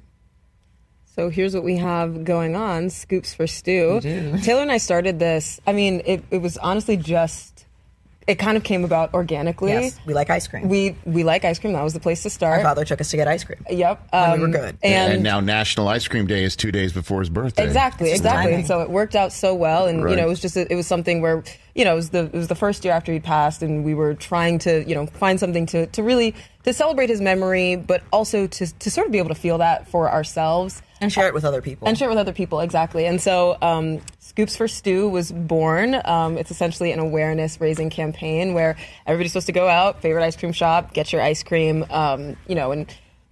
So 1.17 1.29
here's 1.31 1.55
what 1.55 1.65
we 1.65 1.77
have 1.79 2.25
going 2.25 2.55
on 2.55 2.91
Scoops 2.91 3.35
for 3.35 3.47
Stu. 3.47 4.01
Taelor 4.03 4.63
and 4.63 4.73
I 4.73 4.79
started 4.79 5.19
this. 5.19 5.61
I 5.67 5.73
mean, 5.73 6.03
it, 6.05 6.23
it 6.31 6.39
was 6.39 6.57
honestly 6.59 6.97
just, 6.97 7.67
it 8.31 8.39
kind 8.39 8.57
of 8.57 8.63
came 8.65 8.85
about 8.85 9.13
organically. 9.15 9.73
Yes, 9.73 9.99
we 10.07 10.15
like 10.15 10.31
ice 10.31 10.47
cream. 10.47 10.69
We, 10.69 10.97
we 11.05 11.25
like 11.25 11.45
ice 11.45 11.59
cream. 11.59 11.73
That 11.73 11.83
was 11.83 11.93
the 11.95 12.01
place 12.01 12.23
to 12.23 12.29
Our 12.29 12.31
start. 12.31 12.63
father 12.63 12.85
took 12.85 13.01
us 13.01 13.11
to 13.11 13.17
get 13.17 13.27
ice 13.29 13.45
cream. 13.45 13.65
Yep. 13.71 14.09
And 14.13 14.33
we 14.35 14.39
were 14.39 14.45
um, 14.47 14.53
good. 14.53 14.79
And, 14.83 15.13
And, 15.15 15.23
now 15.23 15.41
National 15.41 15.89
Ice 15.89 16.07
Cream 16.09 16.27
Day 16.27 16.45
is 16.45 16.57
two 16.57 16.71
days 16.73 16.93
before 16.93 17.21
his 17.21 17.29
birthday. 17.29 17.65
Exactly, 17.65 18.09
It's 18.11 18.21
exactly. 18.21 18.55
And 18.55 18.67
so 18.67 18.81
it 18.81 18.91
worked 18.91 19.17
out 19.17 19.33
so 19.33 19.55
well, 19.55 19.87
and 19.87 20.05
Right. 20.05 20.13
you 20.13 20.17
know, 20.17 20.27
it 20.27 20.29
was 20.29 20.41
just 20.41 20.57
a, 20.57 20.71
it 20.73 20.77
was 20.77 20.87
something 20.87 21.21
where 21.21 21.43
you 21.75 21.85
know 21.85 21.93
it 21.93 21.97
was 21.97 22.11
the 22.11 22.25
it 22.25 22.33
was 22.33 22.49
the 22.49 22.55
first 22.55 22.85
year 22.85 22.95
after 22.95 23.13
he 23.13 23.21
passed, 23.21 23.63
and 23.63 23.85
we 23.85 23.95
were 23.95 24.15
trying 24.15 24.59
to 24.61 24.85
you 24.89 24.95
know 24.95 25.07
find 25.07 25.39
something 25.41 25.67
to 25.67 25.87
to 25.89 26.03
really 26.03 26.35
to 26.65 26.73
celebrate 26.73 27.09
his 27.09 27.21
memory, 27.21 27.77
but 27.77 28.03
also 28.13 28.47
to 28.47 28.79
to 28.79 28.91
sort 28.91 29.07
of 29.07 29.13
be 29.13 29.19
able 29.19 29.29
to 29.31 29.35
feel 29.35 29.59
that 29.59 29.89
for 29.89 30.11
ourselves 30.11 30.83
And 31.01 31.13
share 31.13 31.27
it 31.27 31.35
with 31.35 31.45
other 31.45 31.63
people. 31.63 31.89
and 31.89 31.97
share 31.99 32.09
it 32.09 32.11
with 32.11 32.19
other 32.19 32.33
people 32.35 32.61
exactly 32.61 33.07
and 33.07 33.21
so 33.21 33.57
um, 33.63 34.01
scoops 34.31 34.57
for 34.57 34.69
Stu 34.69 35.09
was 35.09 35.33
born 35.33 36.01
um, 36.05 36.39
it's 36.39 36.53
essentially 36.53 36.93
an 36.93 37.01
awareness 37.01 37.61
raising 37.61 37.91
campaign 37.91 38.55
where 38.55 38.77
everybody's 39.05 39.33
supposed 39.33 39.47
to 39.47 39.53
go 39.53 39.67
out 39.67 40.01
favorite 40.03 40.23
ice 40.23 40.37
cream 40.37 40.53
shop 40.53 40.95
get 40.95 41.13
your 41.13 41.21
ice 41.21 41.43
cream 41.43 41.85
um, 41.91 42.37
you 42.47 42.55
know 42.55 42.71
and 42.71 42.87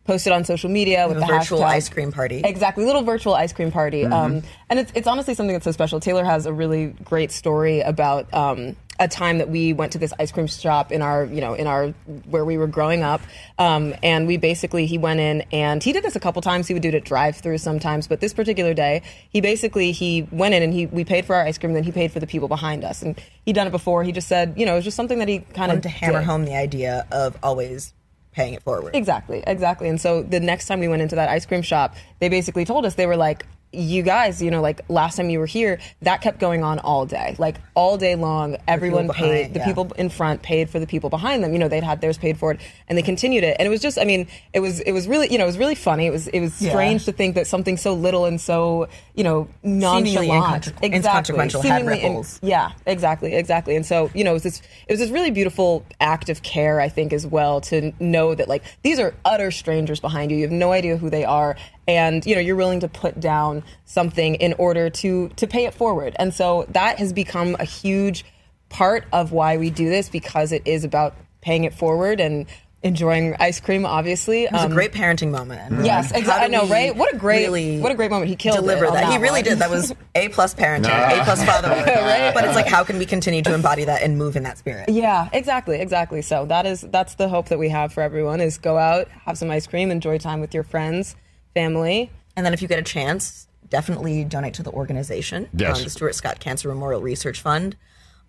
post 0.04 0.26
it 0.26 0.32
on 0.32 0.42
social 0.44 0.68
media 0.68 1.06
with 1.06 1.18
a 1.18 1.20
the 1.20 1.26
virtual 1.26 1.61
hashtag. 1.61 1.64
ice 1.64 1.88
cream 1.88 2.11
party. 2.11 2.40
exactly 2.44 2.84
little 2.84 3.02
virtual 3.02 3.34
ice 3.34 3.52
cream 3.52 3.70
party 3.70 4.04
um, 4.04 4.42
and 4.68 4.80
it's, 4.80 4.90
it's 4.96 5.06
honestly 5.06 5.34
something 5.34 5.52
that's 5.52 5.64
so 5.66 5.70
special 5.70 6.00
taelor 6.00 6.24
has 6.24 6.46
a 6.46 6.52
really 6.52 6.87
great 7.04 7.30
story 7.30 7.80
about 7.80 8.32
um, 8.34 8.74
a 8.98 9.08
time 9.08 9.38
that 9.38 9.48
we 9.48 9.72
went 9.72 9.92
to 9.92 9.98
this 9.98 10.12
ice 10.18 10.32
cream 10.32 10.46
shop 10.46 10.90
in 10.92 11.02
our 11.02 11.24
you 11.24 11.40
know 11.40 11.54
in 11.54 11.66
our 11.66 11.88
where 12.28 12.44
we 12.44 12.58
were 12.58 12.66
growing 12.66 13.02
up. 13.02 13.20
Um, 13.58 13.94
and 14.02 14.26
we 14.26 14.37
basically 14.37 14.87
he 14.87 14.98
went 14.98 15.20
in 15.20 15.42
and 15.52 15.82
he 15.82 15.92
did 15.92 16.04
this 16.04 16.16
a 16.16 16.20
couple 16.20 16.42
times. 16.42 16.68
He 16.68 16.74
would 16.74 16.82
do 16.82 16.88
it 16.88 16.94
at 16.94 17.04
drive 17.04 17.37
through 17.37 17.58
sometimes. 17.58 18.06
But 18.06 18.20
this 18.20 18.32
particular 18.32 18.74
day 18.74 19.02
he 19.30 19.40
basically 19.40 19.92
he 19.92 20.28
went 20.30 20.54
in 20.54 20.62
and 20.62 20.72
he 20.72 20.87
we 20.87 21.04
paid 21.04 21.24
for 21.24 21.34
our 21.34 21.42
ice 21.42 21.58
cream 21.58 21.70
and 21.70 21.76
then 21.76 21.84
he 21.84 21.92
paid 21.92 22.12
for 22.12 22.20
the 22.20 22.26
people 22.26 22.48
behind 22.48 22.84
us. 22.84 23.02
And 23.02 23.20
he'd 23.44 23.54
done 23.54 23.66
it 23.66 23.70
before. 23.70 24.04
He 24.04 24.12
just 24.12 24.28
said 24.28 24.54
you 24.56 24.66
know 24.66 24.72
it 24.72 24.76
was 24.76 24.84
just 24.84 24.96
something 24.96 25.18
that 25.18 25.28
he 25.28 25.40
kind 25.40 25.72
of 25.72 25.82
to 25.82 25.88
hammer 25.88 26.22
home 26.22 26.44
the 26.44 26.56
idea 26.56 27.06
of 27.11 27.37
always 27.42 27.94
paying 28.32 28.54
it 28.54 28.62
forward. 28.62 28.94
Exactly, 28.94 29.42
exactly. 29.46 29.88
And 29.88 30.00
so 30.00 30.22
the 30.22 30.38
next 30.38 30.66
time 30.66 30.80
we 30.80 30.88
went 30.88 31.02
into 31.02 31.16
that 31.16 31.28
ice 31.28 31.44
cream 31.44 31.62
shop, 31.62 31.96
they 32.20 32.28
basically 32.28 32.64
told 32.64 32.87
us 32.87 32.94
they 32.94 33.06
were 33.06 33.16
like, 33.16 33.44
you 33.72 34.02
guys, 34.02 34.40
you 34.40 34.50
know, 34.50 34.62
like 34.62 34.81
last 34.88 35.16
time 35.16 35.28
you 35.31 35.38
were 35.38 35.46
here, 35.46 35.78
that 36.02 36.22
kept 36.22 36.38
going 36.40 36.62
on 36.64 36.78
all 36.78 37.04
day, 37.07 37.37
like 37.38 37.57
all 37.74 37.98
day 37.98 38.14
long. 38.14 38.57
Everyone 38.66 39.07
behind, 39.07 39.31
paid, 39.31 39.54
the 39.54 39.59
yeah. 39.61 39.66
people 39.66 39.92
in 39.96 40.09
front 40.09 40.42
paid 40.42 40.70
for 40.70 40.78
the 40.81 40.87
people 40.87 41.11
behind 41.11 41.44
them. 41.44 41.52
You 41.52 41.59
know, 41.59 41.68
they'd 41.68 41.83
had 41.85 42.00
theirs 42.00 42.16
paid 42.18 42.38
for 42.38 42.52
it, 42.52 42.61
and 42.88 42.96
they 42.96 43.02
continued 43.02 43.44
it. 43.44 43.57
And 43.59 43.66
it 43.66 43.70
was 43.70 43.81
just, 43.83 43.98
I 43.98 44.04
mean, 44.04 44.26
it 44.54 44.61
was, 44.61 44.81
it 44.81 44.92
was 44.92 45.07
really, 45.07 45.31
you 45.31 45.37
know, 45.38 45.44
it 45.44 45.48
was 45.48 45.59
really 45.59 45.74
funny. 45.74 46.07
It 46.07 46.11
was, 46.12 46.28
it 46.28 46.40
was 46.40 46.61
Yeah. 46.62 46.70
strange 46.70 47.04
to 47.04 47.12
think 47.12 47.35
that 47.35 47.46
something 47.46 47.76
so 47.76 47.92
little 47.94 48.24
and 48.24 48.40
so, 48.40 48.88
you 49.14 49.24
know, 49.24 49.48
nonchalant, 49.62 50.72
inconsequential 50.83 51.62
had 51.62 51.68
seemingly 51.78 52.00
in- 52.02 52.09
ripples. 52.09 52.38
yeah, 52.42 52.70
exactly, 52.87 53.35
exactly. 53.35 53.76
And 53.76 53.85
so, 53.85 54.11
you 54.14 54.24
know, 54.24 54.31
it 54.31 54.35
was 54.35 54.42
this 54.44 54.62
it 54.87 54.92
was 54.92 55.00
this 55.00 55.11
really 55.11 55.31
beautiful 55.31 55.85
act 56.00 56.28
of 56.28 56.42
care, 56.42 56.81
I 56.81 56.88
think, 56.88 57.12
as 57.12 57.26
well, 57.26 57.61
to 57.62 57.92
know 58.00 58.35
that 58.35 58.48
like 58.48 58.62
these 58.83 58.98
are 58.98 59.14
utter 59.24 59.50
strangers 59.50 60.00
behind 60.00 60.31
you. 60.31 60.37
You 60.37 60.44
have 60.44 60.52
no 60.52 60.72
idea 60.72 60.96
who 60.96 61.11
they 61.11 61.24
are. 61.24 61.57
And 61.88 62.24
you 62.27 62.35
know 62.35 62.40
you're 62.40 62.55
willing 62.55 62.81
to 62.81 62.88
put 62.88 63.18
down 63.18 63.64
something 63.87 64.35
in 64.37 64.53
order 64.59 64.90
to 64.90 65.31
to 65.31 65.46
pay 65.46 65.64
it 65.64 65.72
forward, 65.74 66.14
and 66.18 66.33
so 66.35 66.66
that 66.68 66.98
has 66.98 67.12
become 67.14 67.57
a 67.59 67.64
huge 67.64 68.24
part 68.68 69.07
of 69.11 69.33
why 69.33 69.57
we 69.57 69.70
do 69.70 69.88
this 69.88 70.11
because 70.11 70.53
it 70.53 70.62
is 70.66 70.85
about 70.85 71.16
paying 71.40 71.64
it 71.64 71.72
forward 71.72 72.20
and 72.20 72.44
enjoying 72.83 73.35
ice 73.40 73.59
cream. 73.59 73.87
Obviously, 73.87 74.44
It 74.44 74.53
was 74.53 74.62
Um, 74.64 74.70
a 74.70 74.74
great 74.74 74.92
parenting 74.92 75.31
moment. 75.31 75.61
And 75.72 75.85
Yes, 75.87 76.12
exactly. 76.12 76.44
I 76.44 76.61
do 76.61 76.66
know, 76.66 76.72
right? 76.72 76.94
What 76.94 77.12
a 77.12 77.16
great- 77.16 77.44
really 77.46 77.81
what 77.81 77.90
a 77.90 77.94
great 77.94 78.11
moment. 78.11 78.29
He 78.29 78.37
killed 78.37 78.59
it 78.59 78.61
deliver 78.61 78.87
on 78.87 78.92
that. 78.94 79.11
He 79.11 79.16
really 79.18 79.42
did. 79.42 79.59
That 79.59 79.70
was 79.70 79.92
a 80.14 80.29
plus 80.29 80.55
parenting, 80.55 80.90
a 80.90 81.24
plus 81.24 81.42
fatherhood. 81.42 81.87
But 82.35 82.44
it's 82.44 82.55
like, 82.55 82.68
how 82.68 82.85
can 82.85 82.98
we 82.98 83.07
continue 83.07 83.40
to 83.42 83.55
embody 83.55 83.85
that 83.85 84.03
and 84.03 84.18
move 84.18 84.37
in 84.37 84.42
that 84.44 84.59
spirit? 84.59 84.90
Yeah, 84.90 85.29
exactly, 85.33 85.81
exactly. 85.81 86.20
So 86.22 86.44
that 86.46 86.66
is 86.66 86.83
that's 86.83 87.14
the 87.14 87.29
hope 87.31 87.48
that 87.48 87.59
we 87.59 87.70
have 87.70 87.92
for 87.94 88.03
everyone 88.03 88.40
is 88.42 88.59
go 88.59 88.77
out, 88.77 89.09
have 89.24 89.38
some 89.38 89.51
ice 89.51 89.66
cream, 89.66 89.90
enjoy 89.90 90.18
time 90.18 90.40
with 90.40 90.53
your 90.55 90.62
friends, 90.64 91.16
family. 91.62 92.11
And 92.37 92.47
then 92.47 92.53
if 92.55 92.62
you 92.62 92.68
get 92.68 92.79
a 92.79 92.83
chance, 92.83 93.49
definitely 93.68 94.23
donate 94.25 94.55
to 94.55 94.62
the 94.62 94.71
organization, 94.71 95.49
Yes. 95.53 95.79
um, 95.79 95.85
the 95.85 95.90
Stuart 95.90 96.14
Scott 96.14 96.38
Cancer 96.38 96.68
Memorial 96.68 97.01
Research 97.03 97.40
Fund. 97.42 97.77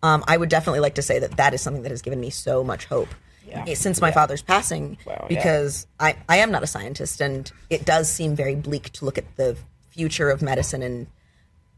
Um, 0.02 0.24
I 0.28 0.36
would 0.38 0.50
definitely 0.50 0.80
like 0.80 0.96
to 0.96 1.02
say 1.04 1.20
that 1.20 1.38
that 1.38 1.54
is 1.54 1.62
something 1.62 1.84
that 1.84 1.92
has 1.92 2.02
given 2.02 2.20
me 2.20 2.30
so 2.32 2.64
much 2.64 2.86
hope 2.86 3.10
eh, 3.52 3.76
since 3.76 4.02
my 4.02 4.12
father's 4.12 4.42
passing, 4.42 4.98
Wow, 5.06 5.28
yeah. 5.30 5.38
because 5.38 5.86
I, 6.00 6.16
I 6.28 6.38
am 6.38 6.52
not 6.52 6.64
a 6.64 6.68
scientist, 6.68 7.22
and 7.22 7.52
it 7.70 7.86
does 7.86 8.10
seem 8.10 8.36
very 8.36 8.56
bleak 8.56 8.92
to 8.94 9.06
look 9.06 9.18
at 9.18 9.36
the 9.36 9.58
future 9.90 10.30
of 10.32 10.42
medicine 10.42 10.82
and 10.82 11.08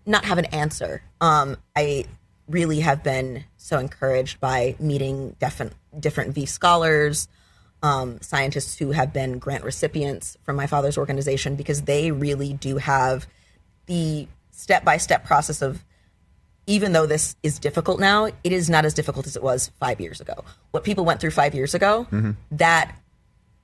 not 0.05 0.23
have 0.25 0.37
an 0.37 0.45
answer. 0.45 1.01
Um, 1.19 1.57
I 1.75 2.05
really 2.47 2.79
have 2.81 3.03
been 3.03 3.43
so 3.57 3.77
encouraged 3.79 4.39
by 4.39 4.75
meeting 4.79 5.35
different 5.39 5.73
different 5.99 6.33
V 6.35 6.45
scholars, 6.45 7.27
um, 7.83 8.21
scientists 8.21 8.77
who 8.77 8.91
have 8.91 9.11
been 9.13 9.39
grant 9.39 9.63
recipients 9.63 10.37
from 10.43 10.55
my 10.55 10.67
father's 10.67 10.97
organization 10.97 11.55
because 11.55 11.83
they 11.83 12.11
really 12.11 12.53
do 12.53 12.77
have 12.77 13.27
the 13.87 14.27
step 14.51 14.85
by 14.85 14.97
step 14.97 15.25
process 15.25 15.61
of 15.61 15.83
even 16.67 16.93
though 16.93 17.07
this 17.07 17.35
is 17.41 17.57
difficult 17.57 17.99
now, 17.99 18.25
it 18.25 18.51
is 18.51 18.69
not 18.69 18.85
as 18.85 18.93
difficult 18.93 19.25
as 19.25 19.35
it 19.35 19.43
was 19.43 19.71
five 19.79 19.99
years 19.99 20.21
ago. 20.21 20.45
What 20.69 20.83
people 20.83 21.03
went 21.05 21.19
through 21.19 21.31
five 21.31 21.55
years 21.55 21.73
ago, 21.73 22.07
that 22.51 22.95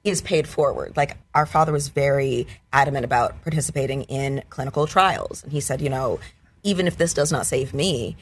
is 0.04 0.22
paid 0.22 0.48
forward. 0.48 0.98
Like 0.98 1.18
our 1.34 1.46
father 1.46 1.72
was 1.72 1.90
very 1.90 2.48
adamant 2.74 3.06
about 3.06 3.42
participating 3.44 4.04
in 4.04 4.44
clinical 4.50 4.88
trials. 4.88 5.44
And 5.44 5.52
he 5.52 5.62
said, 5.62 5.80
you 5.82 5.90
know, 5.90 6.20
even 6.64 6.88
if 6.88 6.98
this 6.98 7.14
does 7.14 7.32
not 7.32 7.46
save 7.46 7.74
me, 7.74 8.18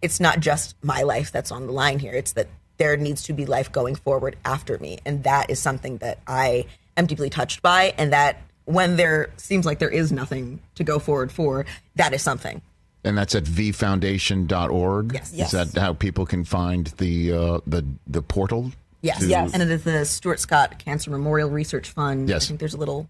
it's 0.00 0.20
not 0.20 0.40
just 0.40 0.76
my 0.82 1.02
life 1.02 1.30
that's 1.30 1.52
on 1.52 1.66
the 1.66 1.72
line 1.72 1.98
here. 1.98 2.12
It's 2.12 2.32
that 2.32 2.48
there 2.78 2.96
needs 2.96 3.22
to 3.24 3.32
be 3.32 3.46
life 3.46 3.70
going 3.70 3.94
forward 3.94 4.36
after 4.44 4.78
me. 4.78 4.98
And 5.04 5.24
that 5.24 5.50
is 5.50 5.58
something 5.60 5.98
that 5.98 6.18
I 6.26 6.66
am 6.96 7.06
deeply 7.06 7.30
touched 7.30 7.62
by. 7.62 7.94
And 7.98 8.12
that 8.12 8.40
when 8.64 8.96
there 8.96 9.30
seems 9.36 9.64
like 9.66 9.78
there 9.78 9.88
is 9.90 10.10
nothing 10.12 10.60
to 10.76 10.84
go 10.84 10.98
forward 10.98 11.30
for, 11.30 11.66
that 11.96 12.12
is 12.12 12.22
something. 12.22 12.62
And 13.04 13.18
that's 13.18 13.34
at 13.34 13.44
vfoundation.org. 13.44 15.12
Yes. 15.12 15.32
Is 15.32 15.38
Yes. 15.38 15.50
that 15.52 15.74
how 15.78 15.92
people 15.92 16.26
can 16.26 16.44
find 16.44 16.86
the 16.98 17.32
uh, 17.32 17.58
the 17.66 17.84
the 18.06 18.22
portal? 18.22 18.72
Yes. 19.02 19.18
to- 19.20 19.26
Yes. 19.26 19.52
And 19.52 19.62
it 19.62 19.70
is 19.70 19.84
the 19.84 20.04
Stuart 20.04 20.40
Scott 20.40 20.78
Cancer 20.78 21.10
Memorial 21.10 21.50
Research 21.50 21.90
Fund. 21.90 22.28
Yes. 22.28 22.44
I 22.44 22.48
think 22.48 22.60
there's 22.60 22.74
a 22.74 22.78
little 22.78 23.08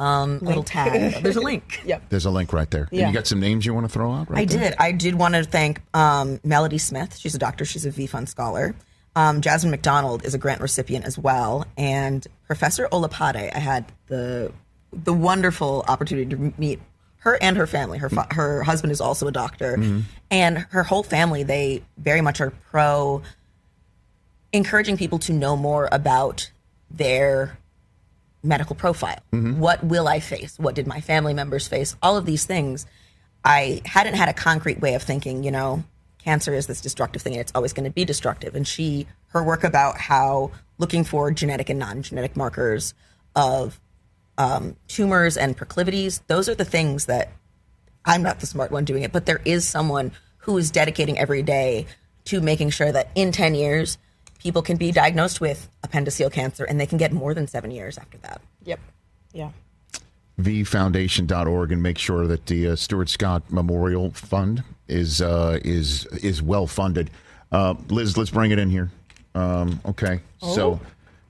um, 0.00 0.38
little 0.38 0.62
tag. 0.64 0.92
There's 1.22 1.36
a 1.36 1.42
link. 1.42 1.82
Yep. 1.84 2.04
There's 2.08 2.24
a 2.24 2.30
link 2.30 2.54
right 2.54 2.70
there. 2.70 2.84
And 2.90 2.98
Yeah. 2.98 3.08
you 3.08 3.12
got 3.12 3.26
some 3.26 3.38
names 3.38 3.66
you 3.66 3.74
want 3.74 3.84
to 3.84 3.92
throw 3.92 4.10
out? 4.14 4.30
Right 4.30 4.40
I 4.40 4.44
there? 4.46 4.70
did. 4.70 4.74
I 4.80 4.92
did 4.92 5.14
want 5.14 5.34
to 5.34 5.44
thank 5.44 5.82
um, 5.92 6.40
Melody 6.42 6.78
Smith. 6.78 7.18
She's 7.18 7.34
a 7.34 7.38
doctor. 7.38 7.66
She's 7.66 7.84
a 7.84 7.90
V 7.90 8.06
Fund 8.06 8.26
scholar. 8.26 8.74
Um, 9.16 9.40
Jasmine 9.40 9.70
McDonald 9.70 10.24
is 10.24 10.34
a 10.34 10.38
grant 10.38 10.60
recipient 10.60 11.04
as 11.04 11.18
well, 11.18 11.66
and 11.76 12.26
Professor 12.46 12.88
Olopade. 12.92 13.54
I 13.54 13.58
had 13.58 13.90
the 14.06 14.52
the 14.92 15.12
wonderful 15.12 15.84
opportunity 15.88 16.28
to 16.36 16.52
meet 16.58 16.80
her 17.18 17.36
and 17.42 17.56
her 17.56 17.66
family. 17.66 17.98
Her 17.98 18.08
fa- 18.08 18.28
her 18.30 18.62
husband 18.62 18.92
is 18.92 19.00
also 19.00 19.26
a 19.26 19.32
doctor, 19.32 19.76
and 20.30 20.58
her 20.70 20.82
whole 20.84 21.02
family. 21.02 21.42
They 21.42 21.82
very 21.98 22.20
much 22.20 22.40
are 22.40 22.50
pro 22.70 23.22
encouraging 24.52 24.96
people 24.96 25.18
to 25.20 25.32
know 25.32 25.56
more 25.56 25.88
about 25.92 26.50
their 26.90 27.56
medical 28.42 28.74
profile. 28.74 29.20
What 29.60 29.84
will 29.84 30.08
I 30.08 30.20
face? 30.20 30.58
What 30.58 30.74
did 30.74 30.86
my 30.86 31.00
family 31.00 31.34
members 31.34 31.68
face? 31.68 31.94
All 32.02 32.16
of 32.16 32.26
these 32.26 32.46
things. 32.46 32.86
I 33.44 33.80
hadn't 33.84 34.14
had 34.14 34.28
a 34.28 34.34
concrete 34.34 34.80
way 34.80 34.94
of 34.94 35.02
thinking, 35.02 35.44
you 35.44 35.50
know, 35.50 35.82
cancer 36.24 36.54
is 36.54 36.66
this 36.66 36.80
destructive 36.80 37.22
thing 37.22 37.34
and 37.34 37.40
it's 37.40 37.52
always 37.54 37.72
going 37.72 37.84
to 37.84 37.90
be 37.90 38.04
destructive. 38.04 38.54
And 38.54 38.66
she, 38.66 39.06
her 39.28 39.42
work 39.42 39.64
about 39.64 39.98
how 39.98 40.50
looking 40.78 41.04
for 41.04 41.30
genetic 41.30 41.68
and 41.68 41.78
non 41.78 42.02
genetic 42.02 42.36
markers 42.36 42.94
of 43.34 43.80
um, 44.38 44.76
tumors 44.88 45.36
and 45.36 45.56
proclivities, 45.56 46.22
those 46.26 46.48
are 46.48 46.54
the 46.54 46.64
things 46.64 47.06
that 47.06 47.32
I'm 48.04 48.22
not 48.22 48.40
the 48.40 48.46
smart 48.46 48.70
one 48.70 48.84
doing 48.84 49.02
it, 49.02 49.12
but 49.12 49.26
there 49.26 49.40
is 49.44 49.68
someone 49.68 50.12
who 50.38 50.56
is 50.56 50.70
dedicating 50.70 51.18
every 51.18 51.42
day 51.42 51.86
to 52.24 52.40
making 52.40 52.70
sure 52.70 52.90
that 52.90 53.10
in 53.14 53.32
10 53.32 53.54
years, 53.54 53.98
people 54.38 54.62
can 54.62 54.76
be 54.76 54.90
diagnosed 54.90 55.40
with 55.40 55.68
appendiceal 55.82 56.32
cancer 56.32 56.64
and 56.64 56.80
they 56.80 56.86
can 56.86 56.98
get 56.98 57.12
more 57.12 57.34
than 57.34 57.46
seven 57.46 57.70
years 57.70 57.98
after 57.98 58.18
that. 58.18 58.40
Yep. 58.64 58.80
Yeah. 59.32 59.50
vfoundation.org 60.40 61.72
and 61.72 61.82
make 61.82 61.98
sure 61.98 62.26
that 62.26 62.46
the 62.46 62.68
uh, 62.68 62.76
Stuart 62.76 63.10
Scott 63.10 63.42
Memorial 63.50 64.10
Fund 64.10 64.64
is 64.90 65.22
uh, 65.22 65.58
is 65.64 66.06
is 66.06 66.42
well 66.42 66.66
funded. 66.66 67.10
Uh, 67.52 67.74
Liz, 67.88 68.16
let's 68.16 68.30
bring 68.30 68.50
it 68.50 68.58
in 68.58 68.70
here. 68.70 68.90
Um, 69.34 69.80
okay, 69.86 70.20
so 70.38 70.80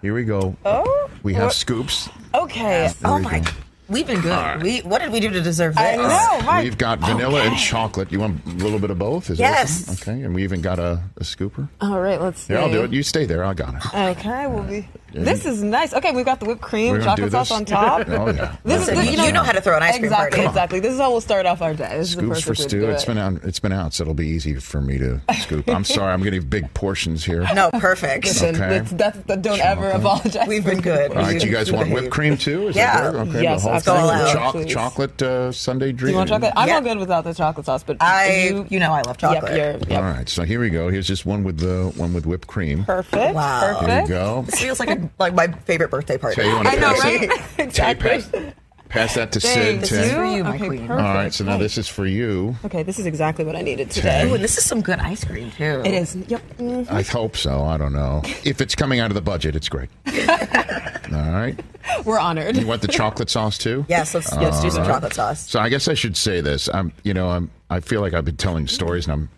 here 0.02 0.14
we 0.14 0.24
go. 0.24 0.56
Oh, 0.64 1.10
we 1.22 1.34
have 1.34 1.44
what- 1.44 1.54
scoops. 1.54 2.08
Okay. 2.34 2.90
Oh 3.04 3.18
my! 3.18 3.40
go. 3.40 3.50
We've 3.88 4.06
been 4.06 4.20
good. 4.20 4.62
We 4.62 4.78
what 4.80 5.00
did 5.02 5.10
we 5.10 5.18
do 5.18 5.30
to 5.30 5.40
deserve 5.42 5.74
this? 5.74 5.82
I 5.82 5.96
know. 5.96 6.46
My, 6.46 6.62
We've 6.62 6.78
got 6.78 7.00
vanilla 7.00 7.42
and 7.42 7.56
chocolate. 7.58 8.12
You 8.12 8.20
want 8.20 8.40
a 8.46 8.50
little 8.50 8.78
bit 8.78 8.90
of 8.90 8.98
both? 9.00 9.30
Is 9.30 9.40
Yes. 9.40 10.00
Okay, 10.00 10.22
and 10.22 10.32
we 10.32 10.44
even 10.44 10.60
got 10.60 10.78
a, 10.78 11.02
a 11.16 11.24
scooper. 11.24 11.68
all 11.80 12.00
right. 12.00 12.20
Let's. 12.20 12.46
Here, 12.46 12.58
I'll 12.58 12.70
do 12.70 12.84
it. 12.84 12.92
You 12.92 13.02
stay 13.02 13.26
there. 13.26 13.44
I 13.44 13.52
got 13.52 13.74
it. 13.74 13.94
Okay, 14.18 14.46
we'll 14.46 14.62
be. 14.62 14.88
This 15.12 15.46
is 15.46 15.62
nice. 15.62 15.92
Okay, 15.94 16.12
we've 16.12 16.24
got 16.24 16.40
the 16.40 16.46
whipped 16.46 16.60
cream, 16.60 16.92
We're 16.92 16.98
gonna 17.00 17.16
do 17.16 17.22
chocolate 17.30 17.32
sauce 17.48 17.50
on 17.50 17.64
top. 17.64 18.08
Oh 18.20 18.28
yeah. 18.30 18.56
This 18.64 18.80
Listen, 18.88 18.98
is, 18.98 19.10
you- 19.16 19.22
you 19.24 19.32
know 19.32 19.42
how 19.42 19.52
to 19.52 19.60
throw 19.60 19.76
an 19.76 19.82
ice 19.82 19.92
cream 19.94 20.04
exactly, 20.04 20.38
party. 20.38 20.48
Exactly. 20.48 20.80
This 20.80 20.94
is 20.94 21.00
how 21.00 21.10
we'll 21.10 21.20
start 21.20 21.46
off 21.46 21.62
our 21.62 21.74
day. 21.74 21.98
This 21.98 22.10
is 22.10 22.16
the 22.16 22.22
Scoops 22.22 22.40
for 22.42 22.50
way 22.50 22.54
to 22.56 22.62
Stu. 22.62 22.80
do 22.80 22.90
It's 22.90 23.02
it. 23.02 23.06
been 23.06 23.18
out. 23.18 23.44
It's 23.44 23.60
been 23.60 23.72
out, 23.72 23.94
so 23.94 24.02
it'll 24.04 24.14
be 24.14 24.26
easy 24.28 24.54
for 24.54 24.80
me 24.80 24.98
to 24.98 25.20
scoop. 25.40 25.68
I'm 25.68 25.84
sorry. 25.96 26.12
I'm 26.12 26.22
getting 26.22 26.42
big 26.42 26.72
portions 26.74 27.24
here. 27.24 27.46
No, 27.54 27.70
perfect. 27.72 28.24
Listen, 28.26 28.54
Okay. 28.56 28.76
it's- 28.76 28.90
that's, 28.92 29.18
that, 29.24 29.42
don't 29.42 29.60
ever 29.60 29.90
apologize. 29.90 30.46
We've 30.48 30.64
been 30.64 30.80
good. 30.80 31.10
All 31.12 31.16
right, 31.22 31.40
do 31.40 31.46
you 31.46 31.52
guys 31.52 31.70
want 31.72 31.90
whipped 31.92 32.10
cream 32.10 32.36
too? 32.36 32.68
Is 32.68 32.76
Yeah. 32.76 33.10
that? 33.10 33.14
Okay, 33.14 33.42
Yes, 33.42 33.62
the 33.62 33.68
whole 33.68 33.76
absolutely. 33.76 34.08
thing. 34.16 34.34
Go 34.34 34.64
Choc- 34.64 34.68
chocolate 34.68 35.22
uh, 35.22 35.52
sundae 35.52 35.92
Do 35.92 36.08
you 36.08 36.14
want 36.14 36.28
chocolate? 36.28 36.52
I'm 36.56 36.68
Yeah. 36.68 36.74
all 36.76 36.80
good 36.82 36.98
without 36.98 37.24
the 37.24 37.34
chocolate 37.34 37.66
sauce, 37.66 37.82
but 37.82 37.96
I, 38.00 38.48
you, 38.48 38.66
you 38.70 38.78
know, 38.78 38.92
I 38.92 39.02
love 39.02 39.18
chocolate. 39.18 39.52
Yep, 39.56 39.88
yep. 39.90 40.02
right, 40.02 40.28
so 40.28 40.42
here 40.44 40.60
we 40.60 40.70
go. 40.70 40.88
Here's 40.88 41.06
just 41.06 41.26
one 41.26 41.44
with 41.44 41.58
the 41.58 41.92
one 41.96 42.12
with 42.12 42.26
whipped 42.26 42.46
cream. 42.48 42.84
Perfect. 42.84 43.34
Wow. 43.34 43.60
Here 43.60 43.74
Perfect. 43.78 44.08
you 44.08 44.14
go. 44.14 44.42
This 44.42 44.60
feels 44.60 44.80
like 44.80 44.90
a, 44.90 44.99
like 45.18 45.34
my 45.34 45.48
favorite 45.48 45.90
birthday 45.90 46.18
party. 46.18 46.40
Tay, 46.42 46.48
you 46.48 46.54
want 46.54 46.68
to 46.68 46.72
I 46.72 46.76
know, 46.76 46.92
pass 46.94 47.04
right? 47.04 47.22
it? 47.22 47.30
Tay, 47.56 47.62
exactly. 47.64 48.10
pass, 48.10 48.30
pass 48.88 49.14
that 49.14 49.32
to 49.32 49.40
Sid. 49.40 49.54
Thank 49.54 49.80
This 49.80 49.92
is 49.92 50.12
for 50.12 50.24
you. 50.24 50.36
you, 50.36 50.44
my 50.44 50.54
okay, 50.56 50.66
queen. 50.66 50.86
Perfect. 50.86 51.06
All 51.06 51.14
right, 51.14 51.32
so 51.32 51.44
now 51.44 51.58
this 51.58 51.78
is 51.78 51.88
for 51.88 52.06
you. 52.06 52.56
Okay, 52.64 52.82
this 52.82 52.98
is 52.98 53.06
exactly 53.06 53.44
what 53.44 53.56
I 53.56 53.62
needed 53.62 53.90
today. 53.90 54.28
Ooh, 54.28 54.34
and 54.34 54.42
this 54.44 54.58
is 54.58 54.64
some 54.64 54.80
good 54.82 54.98
ice 54.98 55.24
cream 55.24 55.50
too. 55.52 55.82
It 55.84 55.94
is. 55.94 56.16
Yep. 56.16 56.42
Mm. 56.58 56.90
I 56.90 57.02
hope 57.02 57.36
so. 57.36 57.64
I 57.64 57.76
don't 57.76 57.92
know. 57.92 58.22
If 58.44 58.60
it's 58.60 58.74
coming 58.74 59.00
out 59.00 59.10
of 59.10 59.14
the 59.14 59.20
budget, 59.22 59.54
it's 59.56 59.68
great. 59.68 59.88
All 61.12 61.32
right. 61.32 61.58
We're 62.04 62.18
honored. 62.20 62.56
You 62.56 62.66
want 62.66 62.82
the 62.82 62.88
chocolate 62.88 63.30
sauce 63.30 63.58
too? 63.58 63.84
Yes, 63.88 64.14
let's, 64.14 64.32
let's 64.36 64.60
do 64.62 64.70
some 64.70 64.84
chocolate 64.84 65.14
sauce. 65.14 65.48
So 65.50 65.58
I 65.58 65.68
guess 65.68 65.88
I 65.88 65.94
should 65.94 66.16
say 66.16 66.40
this. 66.40 66.68
I'm, 66.72 66.92
you 67.02 67.12
know, 67.14 67.30
I'm. 67.30 67.50
I 67.68 67.80
feel 67.80 68.00
like 68.00 68.14
I've 68.14 68.24
been 68.24 68.36
telling 68.36 68.66
stories, 68.68 69.06
and 69.06 69.12
I'm. 69.14 69.28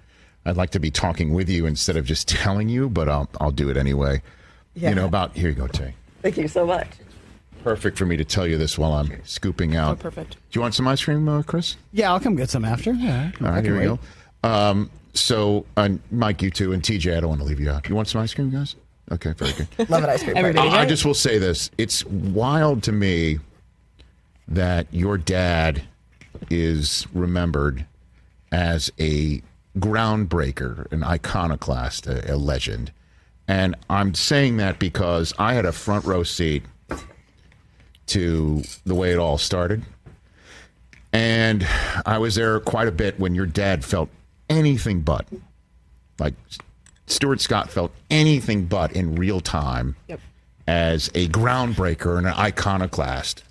I'd 0.45 0.57
like 0.57 0.71
to 0.71 0.81
be 0.81 0.91
talking 0.91 1.33
with 1.33 1.49
you 1.49 1.67
instead 1.67 1.97
of 1.97 2.05
just 2.05 2.29
telling 2.29 2.69
you, 2.69 2.89
but 2.91 3.09
I'll. 3.09 3.29
I'll 3.41 3.53
do 3.53 3.71
it 3.71 3.77
anyway. 3.77 4.23
Yeah. 4.75 4.91
You 4.91 4.95
know 4.95 5.07
about. 5.07 5.37
Here 5.37 5.49
you 5.49 5.55
go, 5.55 5.67
Tay. 5.67 5.95
Thank 6.23 6.37
you 6.37 6.49
so 6.49 6.67
much. 6.67 6.89
Perfect 7.63 7.97
for 7.97 8.07
me 8.07 8.17
to 8.17 8.25
tell 8.25 8.47
you 8.47 8.59
this 8.59 8.77
while 8.77 8.93
I'm 8.93 9.25
scooping 9.25 9.77
out. 9.77 9.93
Oh, 9.93 10.03
perfect. 10.03 10.33
Do 10.33 10.39
you 10.59 10.61
want 10.61 10.75
some 10.75 10.89
ice 10.89 11.05
cream, 11.05 11.29
uh, 11.29 11.43
Chris? 11.43 11.77
Yeah, 11.93 12.13
I'll 12.13 12.19
come 12.21 12.35
get 12.35 12.51
some 12.51 12.65
after. 12.65 12.93
Yeah, 12.93 13.31
All 13.41 13.49
right, 13.49 13.65
here 13.65 13.79
we 13.79 13.85
go. 13.85 13.99
Um, 14.43 14.91
so, 15.15 15.65
uh, 15.77 15.91
Mike, 16.11 16.43
you 16.43 16.51
too, 16.51 16.73
and 16.73 16.83
TJ, 16.83 17.17
I 17.17 17.21
don't 17.21 17.29
want 17.29 17.41
to 17.41 17.47
leave 17.47 17.61
you 17.61 17.71
out. 17.71 17.89
You 17.89 17.95
want 17.95 18.09
some 18.09 18.21
ice 18.21 18.35
cream, 18.35 18.51
guys? 18.51 18.75
Okay, 19.13 19.33
very 19.35 19.53
good. 19.53 19.69
Love 19.91 20.03
it 20.03 20.09
ice 20.11 20.23
cream. 20.25 20.37
Everybody. 20.37 20.69
party. 20.69 20.81
I, 20.81 20.83
I 20.85 20.87
just 20.87 21.05
will 21.05 21.15
say 21.15 21.39
this: 21.39 21.71
it's 21.79 22.05
wild 22.07 22.83
to 22.85 22.93
me 22.93 23.39
that 24.49 24.87
your 24.91 25.19
dad 25.19 25.83
is 26.51 27.07
remembered 27.13 27.87
as 28.51 28.91
a 28.99 29.43
groundbreaker, 29.79 30.91
an 30.93 31.05
iconoclast, 31.05 32.07
a, 32.07 32.33
a 32.33 32.37
legend. 32.37 32.91
And 33.49 33.75
I'm 33.91 34.15
saying 34.15 34.59
that 34.59 34.79
because 34.79 35.33
I 35.39 35.55
had 35.55 35.65
a 35.67 35.73
front 35.73 36.05
row 36.05 36.23
seat 36.23 36.63
to 38.07 38.63
the 38.85 38.95
way 38.95 39.13
it 39.13 39.19
all 39.19 39.39
started. 39.39 39.83
And 41.13 41.67
I 42.07 42.19
was 42.19 42.35
there 42.35 42.59
quite 42.61 42.89
a 42.89 42.93
bit 42.93 43.19
when 43.19 43.35
your 43.35 43.47
dad 43.47 43.85
felt 43.85 44.09
anything 44.49 45.01
but 45.01 45.27
like 46.19 46.35
Stuart 47.07 47.41
Scott 47.41 47.71
felt 47.71 47.93
anything 48.11 48.67
but 48.67 48.93
in 48.93 49.15
real 49.17 49.41
time 49.41 49.97
Yep. 50.09 50.21
as 50.67 51.09
a 51.15 51.29
groundbreaker 51.29 52.17
and 52.19 52.27
an 52.27 52.35
iconoclast. 52.35 53.43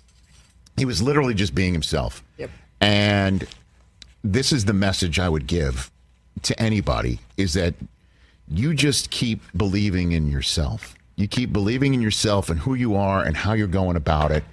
He 0.76 0.84
was 0.84 1.02
literally 1.02 1.34
just 1.34 1.54
being 1.54 1.72
himself. 1.72 2.22
Yep. 2.38 2.50
And 2.80 3.46
this 4.24 4.52
is 4.52 4.64
the 4.64 4.72
message 4.72 5.18
I 5.18 5.28
would 5.28 5.46
give 5.46 5.90
to 6.42 6.60
anybody 6.60 7.20
is 7.36 7.52
that 7.54 7.74
you 8.58 8.74
just 8.74 9.10
keep 9.10 9.40
believing 9.56 10.12
in 10.12 10.30
yourself. 10.30 10.94
You 11.16 11.28
keep 11.28 11.52
believing 11.52 11.94
in 11.94 12.02
yourself 12.02 12.50
and 12.50 12.58
who 12.58 12.74
you 12.74 12.96
are 12.96 13.22
and 13.22 13.36
how 13.36 13.52
you're 13.52 13.66
going 13.66 13.96
about 13.96 14.30
it 14.30 14.44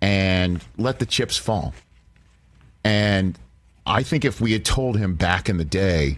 and 0.00 0.62
let 0.76 0.98
the 0.98 1.06
chips 1.06 1.36
fall. 1.36 1.74
And 2.84 3.38
I 3.86 4.02
think 4.02 4.24
if 4.24 4.40
we 4.40 4.52
had 4.52 4.64
told 4.64 4.96
him 4.96 5.14
back 5.14 5.48
in 5.48 5.56
the 5.56 5.64
day, 5.64 6.16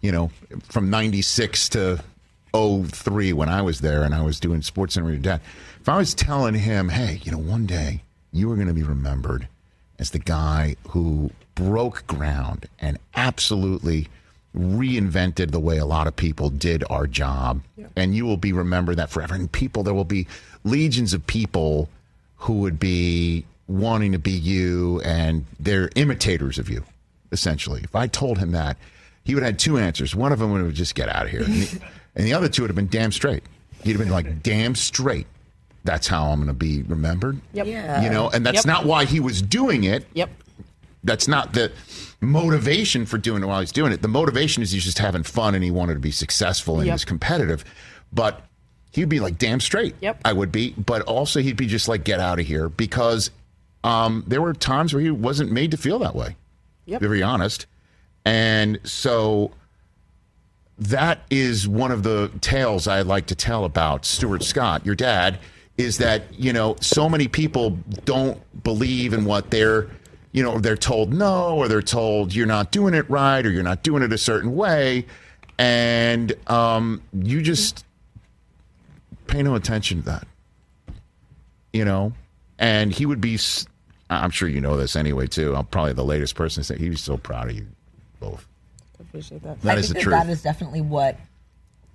you 0.00 0.12
know, 0.12 0.30
from 0.64 0.90
96 0.90 1.68
to 1.70 2.02
03 2.54 3.32
when 3.32 3.48
I 3.48 3.62
was 3.62 3.80
there 3.80 4.02
and 4.02 4.14
I 4.14 4.22
was 4.22 4.40
doing 4.40 4.60
SportsCenter 4.60 5.10
your 5.10 5.18
dad, 5.18 5.40
if 5.80 5.88
I 5.88 5.96
was 5.96 6.14
telling 6.14 6.54
him, 6.54 6.88
hey, 6.88 7.20
you 7.22 7.32
know, 7.32 7.38
one 7.38 7.66
day 7.66 8.02
you 8.32 8.50
are 8.50 8.54
going 8.54 8.68
to 8.68 8.74
be 8.74 8.82
remembered 8.82 9.48
as 9.98 10.10
the 10.10 10.18
guy 10.18 10.76
who 10.88 11.30
broke 11.54 12.06
ground 12.06 12.66
and 12.78 12.98
absolutely 13.14 14.08
reinvented 14.56 15.50
the 15.50 15.60
way 15.60 15.78
a 15.78 15.84
lot 15.86 16.06
of 16.06 16.16
people 16.16 16.50
did 16.50 16.82
our 16.90 17.06
job. 17.06 17.60
And 17.94 18.14
you 18.14 18.24
will 18.24 18.36
be 18.36 18.52
remembered 18.52 18.96
that 18.96 19.10
forever. 19.10 19.34
And 19.34 19.50
people, 19.50 19.82
there 19.82 19.94
will 19.94 20.04
be 20.04 20.26
legions 20.64 21.12
of 21.14 21.26
people 21.26 21.88
who 22.38 22.54
would 22.60 22.78
be 22.78 23.44
wanting 23.68 24.12
to 24.12 24.18
be 24.18 24.30
you 24.32 25.00
and 25.04 25.44
they're 25.58 25.90
imitators 25.96 26.58
of 26.58 26.68
you, 26.68 26.84
essentially. 27.32 27.80
If 27.84 27.94
I 27.94 28.06
told 28.06 28.38
him 28.38 28.52
that, 28.52 28.76
he 29.24 29.34
would 29.34 29.42
have 29.42 29.52
had 29.52 29.58
two 29.58 29.78
answers. 29.78 30.14
One 30.14 30.32
of 30.32 30.38
them 30.38 30.52
would 30.52 30.62
have 30.62 30.72
just 30.74 30.94
get 30.94 31.08
out 31.08 31.24
of 31.26 31.30
here. 31.30 31.42
And 31.42 31.52
the, 31.54 31.80
and 32.16 32.26
the 32.26 32.34
other 32.34 32.48
two 32.48 32.62
would 32.62 32.70
have 32.70 32.76
been 32.76 32.88
damn 32.88 33.12
straight. 33.12 33.42
He'd 33.82 33.92
have 33.92 34.00
been 34.00 34.10
like, 34.10 34.42
damn 34.42 34.74
straight. 34.74 35.26
That's 35.84 36.06
how 36.08 36.26
I'm 36.30 36.36
going 36.38 36.48
to 36.48 36.52
be 36.52 36.82
remembered. 36.82 37.40
Yep. 37.52 37.66
Yeah. 37.66 38.02
You 38.02 38.10
know, 38.10 38.28
and 38.30 38.44
that's 38.44 38.56
Yep. 38.58 38.66
not 38.66 38.84
why 38.86 39.04
he 39.04 39.20
was 39.20 39.40
doing 39.42 39.84
it. 39.84 40.06
Yep. 40.14 40.30
That's 41.06 41.26
not 41.28 41.52
the 41.54 41.72
motivation 42.20 43.06
for 43.06 43.18
doing 43.18 43.42
it 43.42 43.46
while 43.46 43.60
he's 43.60 43.72
doing 43.72 43.92
it. 43.92 44.02
The 44.02 44.08
motivation 44.08 44.62
is 44.62 44.72
he's 44.72 44.84
just 44.84 44.98
having 44.98 45.22
fun 45.22 45.54
and 45.54 45.62
he 45.64 45.70
wanted 45.70 45.94
to 45.94 46.00
be 46.00 46.10
successful 46.10 46.74
and 46.74 46.82
he 46.84 46.88
Yep. 46.88 46.94
was 46.94 47.04
competitive. 47.04 47.64
But 48.12 48.42
he'd 48.92 49.08
be 49.08 49.20
like, 49.20 49.38
damn 49.38 49.60
straight. 49.60 49.94
Yep. 50.00 50.20
I 50.24 50.32
would 50.32 50.50
be. 50.52 50.72
But 50.72 51.02
also 51.02 51.40
he'd 51.40 51.56
be 51.56 51.66
just 51.66 51.88
like, 51.88 52.04
get 52.04 52.20
out 52.20 52.38
of 52.40 52.46
here 52.46 52.68
because 52.68 53.30
um, 53.84 54.24
there 54.26 54.42
were 54.42 54.52
times 54.52 54.92
where 54.92 55.02
he 55.02 55.10
wasn't 55.10 55.52
made 55.52 55.70
to 55.70 55.76
feel 55.76 55.98
that 56.00 56.14
way. 56.14 56.36
Yep. 56.86 57.00
To 57.02 57.08
be 57.08 57.22
honest. 57.22 57.66
And 58.24 58.80
so 58.84 59.52
that 60.78 61.20
is 61.30 61.66
one 61.68 61.90
of 61.90 62.02
the 62.02 62.30
tales 62.40 62.86
I 62.86 63.02
like 63.02 63.26
to 63.26 63.34
tell 63.34 63.64
about 63.64 64.04
Stuart 64.04 64.42
Scott, 64.42 64.84
your 64.84 64.94
dad, 64.94 65.38
is 65.78 65.98
that, 65.98 66.22
you 66.38 66.52
know, 66.52 66.76
so 66.80 67.08
many 67.08 67.28
people 67.28 67.78
don't 68.04 68.38
believe 68.62 69.12
in 69.12 69.24
what 69.24 69.50
they're, 69.50 69.88
you 70.36 70.42
know, 70.42 70.58
they're 70.58 70.76
told 70.76 71.14
no, 71.14 71.56
or 71.56 71.66
they're 71.66 71.80
told 71.80 72.34
you're 72.34 72.46
not 72.46 72.70
doing 72.70 72.92
it 72.92 73.08
right, 73.08 73.44
or 73.44 73.50
you're 73.50 73.62
not 73.62 73.82
doing 73.82 74.02
it 74.02 74.12
a 74.12 74.18
certain 74.18 74.54
way. 74.54 75.06
And 75.58 76.34
um, 76.46 77.00
you 77.14 77.40
just 77.40 77.86
pay 79.28 79.42
no 79.42 79.54
attention 79.54 80.00
to 80.00 80.04
that, 80.04 80.28
you 81.72 81.86
know? 81.86 82.12
And 82.58 82.92
he 82.92 83.06
would 83.06 83.20
be. 83.20 83.38
I'm 84.10 84.30
sure 84.30 84.46
you 84.46 84.60
know 84.60 84.76
this 84.76 84.94
anyway, 84.94 85.26
too. 85.26 85.56
I'm 85.56 85.64
probably 85.64 85.94
the 85.94 86.04
latest 86.04 86.34
person 86.34 86.62
to 86.62 86.66
say 86.66 86.76
he 86.76 86.90
was 86.90 87.00
so 87.00 87.16
proud 87.16 87.48
of 87.48 87.56
you 87.56 87.66
both. 88.20 88.46
Appreciate 89.00 89.42
that. 89.42 89.62
That 89.62 89.78
I 89.78 89.80
is 89.80 89.86
think 89.86 89.88
the 89.88 89.94
that 89.94 90.02
truth. 90.02 90.12
that 90.12 90.28
is 90.28 90.42
definitely 90.42 90.82
what 90.82 91.18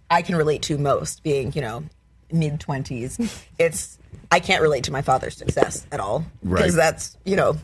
I 0.10 0.24
can 0.24 0.36
relate 0.36 0.64
to 0.64 0.80
most, 0.80 1.22
being, 1.22 1.54
you 1.54 1.62
know, 1.62 1.84
mid 2.32 2.60
20s. 2.60 3.46
It's, 3.60 4.00
I 4.32 4.40
can't 4.40 4.64
relate 4.64 4.86
to 4.86 4.92
my 4.92 5.04
father's 5.04 5.38
success 5.38 5.86
at 5.92 6.00
all. 6.00 6.26
Right. 6.44 6.62
Because 6.62 6.76
that's, 6.76 7.16
you 7.24 7.36
know, 7.36 7.58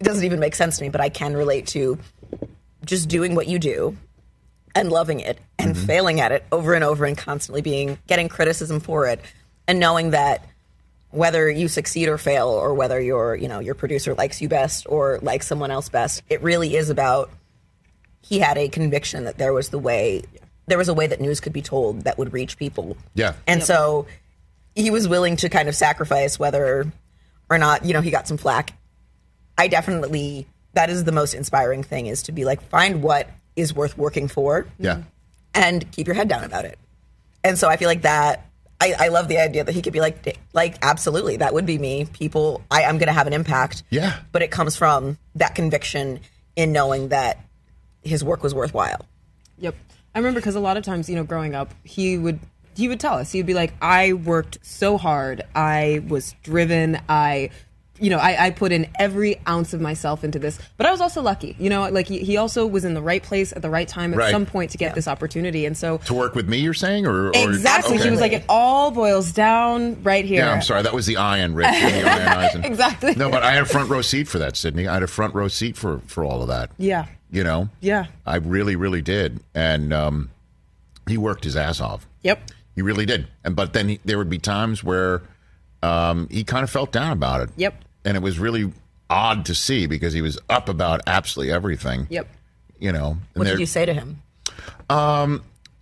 it 0.00 0.04
doesn't 0.04 0.24
even 0.24 0.40
make 0.40 0.54
sense 0.54 0.78
to 0.78 0.82
me, 0.84 0.88
but 0.88 1.00
I 1.00 1.08
can 1.10 1.34
relate 1.34 1.66
to 1.68 1.98
just 2.84 3.08
doing 3.08 3.34
what 3.34 3.46
you 3.46 3.58
do 3.58 3.96
and 4.74 4.90
loving 4.90 5.20
it 5.20 5.38
and 5.58 5.74
Mm-hmm. 5.76 5.86
failing 5.86 6.20
at 6.20 6.32
it 6.32 6.44
over 6.50 6.74
and 6.74 6.82
over 6.82 7.04
and 7.04 7.16
constantly 7.16 7.60
being, 7.62 7.98
getting 8.06 8.28
criticism 8.28 8.80
for 8.80 9.06
it 9.06 9.20
and 9.68 9.78
knowing 9.78 10.10
that 10.10 10.44
whether 11.10 11.48
you 11.50 11.68
succeed 11.68 12.08
or 12.08 12.16
fail 12.18 12.48
or 12.48 12.72
whether 12.74 13.00
your 13.00 13.34
you 13.36 13.46
know 13.48 13.58
your 13.60 13.74
producer 13.74 14.14
likes 14.14 14.40
you 14.40 14.48
best 14.48 14.86
or 14.88 15.18
likes 15.22 15.46
someone 15.46 15.70
else 15.72 15.88
best 15.88 16.22
it 16.28 16.40
really 16.42 16.76
is 16.76 16.88
about 16.88 17.30
he 18.22 18.38
had 18.38 18.56
a 18.56 18.68
conviction 18.68 19.24
that 19.24 19.36
there 19.36 19.52
was 19.52 19.70
the 19.70 19.78
way 19.78 20.22
there 20.66 20.78
was 20.78 20.88
a 20.88 20.94
way 20.94 21.08
that 21.08 21.20
news 21.20 21.40
could 21.40 21.52
be 21.52 21.62
told 21.62 22.02
that 22.02 22.16
would 22.16 22.32
reach 22.32 22.56
people 22.56 22.96
Yeah. 23.14 23.32
and 23.48 23.62
so 23.62 24.06
he 24.76 24.90
was 24.92 25.08
willing 25.08 25.34
to 25.38 25.48
kind 25.48 25.68
of 25.68 25.74
sacrifice 25.74 26.38
whether 26.38 26.86
or 27.50 27.58
not 27.58 27.84
you 27.84 27.92
know 27.92 28.00
he 28.00 28.10
got 28.12 28.28
some 28.28 28.36
flack 28.36 28.72
i 29.60 29.68
definitely 29.68 30.46
that 30.74 30.88
is 30.90 31.04
the 31.04 31.12
most 31.12 31.34
inspiring 31.34 31.82
thing 31.82 32.06
is 32.06 32.22
to 32.24 32.32
be 32.32 32.44
like 32.44 32.60
find 32.68 33.02
what 33.02 33.28
is 33.56 33.74
worth 33.74 33.94
working 33.98 34.26
for 34.28 34.66
Yeah. 34.78 35.02
and 35.54 35.90
keep 35.92 36.06
your 36.06 36.14
head 36.14 36.28
down 36.28 36.44
about 36.44 36.64
it. 36.64 36.78
And 37.42 37.58
so 37.58 37.68
I 37.68 37.76
feel 37.76 37.88
like 37.88 38.02
that 38.02 38.46
I, 38.80 38.94
I 38.98 39.08
love 39.08 39.26
the 39.28 39.38
idea 39.38 39.64
that 39.64 39.74
he 39.74 39.82
could 39.82 39.92
be 39.92 40.00
like, 40.00 40.38
like 40.54 40.76
absolutely, 40.80 41.36
that 41.38 41.52
would 41.52 41.66
be 41.66 41.76
me. 41.76 42.06
People, 42.20 42.62
I, 42.70 42.84
I'm 42.84 42.96
going 42.98 43.08
to 43.08 43.12
have 43.20 43.26
an 43.26 43.32
impact. 43.34 43.82
Yeah. 43.90 44.20
But 44.32 44.40
it 44.42 44.50
comes 44.50 44.76
from 44.76 45.18
that 45.34 45.54
conviction 45.54 46.20
in 46.56 46.72
knowing 46.72 47.08
that 47.08 47.34
his 48.02 48.22
work 48.24 48.42
was 48.42 48.54
worthwhile. 48.54 49.04
Yep. 49.58 49.74
I 50.14 50.18
remember 50.18 50.40
because 50.40 50.54
a 50.54 50.60
lot 50.60 50.76
of 50.78 50.84
times, 50.84 51.10
you 51.10 51.16
know, 51.16 51.24
growing 51.24 51.54
up, 51.54 51.74
he 51.84 52.16
would 52.16 52.38
he 52.76 52.88
would 52.88 53.00
tell 53.00 53.14
us. 53.14 53.32
He'd 53.32 53.44
be 53.46 53.52
like, 53.54 53.74
"I 53.82 54.12
worked 54.14 54.58
so 54.62 54.96
hard. 54.96 55.42
I 55.54 56.02
was 56.08 56.34
driven. 56.42 56.98
I." 57.08 57.50
You 58.00 58.10
know, 58.10 58.18
I, 58.18 58.46
I 58.46 58.50
put 58.50 58.72
in 58.72 58.88
every 58.98 59.40
ounce 59.46 59.74
of 59.74 59.80
myself 59.80 60.24
into 60.24 60.38
this, 60.38 60.58
but 60.76 60.86
I 60.86 60.90
was 60.90 61.00
also 61.00 61.20
lucky. 61.22 61.54
You 61.58 61.68
know, 61.70 61.88
like 61.90 62.08
he, 62.08 62.18
he 62.20 62.36
also 62.38 62.66
was 62.66 62.84
in 62.84 62.94
the 62.94 63.02
right 63.02 63.22
place 63.22 63.52
at 63.52 63.60
the 63.62 63.70
right 63.70 63.86
time 63.86 64.12
at 64.14 64.18
Right. 64.18 64.30
some 64.32 64.46
point 64.46 64.70
to 64.72 64.78
get 64.78 64.94
this 64.94 65.06
opportunity, 65.06 65.66
and 65.66 65.76
so 65.76 65.98
To 66.06 66.14
work 66.14 66.34
with 66.34 66.48
me, 66.48 66.58
you're 66.58 66.72
saying, 66.74 67.06
or, 67.06 67.28
or 67.28 67.32
exactly, 67.34 67.96
okay. 67.96 68.04
he 68.04 68.10
was 68.10 68.20
like, 68.20 68.32
it 68.32 68.44
all 68.48 68.90
boils 68.90 69.32
down 69.32 70.02
right 70.02 70.24
here. 70.24 70.44
Yeah, 70.44 70.52
I'm 70.52 70.62
sorry. 70.62 70.82
That 70.82 70.94
was 70.94 71.06
the 71.06 71.18
iron, 71.18 71.54
Rich. 71.54 71.68
The. 71.70 72.60
Exactly. 72.64 73.14
No, 73.14 73.30
but 73.30 73.42
I 73.42 73.52
had 73.52 73.62
a 73.62 73.66
front 73.66 73.90
row 73.90 74.00
seat 74.02 74.28
for 74.28 74.38
that, 74.38 74.54
Sydni. 74.54 74.88
I 74.88 74.94
had 74.94 75.02
a 75.02 75.06
front 75.06 75.34
row 75.34 75.48
seat 75.48 75.76
for 75.76 76.00
for 76.06 76.24
all 76.24 76.40
of 76.42 76.48
that. 76.48 76.70
Yeah. 76.78 77.06
You 77.30 77.44
know. 77.44 77.68
Yeah. 77.80 78.06
I 78.26 78.36
really, 78.36 78.76
really 78.76 79.02
did, 79.02 79.40
and 79.54 79.92
um, 79.92 80.30
he 81.06 81.16
worked 81.18 81.44
his 81.44 81.56
ass 81.56 81.80
off. 81.80 82.06
Yep. 82.22 82.50
He 82.74 82.82
really 82.82 83.04
did. 83.06 83.28
And 83.44 83.54
but 83.54 83.72
then 83.72 83.88
he, 83.90 84.00
there 84.04 84.16
would 84.18 84.30
be 84.30 84.38
times 84.38 84.82
where 84.82 85.22
um, 85.82 86.28
he 86.30 86.44
kind 86.44 86.64
of 86.64 86.70
felt 86.70 86.92
down 86.92 87.12
about 87.12 87.42
it. 87.42 87.50
Yep. 87.56 87.74
And 88.04 88.16
it 88.16 88.20
was 88.20 88.38
really 88.38 88.72
odd 89.08 89.44
to 89.46 89.54
see 89.54 89.86
because 89.86 90.12
he 90.12 90.22
was 90.22 90.38
up 90.48 90.68
about 90.68 91.00
absolutely 91.06 91.52
everything. 91.52 92.06
Yep. 92.10 92.28
You 92.78 92.92
know. 92.92 93.18
What 93.34 93.46
did 93.46 93.60
you 93.60 93.66
say 93.66 93.84
to 93.84 93.92
him? 93.92 94.22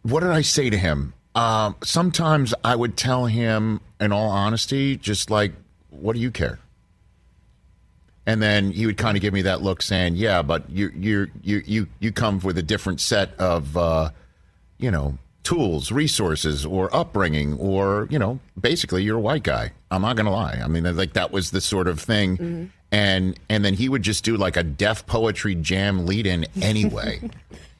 what 0.03 0.21
did 0.21 0.31
I 0.31 0.43
say 0.43 0.71
to 0.71 0.79
him? 0.79 1.15
Um, 1.35 1.77
sometimes 1.85 2.55
I 2.65 2.75
would 2.75 2.97
tell 2.97 3.27
him, 3.27 3.81
in 4.01 4.13
all 4.13 4.29
honesty, 4.31 4.97
just 4.97 5.31
like, 5.31 5.53
"What 5.91 6.15
do 6.15 6.21
you 6.21 6.31
care?" 6.31 6.59
And 8.27 8.43
then 8.43 8.73
he 8.73 8.87
would 8.87 8.97
kind 8.97 9.17
of 9.17 9.23
give 9.23 9.33
me 9.33 9.43
that 9.43 9.63
look, 9.63 9.81
saying, 9.81 10.17
"Yeah, 10.17 10.43
but 10.43 10.69
you 10.69 10.91
you 10.95 11.29
you 11.43 11.63
you 11.65 11.87
you 12.01 12.13
come 12.13 12.41
with 12.41 12.59
a 12.59 12.63
different 12.63 13.01
set 13.01 13.35
of, 13.39 13.77
uh, 13.77 14.11
you 14.79 14.91
know, 14.91 15.19
tools, 15.49 15.91
resources, 15.91 16.67
or 16.67 16.95
upbringing, 16.95 17.55
or 17.59 18.07
you 18.11 18.19
know, 18.19 18.39
basically, 18.61 19.03
you're 19.03 19.17
a 19.19 19.21
white 19.21 19.43
guy. 19.43 19.73
I'm 19.91 20.03
not 20.03 20.17
gonna 20.17 20.31
lie. 20.33 20.61
I 20.63 20.69
mean, 20.69 20.85
like 20.97 21.15
that 21.15 21.31
was 21.33 21.51
the 21.51 21.61
sort 21.61 21.89
of 21.89 21.99
thing." 22.01 22.71
And 22.91 23.39
and 23.49 23.65
then 23.65 23.75
he 23.75 23.89
would 23.89 24.03
just 24.03 24.25
do 24.25 24.37
like 24.37 24.57
a 24.57 24.63
Def 24.63 25.07
Poetry 25.07 25.55
Jam 25.55 26.07
lead 26.07 26.27
in 26.27 26.47
anyway. 26.63 27.21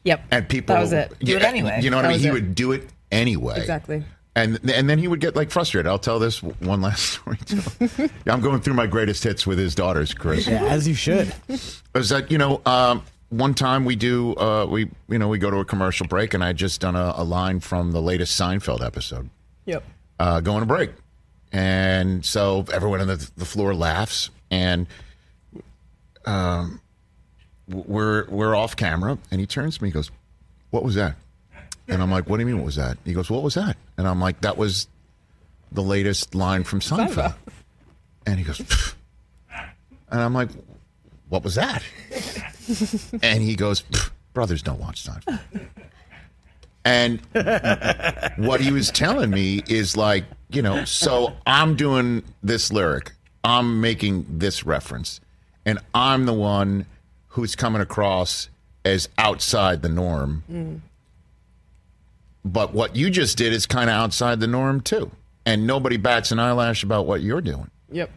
Yep. 0.05 0.21
And 0.31 0.49
people 0.49 0.75
That 0.75 0.81
was 0.81 0.93
it. 0.93 1.13
Do 1.21 1.37
it 1.37 1.43
anyway. 1.43 1.81
You 1.83 1.91
know 1.91 1.97
what 1.97 2.03
That 2.03 2.09
I 2.09 2.13
mean? 2.13 2.21
He 2.21 2.29
it. 2.29 2.33
would 2.33 2.55
do 2.55 2.73
it 2.73 2.89
anyway. 3.13 3.59
Exactly. 3.59 4.03
And 4.35 4.59
and 4.73 4.89
then 4.89 4.99
he 4.99 5.07
would 5.09 5.21
get 5.21 5.37
like 5.37 5.51
frustrated. 5.51 5.87
I'll 5.89 5.99
tell 5.99 6.19
this 6.19 6.43
one 6.43 6.81
last 6.81 7.03
story 7.21 7.37
too. 7.45 7.61
Yeah, 7.99 8.09
I'm 8.33 8.41
going 8.41 8.61
through 8.61 8.75
my 8.75 8.87
greatest 8.87 9.25
hits 9.25 9.47
with 9.47 9.59
his 9.59 9.75
daughters, 9.75 10.15
Chris. 10.15 10.47
Yeah, 10.47 10.65
as 10.65 10.87
you 10.89 10.95
should. 10.95 11.35
Is 11.49 12.09
that 12.09 12.31
you 12.31 12.39
know 12.39 12.63
um, 12.65 13.03
one 13.31 13.55
time 13.55 13.85
we 13.85 13.95
do 13.97 14.35
uh, 14.37 14.67
we 14.69 14.91
you 15.09 15.19
know 15.19 15.29
we 15.29 15.39
go 15.39 15.51
to 15.51 15.59
a 15.59 15.65
commercial 15.65 16.07
break 16.07 16.33
and 16.35 16.43
I 16.43 16.53
just 16.53 16.81
done 16.81 16.97
a, 16.97 17.13
a 17.17 17.25
line 17.25 17.61
from 17.61 17.93
the 17.93 18.01
latest 18.01 18.39
Seinfeld 18.41 18.85
episode 18.85 19.29
Yep. 19.67 19.85
uh, 20.19 20.41
going 20.41 20.61
to 20.61 20.67
break. 20.67 20.91
And 21.53 22.25
so 22.25 22.65
everyone 22.73 23.01
on 23.01 23.07
the, 23.07 23.31
the 23.37 23.45
floor 23.45 23.75
laughs, 23.75 24.29
and 24.51 24.87
um, 26.27 26.81
we're 27.69 28.27
we're 28.29 28.55
off 28.55 28.77
camera, 28.77 29.17
and 29.31 29.41
he 29.41 29.47
turns 29.47 29.79
to 29.79 29.83
me, 29.83 29.89
and 29.89 29.95
goes, 29.95 30.11
"What 30.71 30.85
was 30.85 30.95
that?" 30.97 31.17
And 31.89 32.03
I'm 32.03 32.11
like, 32.11 32.29
"What 32.29 32.37
do 32.37 32.43
you 32.43 32.47
mean? 32.47 32.57
What 32.59 32.67
was 32.67 32.77
that?" 32.77 32.99
He 33.05 33.15
goes, 33.15 33.31
"What 33.31 33.43
was 33.43 33.55
that?" 33.55 33.77
And 33.97 34.07
I'm 34.07 34.21
like, 34.21 34.43
"That 34.43 34.59
was 34.59 34.89
the 35.73 35.83
latest 35.83 36.35
line 36.35 36.65
from 36.65 36.81
Seinfeld." 36.81 37.35
And 38.27 38.39
he 38.39 38.45
goes, 38.45 38.59
"Pfft." 38.59 38.95
and 40.11 40.21
I'm 40.21 40.35
like, 40.35 40.51
"What 41.31 41.43
was 41.45 41.55
that?" 41.55 41.83
and 43.23 43.43
he 43.43 43.57
goes, 43.57 43.83
"Brothers 44.33 44.63
don't 44.63 44.81
watch 44.81 45.05
Seinfeld." 45.05 45.41
And 46.85 47.21
what 48.39 48.61
he 48.61 48.73
was 48.73 48.91
telling 48.91 49.31
me 49.31 49.63
is 49.69 49.97
like, 49.97 50.25
you 50.49 50.63
know, 50.63 50.85
so 50.87 51.35
I'm 51.47 51.77
doing 51.77 52.23
this 52.43 52.73
lyric, 52.73 53.13
I'm 53.45 53.81
making 53.81 54.25
this 54.29 54.65
reference, 54.65 55.21
and 55.67 55.79
I'm 55.95 56.25
the 56.25 56.33
one 56.33 56.87
who's 57.29 57.55
coming 57.55 57.83
across 57.83 58.49
as 58.85 59.09
outside 59.19 59.83
the 59.83 59.89
norm. 59.89 60.45
Mm. 60.51 60.81
But 62.45 62.73
what 62.73 62.97
you 62.97 63.11
just 63.11 63.37
did 63.37 63.53
is 63.53 63.67
kind 63.67 63.91
of 63.91 63.95
outside 63.95 64.41
the 64.41 64.47
norm 64.47 64.81
too. 64.81 65.11
And 65.45 65.67
nobody 65.67 65.97
bats 65.97 66.33
an 66.33 66.39
eyelash 66.39 66.83
about 66.83 67.07
what 67.07 67.21
you're 67.21 67.41
doing. 67.41 67.71
Yep. 67.91 68.11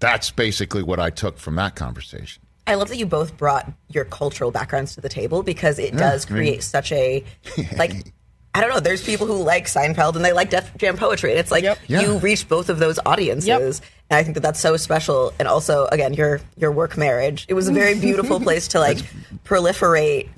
That's 0.00 0.30
basically 0.30 0.82
what 0.82 0.98
I 0.98 1.10
took 1.10 1.38
from 1.38 1.56
that 1.56 1.74
conversation. 1.74 2.42
I 2.66 2.74
love 2.74 2.88
that 2.88 2.96
you 2.96 3.06
both 3.06 3.36
brought 3.36 3.70
your 3.88 4.04
cultural 4.04 4.50
backgrounds 4.50 4.94
to 4.96 5.00
the 5.00 5.08
table 5.08 5.42
because 5.42 5.78
it 5.78 5.96
does 5.96 6.26
I 6.26 6.34
mean- 6.34 6.42
create 6.42 6.62
such 6.62 6.92
a 6.92 7.24
like 7.76 8.12
I 8.54 8.60
don't 8.62 8.70
know. 8.70 8.80
There's 8.80 9.04
people 9.04 9.26
who 9.26 9.34
like 9.42 9.66
Seinfeld 9.66 10.16
and 10.16 10.24
they 10.24 10.32
like 10.32 10.48
Def 10.48 10.74
Jam 10.78 10.96
poetry, 10.96 11.30
and 11.30 11.38
it's 11.38 11.50
like 11.50 11.62
Yep. 11.62 11.78
Yeah. 11.88 12.00
you 12.00 12.16
reach 12.20 12.48
both 12.48 12.70
of 12.70 12.78
those 12.78 12.98
audiences, 13.04 13.46
Yep. 13.46 13.60
and 14.08 14.18
I 14.18 14.22
think 14.22 14.32
that 14.32 14.40
that's 14.40 14.58
so 14.60 14.78
special. 14.78 15.34
And 15.38 15.46
also, 15.46 15.84
again, 15.92 16.14
your 16.14 16.40
your 16.56 16.72
work 16.72 16.96
marriage. 16.96 17.44
It 17.50 17.54
was 17.54 17.68
a 17.68 17.72
very 17.72 17.98
beautiful 18.00 18.40
place 18.46 18.68
to 18.68 18.80
like 18.80 18.96
proliferate. 19.44 20.30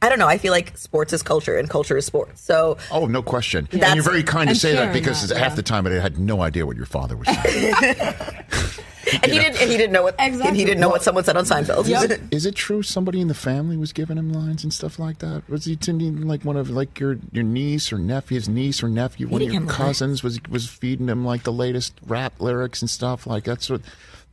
I 0.00 0.08
don't 0.08 0.18
know. 0.18 0.26
I 0.26 0.38
feel 0.38 0.52
like 0.52 0.78
sports 0.78 1.12
is 1.12 1.22
culture 1.22 1.58
and 1.58 1.68
culture 1.68 1.98
is 1.98 2.06
sports. 2.06 2.40
So 2.40 2.78
Oh, 2.90 3.04
no 3.04 3.22
question. 3.22 3.68
and 3.72 3.94
you're 3.94 4.02
very 4.02 4.22
kind 4.22 4.46
to 4.46 4.52
and 4.52 4.58
say 4.58 4.72
that 4.74 4.94
because 4.94 5.28
that, 5.28 5.36
half 5.36 5.50
yeah. 5.52 5.56
the 5.56 5.62
time 5.62 5.86
I 5.86 5.90
had 5.90 6.18
no 6.18 6.40
idea 6.40 6.64
what 6.64 6.76
your 6.78 6.86
father 6.86 7.14
was 7.14 7.28
saying. 7.28 7.74
and 9.22 9.32
he 9.32 9.38
didn't 9.38 9.60
and 9.60 9.70
he 9.70 9.76
didn't 9.76 9.92
know 9.92 10.02
what 10.02 10.14
and 10.18 10.34
Exactly. 10.34 10.58
he 10.58 10.64
didn't 10.64 10.80
know 10.80 10.88
what 10.88 11.02
someone 11.02 11.22
said 11.24 11.36
on 11.36 11.44
Seinfeld. 11.44 11.86
Yep. 11.86 12.20
Is 12.32 12.44
it 12.46 12.54
true 12.54 12.82
somebody 12.82 13.20
in 13.20 13.28
the 13.28 13.34
family 13.34 13.76
was 13.76 13.92
giving 13.92 14.16
him 14.18 14.32
lines 14.32 14.64
and 14.64 14.72
stuff 14.72 14.98
like 14.98 15.18
that? 15.18 15.42
Was 15.48 15.64
he 15.64 15.74
attending 15.74 16.26
like 16.26 16.44
one 16.44 16.56
of 16.56 16.70
like 16.70 16.98
your 16.98 17.18
your 17.32 17.44
niece 17.44 17.92
or 17.92 17.98
nephew, 17.98 18.34
his 18.36 18.48
niece 18.48 18.82
or 18.82 18.88
nephew, 18.88 19.28
one 19.28 19.42
of 19.42 19.52
your 19.52 19.66
cousins 19.66 20.22
was 20.22 20.40
was 20.48 20.68
feeding 20.68 21.08
him 21.08 21.24
like 21.24 21.44
the 21.44 21.52
latest 21.52 21.94
rap 22.06 22.40
lyrics 22.40 22.82
and 22.82 22.90
stuff 22.90 23.26
like 23.26 23.44
that's 23.44 23.70
what 23.70 23.80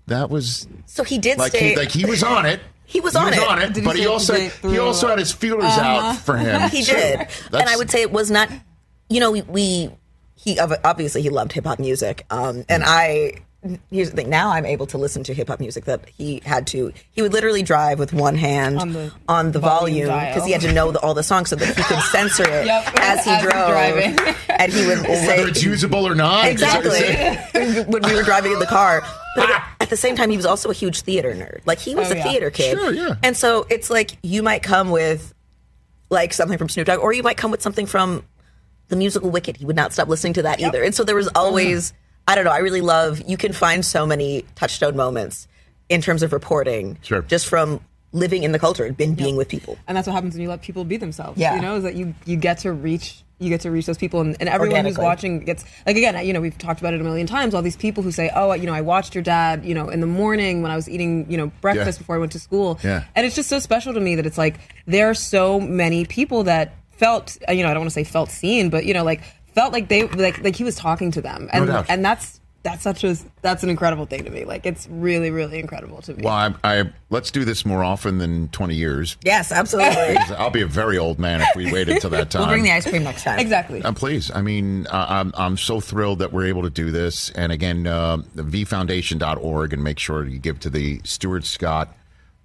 that 0.08 0.30
was 0.30 0.68
so 0.86 1.04
he 1.04 1.18
did 1.18 1.38
like 1.38 1.52
stay. 1.52 1.70
he 1.70 1.76
like 1.76 1.92
he 1.92 2.06
was 2.06 2.24
on 2.24 2.46
it. 2.46 2.60
He 2.86 3.00
was 3.00 3.16
on 3.16 3.34
it. 3.34 3.74
Did 3.74 3.78
he 3.78 3.82
but 3.82 3.96
he 3.96 4.04
say 4.04 4.08
also 4.08 4.34
he 4.70 4.78
also 4.78 5.08
had 5.08 5.18
his 5.18 5.32
feelers 5.32 5.64
out 5.64 6.16
for 6.18 6.38
him. 6.38 6.70
he 6.70 6.84
too. 6.84 6.94
did, 6.94 7.28
and 7.52 7.68
I 7.70 7.76
would 7.78 7.90
say 7.90 8.02
it 8.02 8.12
was 8.12 8.30
not. 8.30 8.50
You 9.10 9.20
know, 9.22 9.32
we, 9.32 9.42
we 9.44 9.90
he 10.36 10.60
obviously 10.60 11.22
he 11.22 11.30
loved 11.30 11.54
hip 11.54 11.66
hop 11.66 11.80
music, 11.80 12.26
um, 12.30 12.66
and 12.70 12.84
I. 12.86 13.42
Here's 13.90 14.10
the 14.10 14.16
thing. 14.18 14.30
Now 14.30 14.50
I'm 14.52 14.66
able 14.66 14.86
to 14.88 14.98
listen 14.98 15.24
to 15.24 15.34
hip 15.34 15.48
hop 15.48 15.60
music 15.60 15.86
that 15.86 16.10
he 16.10 16.42
had 16.46 16.68
to. 16.68 16.92
He 17.12 17.22
would 17.22 17.32
literally 17.32 17.64
drive 17.64 17.98
with 17.98 18.12
one 18.14 18.36
hand 18.36 18.78
On 18.80 18.92
the 18.94 19.12
on 19.30 19.52
the 19.54 19.60
volume 19.60 20.08
volume 20.08 20.28
because 20.30 20.46
he 20.46 20.52
had 20.52 20.62
to 20.62 20.74
know 20.74 20.92
the, 20.92 21.00
all 21.00 21.14
the 21.14 21.24
songs 21.24 21.50
so 21.50 21.56
that 21.56 21.68
he 21.76 21.82
could 21.84 22.00
censor 22.12 22.44
it 22.44 22.66
Yep, 22.66 22.94
as 23.00 23.24
he 23.24 23.32
as 23.32 23.42
drove. 23.42 23.68
driving. 23.70 24.18
And 24.50 24.72
he 24.72 24.86
would 24.86 25.00
Or 25.00 25.16
say 25.16 25.38
whether 25.38 25.48
it's 25.50 25.64
usable 25.64 26.06
or 26.08 26.14
not. 26.16 26.46
exactly 26.48 27.02
when 27.84 28.04
we 28.04 28.14
were 28.16 28.24
driving 28.24 28.52
in 28.52 28.60
the 28.60 28.66
car. 28.66 29.02
But 29.36 29.50
ah. 29.50 29.76
at 29.82 29.90
the 29.90 29.98
same 29.98 30.16
time, 30.16 30.30
he 30.30 30.38
was 30.38 30.46
also 30.46 30.70
a 30.70 30.74
huge 30.74 31.02
theater 31.02 31.34
nerd. 31.34 31.62
Like 31.66 31.80
he 31.80 31.96
was 31.96 32.10
Oh, 32.10 32.14
a 32.14 32.18
yeah. 32.18 32.24
theater 32.24 32.50
kid. 32.52 32.78
Sure, 32.78 32.94
yeah. 32.94 33.16
And 33.24 33.36
so 33.36 33.66
it's 33.70 33.90
like 33.90 34.12
you 34.22 34.44
might 34.44 34.62
come 34.62 34.92
with 34.92 35.34
like 36.10 36.34
something 36.34 36.58
from 36.58 36.70
Snoop 36.70 36.86
Dogg, 36.88 37.00
or 37.00 37.14
you 37.14 37.24
might 37.24 37.38
come 37.38 37.50
with 37.50 37.62
something 37.62 37.86
from 37.88 38.24
the 38.90 38.96
musical 38.96 39.30
Wicked. 39.32 39.58
He 39.58 39.66
would 39.66 39.76
not 39.76 39.92
stop 39.94 40.08
listening 40.08 40.34
to 40.34 40.44
that 40.44 40.60
either. 40.62 40.84
And 40.84 40.94
so 40.94 41.04
there 41.04 41.16
was 41.16 41.28
always, 41.30 41.94
I 42.28 42.36
don't 42.36 42.46
know, 42.46 42.52
I 42.52 42.60
really 42.60 42.82
love, 42.82 43.22
you 43.28 43.38
can 43.38 43.54
find 43.54 43.86
so 43.86 44.06
many 44.06 44.46
touchstone 44.56 44.96
moments 44.96 45.48
in 45.90 46.02
terms 46.02 46.24
of 46.24 46.32
reporting 46.34 46.98
Sure. 47.02 47.22
just 47.24 47.48
from 47.48 47.82
living 48.14 48.44
in 48.44 48.52
the 48.52 48.60
culture 48.60 48.86
and 48.86 48.96
been 48.96 49.16
being 49.16 49.36
with 49.36 49.50
people. 49.50 49.78
and 49.88 49.98
that's 49.98 50.08
what 50.08 50.14
happens 50.14 50.34
when 50.36 50.42
you 50.42 50.48
let 50.50 50.62
people 50.62 50.86
be 50.86 50.98
themselves. 50.98 51.38
Yeah. 51.38 51.56
you 51.56 51.62
know, 51.62 51.76
is 51.78 51.84
that 51.84 51.96
you 51.96 52.14
you 52.26 52.38
get 52.38 52.60
to 52.60 52.72
reach 52.72 53.24
you 53.40 53.50
get 53.50 53.62
to 53.62 53.72
reach 53.72 53.88
those 53.88 53.98
people, 53.98 54.22
and, 54.22 54.38
and 54.40 54.48
everyone 54.48 54.86
who's 54.86 54.98
watching 54.98 55.40
gets 55.44 55.66
like 55.86 55.98
again, 55.98 56.26
you 56.26 56.32
know, 56.32 56.40
we've 56.40 56.58
talked 56.58 56.80
about 56.80 56.94
it 56.94 57.02
a 57.02 57.04
million 57.04 57.28
times. 57.28 57.54
All 57.54 57.62
these 57.62 57.76
people 57.76 58.02
who 58.02 58.12
say, 58.12 58.32
"Oh, 58.34 58.54
you 58.54 58.66
know, 58.68 58.74
I 58.74 58.80
watched 58.82 59.16
your 59.16 59.24
dad, 59.24 59.66
you 59.66 59.74
know, 59.74 59.90
in 59.90 60.00
the 60.00 60.08
morning 60.08 60.62
when 60.62 60.72
I 60.72 60.78
was 60.78 60.88
eating, 60.88 61.30
you 61.30 61.36
know, 61.38 61.52
breakfast 61.60 61.98
Yeah. 61.98 62.04
before 62.04 62.16
I 62.16 62.20
went 62.20 62.32
to 62.34 62.40
school," 62.40 62.80
Yeah. 62.84 63.04
and 63.16 63.26
it's 63.26 63.36
just 63.36 63.50
so 63.50 63.60
special 63.60 63.94
to 63.96 64.00
me 64.00 64.16
that 64.16 64.26
it's 64.26 64.38
like 64.38 64.60
there 64.86 65.10
are 65.10 65.14
so 65.16 65.60
many 65.60 66.06
people 66.06 66.44
that 66.44 66.74
felt, 66.92 67.36
you 67.50 67.64
know, 67.64 67.70
I 67.70 67.74
don't 67.74 67.82
want 67.82 67.90
to 67.90 67.94
say 67.96 68.06
felt 68.06 68.30
seen, 68.32 68.70
but 68.70 68.86
you 68.86 68.94
know, 68.94 69.04
like 69.04 69.22
felt 69.54 69.74
like 69.74 69.88
they 69.88 70.08
like 70.08 70.42
like 70.44 70.56
he 70.56 70.64
was 70.64 70.76
talking 70.76 71.12
to 71.12 71.22
them, 71.22 71.50
and 71.52 71.68
doubt. 71.68 71.86
and 71.90 72.04
that's 72.04 72.40
that's 72.64 72.82
such 72.82 73.04
a 73.04 73.16
that's 73.42 73.62
an 73.62 73.70
incredible 73.70 74.06
thing 74.06 74.24
to 74.24 74.30
me. 74.30 74.46
Like 74.46 74.66
it's 74.66 74.88
really 74.90 75.32
really 75.32 75.60
incredible 75.60 76.02
to 76.04 76.14
me. 76.14 76.24
Well, 76.24 76.34
I, 76.34 76.54
I 76.64 76.90
let's 77.10 77.30
do 77.30 77.46
this 77.46 77.66
more 77.66 77.84
often 77.84 78.18
than 78.18 78.48
twenty 78.50 78.76
years. 78.76 79.18
Yes, 79.24 79.52
absolutely. 79.52 80.18
I'll 80.38 80.50
be 80.50 80.62
a 80.62 80.68
very 80.68 80.98
old 80.98 81.20
man 81.20 81.42
if 81.42 81.50
we 81.56 81.72
wait 81.72 81.90
until 81.90 82.10
that 82.12 82.32
time. 82.32 82.42
we'll 82.44 82.50
bring 82.50 82.64
the 82.64 82.72
ice 82.72 82.90
cream 82.90 83.04
next 83.04 83.24
time. 83.24 83.40
Exactly. 83.40 83.82
Please. 83.96 84.32
I 84.34 84.42
mean, 84.42 84.88
uh, 84.88 85.06
I'm, 85.10 85.34
I'm 85.38 85.58
so 85.58 85.80
thrilled 85.80 86.20
that 86.20 86.32
we're 86.32 86.48
able 86.48 86.64
to 86.64 86.70
do 86.70 86.90
this. 86.92 87.30
And 87.32 87.52
again, 87.52 87.86
uh, 87.86 88.18
the 88.34 88.44
vfoundation.org 88.44 89.74
and 89.74 89.84
make 89.84 90.00
sure 90.00 90.26
you 90.26 90.40
give 90.40 90.60
to 90.62 90.70
the 90.70 91.02
Stuart 91.04 91.46
Scott 91.46 91.96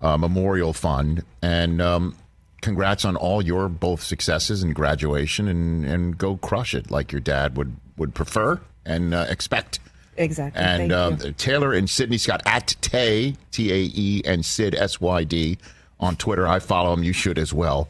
uh, 0.01 0.17
Memorial 0.17 0.73
Fund. 0.73 1.25
And 1.43 1.81
um, 1.81 2.17
congrats 2.61 3.05
on 3.05 3.17
all 3.17 3.43
your 3.43 3.69
both 3.69 4.03
successes 4.03 4.63
and 4.63 4.75
graduation, 4.75 5.49
and 5.49 5.85
and 5.85 6.19
go 6.19 6.37
crush 6.37 6.75
it 6.75 6.91
like 6.91 7.13
your 7.13 7.21
dad 7.21 7.57
would 7.57 7.77
would 7.97 8.15
prefer 8.15 8.61
and 8.85 9.15
uh, 9.15 9.27
expect. 9.29 9.81
Exactly. 10.17 10.61
And 10.61 10.91
Thank 10.91 11.25
um. 11.27 11.35
Taelor 11.35 11.77
and 11.79 11.87
Sydni 11.87 12.19
Scott 12.19 12.43
at 12.45 12.75
Tay 12.81 13.37
T 13.53 13.71
A 13.73 13.91
E 13.95 14.23
and 14.25 14.45
Sid 14.45 14.75
S 14.75 15.01
Y 15.01 15.25
D 15.25 15.59
on 16.01 16.17
Twitter. 16.17 16.47
I 16.49 16.59
follow 16.59 16.95
them. 16.95 17.05
You 17.05 17.13
should 17.13 17.39
as 17.39 17.53
well. 17.53 17.89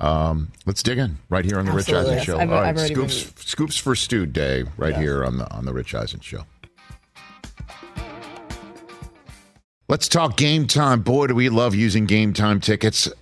Um, 0.00 0.52
let's 0.66 0.82
dig 0.82 0.98
in 0.98 1.16
right 1.30 1.44
here 1.44 1.58
on 1.58 1.64
the 1.64 1.72
Rich 1.72 1.90
Eisen 1.92 2.14
Yes, 2.14 2.24
Show. 2.24 2.38
I've- 2.38 2.52
All 2.52 2.60
right, 2.60 2.68
I've 2.68 2.80
scoops 2.80 3.24
been- 3.24 3.36
scoops 3.46 3.76
for 3.78 3.94
Stu 3.94 4.26
Day 4.26 4.64
right 4.76 4.94
here 4.96 5.24
on 5.24 5.38
the 5.38 5.50
on 5.52 5.64
the 5.64 5.72
Rich 5.72 5.94
Eisen 5.94 6.20
Show. 6.20 6.44
Let's 9.88 10.08
talk 10.08 10.36
game 10.36 10.66
time. 10.66 11.00
Boy, 11.02 11.28
do 11.28 11.34
we 11.34 11.48
love 11.48 11.74
using 11.74 12.06
game 12.06 12.32
time 12.32 12.60
tickets 12.60 13.08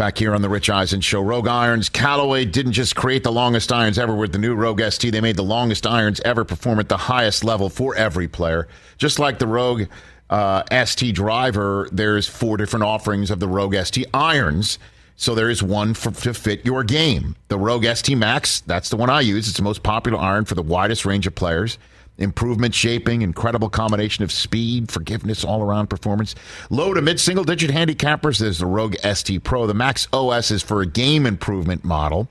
Back 0.00 0.16
here 0.16 0.34
on 0.34 0.40
the 0.40 0.48
Rich 0.48 0.70
Eisen 0.70 1.02
Show, 1.02 1.20
Rogue 1.20 1.46
Irons. 1.46 1.90
Callaway 1.90 2.46
didn't 2.46 2.72
just 2.72 2.96
create 2.96 3.22
the 3.22 3.30
longest 3.30 3.70
irons 3.70 3.98
ever 3.98 4.16
with 4.16 4.32
the 4.32 4.38
new 4.38 4.54
Rogue 4.54 4.80
ST. 4.80 5.12
They 5.12 5.20
made 5.20 5.36
the 5.36 5.42
longest 5.42 5.86
irons 5.86 6.22
ever 6.24 6.42
perform 6.42 6.78
at 6.78 6.88
the 6.88 6.96
highest 6.96 7.44
level 7.44 7.68
for 7.68 7.94
every 7.94 8.26
player. 8.26 8.66
Just 8.96 9.18
like 9.18 9.38
the 9.38 9.46
Rogue 9.46 9.88
uh, 10.30 10.62
ST 10.86 11.14
driver, 11.14 11.86
there's 11.92 12.26
four 12.26 12.56
different 12.56 12.84
offerings 12.84 13.30
of 13.30 13.40
the 13.40 13.46
Rogue 13.46 13.74
ST 13.74 14.06
irons. 14.14 14.78
So 15.16 15.34
there 15.34 15.50
is 15.50 15.62
one 15.62 15.92
for, 15.92 16.12
to 16.12 16.32
fit 16.32 16.64
your 16.64 16.82
game. 16.82 17.36
The 17.48 17.58
Rogue 17.58 17.84
ST 17.84 18.16
Max, 18.16 18.62
that's 18.62 18.88
the 18.88 18.96
one 18.96 19.10
I 19.10 19.20
use. 19.20 19.48
It's 19.48 19.58
the 19.58 19.62
most 19.62 19.82
popular 19.82 20.18
iron 20.18 20.46
for 20.46 20.54
the 20.54 20.62
widest 20.62 21.04
range 21.04 21.26
of 21.26 21.34
players. 21.34 21.76
Improvement 22.20 22.74
shaping, 22.74 23.22
incredible 23.22 23.70
combination 23.70 24.22
of 24.22 24.30
speed, 24.30 24.90
forgiveness, 24.90 25.42
all 25.42 25.62
around 25.62 25.88
performance. 25.88 26.34
Low 26.68 26.94
to 26.94 27.00
mid 27.02 27.18
single 27.18 27.44
digit 27.44 27.70
handicappers, 27.70 28.38
there's 28.38 28.58
the 28.58 28.66
Rogue 28.66 28.94
ST 29.02 29.42
Pro. 29.42 29.66
The 29.66 29.74
Max 29.74 30.06
OS 30.12 30.50
is 30.50 30.62
for 30.62 30.82
a 30.82 30.86
game 30.86 31.26
improvement 31.26 31.82
model. 31.82 32.28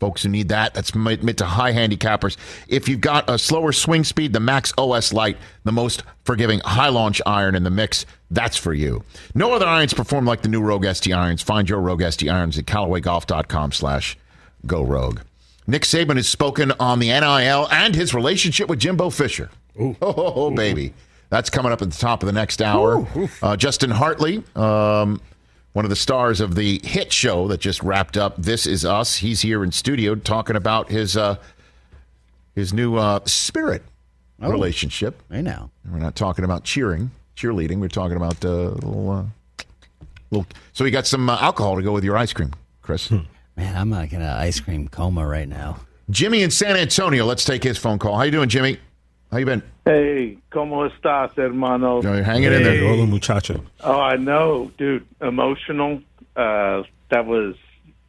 Folks 0.00 0.24
who 0.24 0.28
need 0.28 0.48
that, 0.48 0.74
that's 0.74 0.96
mid 0.96 1.38
to 1.38 1.44
high 1.44 1.72
handicappers. 1.72 2.36
If 2.66 2.88
you've 2.88 3.00
got 3.00 3.30
a 3.30 3.38
slower 3.38 3.70
swing 3.70 4.02
speed, 4.02 4.32
the 4.32 4.40
Max 4.40 4.72
OS 4.76 5.12
Lite, 5.12 5.36
the 5.62 5.70
most 5.70 6.02
forgiving 6.24 6.58
high 6.64 6.88
launch 6.88 7.22
iron 7.24 7.54
in 7.54 7.62
the 7.62 7.70
mix, 7.70 8.04
that's 8.28 8.56
for 8.56 8.74
you. 8.74 9.04
No 9.36 9.54
other 9.54 9.66
irons 9.66 9.94
perform 9.94 10.24
like 10.24 10.42
the 10.42 10.48
new 10.48 10.60
Rogue 10.60 10.86
ST 10.92 11.14
irons. 11.14 11.40
Find 11.40 11.68
your 11.68 11.80
Rogue 11.80 12.02
ST 12.02 12.28
irons 12.28 12.58
at 12.58 12.64
CallawayGolf.com 12.64 13.70
slash 13.70 14.18
go 14.66 14.82
rogue. 14.82 15.20
Nick 15.66 15.82
Saban 15.82 16.16
has 16.16 16.28
spoken 16.28 16.72
on 16.80 16.98
the 16.98 17.08
NIL 17.08 17.68
and 17.70 17.94
his 17.94 18.14
relationship 18.14 18.68
with 18.68 18.78
Jimbo 18.78 19.10
Fisher. 19.10 19.50
Oh, 19.80 19.96
oh, 20.02 20.32
oh, 20.36 20.50
baby. 20.50 20.92
That's 21.30 21.48
coming 21.48 21.72
up 21.72 21.80
at 21.80 21.90
the 21.90 21.96
top 21.96 22.22
of 22.22 22.26
the 22.26 22.32
next 22.34 22.60
hour. 22.60 23.08
Uh, 23.42 23.56
Justin 23.56 23.90
Hartley, 23.90 24.44
um, 24.54 25.18
one 25.72 25.86
of 25.86 25.88
the 25.88 25.96
stars 25.96 26.42
of 26.42 26.56
the 26.56 26.78
hit 26.84 27.10
show 27.10 27.48
that 27.48 27.58
just 27.58 27.82
wrapped 27.82 28.18
up, 28.18 28.36
This 28.36 28.66
Is 28.66 28.84
Us. 28.84 29.16
He's 29.16 29.40
here 29.40 29.64
in 29.64 29.72
studio 29.72 30.14
talking 30.14 30.56
about 30.56 30.90
his 30.90 31.16
uh, 31.16 31.36
his 32.54 32.74
new 32.74 32.96
uh, 32.96 33.20
spirit 33.24 33.82
relationship. 34.40 35.22
I 35.30 35.40
know. 35.40 35.70
We're 35.90 36.00
not 36.00 36.16
talking 36.16 36.44
about 36.44 36.64
cheering, 36.64 37.10
cheerleading. 37.34 37.78
We're 37.78 37.88
talking 37.88 38.18
about 38.18 38.44
uh, 38.44 38.72
little, 38.72 39.10
uh, 39.10 39.24
little. 40.30 40.46
So 40.74 40.84
you 40.84 40.90
got 40.90 41.06
some 41.06 41.30
uh, 41.30 41.38
alcohol 41.40 41.76
to 41.76 41.82
go 41.82 41.92
with 41.92 42.04
your 42.04 42.18
ice 42.18 42.34
cream, 42.34 42.52
Chris. 42.82 43.10
Man, 43.56 43.76
I'm 43.76 43.90
like 43.90 44.12
in 44.12 44.22
an 44.22 44.28
ice 44.30 44.60
cream 44.60 44.88
coma 44.88 45.26
right 45.26 45.48
now. 45.48 45.78
Jimmy 46.10 46.42
in 46.42 46.50
San 46.50 46.76
Antonio. 46.76 47.24
Let's 47.24 47.44
take 47.44 47.62
his 47.62 47.78
phone 47.78 47.98
call. 47.98 48.16
How 48.16 48.22
you 48.22 48.30
doing, 48.30 48.48
Jimmy? 48.48 48.78
How 49.30 49.38
you 49.38 49.46
been? 49.46 49.62
Hey, 49.84 50.38
¿cómo 50.50 50.88
estás, 50.90 51.34
hermano? 51.36 52.00
No, 52.02 52.14
you're 52.14 52.22
hanging 52.22 52.52
in 52.52 52.62
there. 52.62 52.86
Hola, 52.86 53.06
muchacho. 53.06 53.62
Oh, 53.82 53.98
I 54.00 54.16
know, 54.16 54.70
dude. 54.78 55.06
Emotional. 55.20 56.00
Uh, 56.36 56.82
that 57.10 57.26
was 57.26 57.56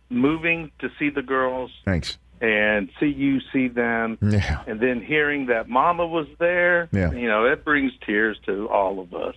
moving 0.09 0.71
to 0.79 0.89
see 0.97 1.09
the 1.09 1.21
girls 1.21 1.71
Thanks. 1.83 2.17
and 2.39 2.89
see 2.99 3.07
you 3.07 3.41
see 3.51 3.67
them. 3.67 4.17
Yeah. 4.21 4.61
And 4.65 4.79
then 4.79 5.01
hearing 5.01 5.47
that 5.47 5.67
Mama 5.67 6.05
was 6.07 6.27
there, 6.39 6.87
Yeah. 6.93 7.11
you 7.11 7.27
know, 7.27 7.45
it 7.45 7.65
brings 7.65 7.91
tears 8.05 8.37
to 8.45 8.69
all 8.69 8.99
of 9.01 9.13
us. 9.13 9.35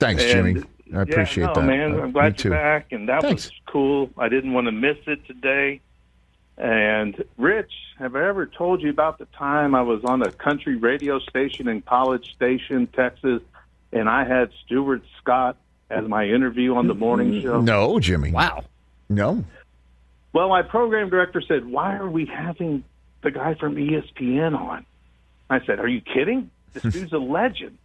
Thanks, 0.00 0.22
And- 0.24 0.32
Jimmy. 0.56 0.64
I 0.94 1.02
appreciate 1.02 1.44
yeah, 1.44 1.46
no, 1.48 1.54
that. 1.54 1.66
man. 1.66 1.94
Uh, 1.94 2.02
I'm 2.02 2.12
glad 2.12 2.42
you're 2.42 2.52
back, 2.52 2.92
and 2.92 3.08
that 3.08 3.22
Thanks. 3.22 3.46
was 3.46 3.52
cool. 3.66 4.10
I 4.16 4.28
didn't 4.28 4.52
want 4.52 4.66
to 4.66 4.72
miss 4.72 4.96
it 5.06 5.26
today. 5.26 5.80
And 6.56 7.22
Rich, 7.36 7.72
have 7.98 8.16
I 8.16 8.28
ever 8.28 8.46
told 8.46 8.82
you 8.82 8.90
about 8.90 9.18
the 9.18 9.26
time 9.26 9.74
I 9.74 9.82
was 9.82 10.04
on 10.04 10.22
a 10.22 10.32
country 10.32 10.76
radio 10.76 11.20
station 11.20 11.68
in 11.68 11.82
College 11.82 12.32
Station, 12.34 12.88
Texas, 12.88 13.42
and 13.92 14.08
I 14.08 14.24
had 14.24 14.50
Stuart 14.64 15.02
Scott 15.18 15.56
as 15.88 16.06
my 16.08 16.26
interview 16.26 16.74
on 16.74 16.88
the 16.88 16.94
morning 16.94 17.40
show? 17.42 17.60
No, 17.60 18.00
Jimmy. 18.00 18.32
Wow. 18.32 18.64
No. 19.08 19.44
Well, 20.32 20.48
my 20.48 20.62
program 20.62 21.10
director 21.10 21.40
said, 21.40 21.64
"Why 21.64 21.96
are 21.96 22.08
we 22.08 22.26
having 22.26 22.84
the 23.22 23.30
guy 23.30 23.54
from 23.54 23.76
ESPN 23.76 24.58
on?" 24.58 24.84
I 25.48 25.64
said, 25.64 25.78
"Are 25.78 25.88
you 25.88 26.00
kidding? 26.00 26.50
This 26.74 26.82
dude's 26.92 27.12
a 27.12 27.18
legend. 27.18 27.78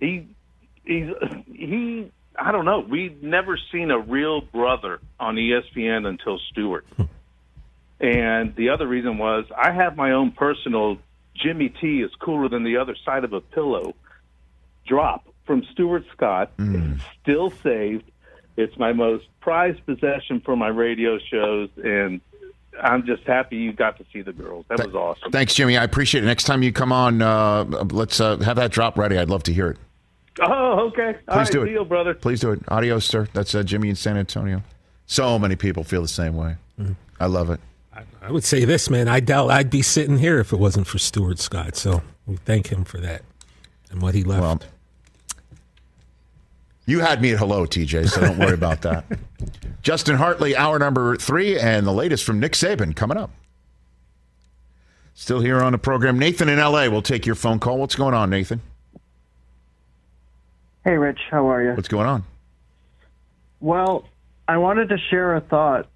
He, 0.00 0.26
he's 0.84 1.10
he. 1.46 2.10
I 2.40 2.52
don't 2.52 2.64
know. 2.64 2.80
We've 2.80 3.22
never 3.22 3.58
seen 3.72 3.90
a 3.90 3.98
real 3.98 4.40
brother 4.40 5.00
on 5.18 5.36
ESPN 5.36 6.06
until 6.06 6.38
Stuart. 6.50 6.86
and 8.00 8.54
the 8.54 8.68
other 8.70 8.86
reason 8.86 9.18
was 9.18 9.44
I 9.56 9.72
have 9.72 9.96
my 9.96 10.12
own 10.12 10.32
personal 10.32 10.98
Jimmy 11.34 11.68
T 11.68 12.02
is 12.02 12.10
cooler 12.20 12.48
than 12.48 12.64
the 12.64 12.76
other 12.76 12.96
side 13.04 13.24
of 13.24 13.32
a 13.32 13.40
pillow 13.40 13.94
drop 14.86 15.26
from 15.46 15.64
Stuart 15.72 16.04
Scott. 16.12 16.52
It's 16.58 17.02
still 17.22 17.50
saved. 17.62 18.04
It's 18.56 18.76
my 18.76 18.92
most 18.92 19.26
prized 19.40 19.84
possession 19.86 20.40
for 20.40 20.56
my 20.56 20.68
radio 20.68 21.18
shows, 21.18 21.70
and 21.76 22.20
I'm 22.82 23.06
just 23.06 23.22
happy 23.22 23.56
you 23.56 23.72
got 23.72 23.98
to 23.98 24.04
see 24.12 24.22
the 24.22 24.32
girls. 24.32 24.66
That 24.68 24.84
was 24.84 24.94
awesome. 24.94 25.30
Thanks, 25.30 25.54
Jimmy. 25.54 25.76
I 25.76 25.84
appreciate 25.84 26.24
it. 26.24 26.26
Next 26.26 26.44
time 26.44 26.62
you 26.62 26.72
come 26.72 26.92
on, 26.92 27.22
uh, 27.22 27.64
let's 27.90 28.20
uh, 28.20 28.36
have 28.38 28.56
that 28.56 28.72
drop 28.72 28.98
ready. 28.98 29.16
I'd 29.16 29.30
love 29.30 29.44
to 29.44 29.52
hear 29.52 29.70
it. 29.70 29.78
Oh, 30.40 30.88
okay. 30.88 31.16
Please 31.26 31.36
right, 31.36 31.50
do 31.50 31.62
it. 31.62 31.66
deal, 31.66 31.84
brother. 31.84 32.14
Please 32.14 32.40
do 32.40 32.52
it. 32.52 32.60
Adios, 32.68 33.04
sir. 33.04 33.28
That's 33.32 33.54
uh, 33.54 33.62
Jimmy 33.62 33.88
in 33.88 33.96
San 33.96 34.16
Antonio. 34.16 34.62
So 35.06 35.38
many 35.38 35.56
people 35.56 35.84
feel 35.84 36.02
the 36.02 36.08
same 36.08 36.36
way. 36.36 36.56
I 37.18 37.26
love 37.26 37.50
it. 37.50 37.60
I 38.22 38.30
would 38.30 38.44
say 38.44 38.64
this, 38.64 38.90
man. 38.90 39.08
I 39.08 39.20
doubt 39.20 39.50
I'd 39.50 39.70
be 39.70 39.82
sitting 39.82 40.18
here 40.18 40.38
if 40.38 40.52
it 40.52 40.58
wasn't 40.58 40.86
for 40.86 40.98
Stuart 40.98 41.38
Scott. 41.38 41.76
So 41.76 42.02
we 42.26 42.36
thank 42.36 42.68
him 42.68 42.84
for 42.84 42.98
that 42.98 43.22
and 43.90 44.02
what 44.02 44.14
he 44.14 44.22
left. 44.22 44.42
Well, 44.42 44.60
you 46.86 47.00
had 47.00 47.20
me 47.20 47.32
at 47.32 47.38
hello, 47.38 47.66
TJ, 47.66 48.08
so 48.08 48.20
don't 48.20 48.38
worry 48.38 48.54
about 48.54 48.82
that. 48.82 49.04
Justin 49.82 50.16
Hartley, 50.16 50.56
hour 50.56 50.78
number 50.78 51.16
three, 51.16 51.58
and 51.58 51.86
the 51.86 51.92
latest 51.92 52.24
from 52.24 52.40
Nick 52.40 52.52
Saban 52.52 52.94
coming 52.94 53.16
up. 53.16 53.30
Still 55.14 55.40
here 55.40 55.60
on 55.60 55.72
the 55.72 55.78
program. 55.78 56.18
Nathan 56.18 56.48
in 56.48 56.58
LA 56.58 56.88
will 56.88 57.02
take 57.02 57.26
your 57.26 57.34
phone 57.34 57.58
call. 57.58 57.78
What's 57.78 57.96
going 57.96 58.14
on, 58.14 58.30
Nathan? 58.30 58.60
Hey, 60.84 60.96
Rich, 60.96 61.20
how 61.30 61.50
are 61.50 61.62
you? 61.62 61.72
What's 61.72 61.88
going 61.88 62.06
on? 62.06 62.24
Well, 63.60 64.04
I 64.46 64.56
wanted 64.58 64.88
to 64.90 64.98
share 65.10 65.34
a 65.34 65.40
thought 65.40 65.88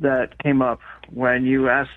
that 0.00 0.38
came 0.42 0.62
up 0.62 0.80
when 1.10 1.44
you 1.44 1.68
asked 1.68 1.90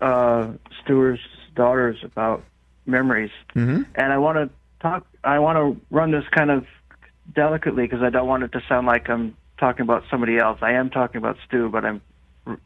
uh, 0.00 0.52
Stuart's 0.82 1.22
daughters 1.54 1.96
about 2.02 2.44
memories, 2.84 3.30
mm-hmm. 3.54 3.82
and 3.94 4.12
I 4.12 4.18
want 4.18 4.36
to 4.36 4.50
talk. 4.80 5.06
I 5.24 5.38
want 5.38 5.56
to 5.56 5.80
run 5.90 6.10
this 6.10 6.24
kind 6.30 6.50
of 6.50 6.66
delicately 7.34 7.84
because 7.84 8.02
I 8.02 8.10
don't 8.10 8.28
want 8.28 8.42
it 8.42 8.52
to 8.52 8.62
sound 8.68 8.86
like 8.86 9.08
I'm 9.08 9.36
talking 9.58 9.82
about 9.82 10.04
somebody 10.10 10.38
else. 10.38 10.58
I 10.60 10.72
am 10.72 10.90
talking 10.90 11.16
about 11.16 11.38
Stu, 11.46 11.68
but 11.70 11.84
I'm 11.84 12.02
r- 12.46 12.58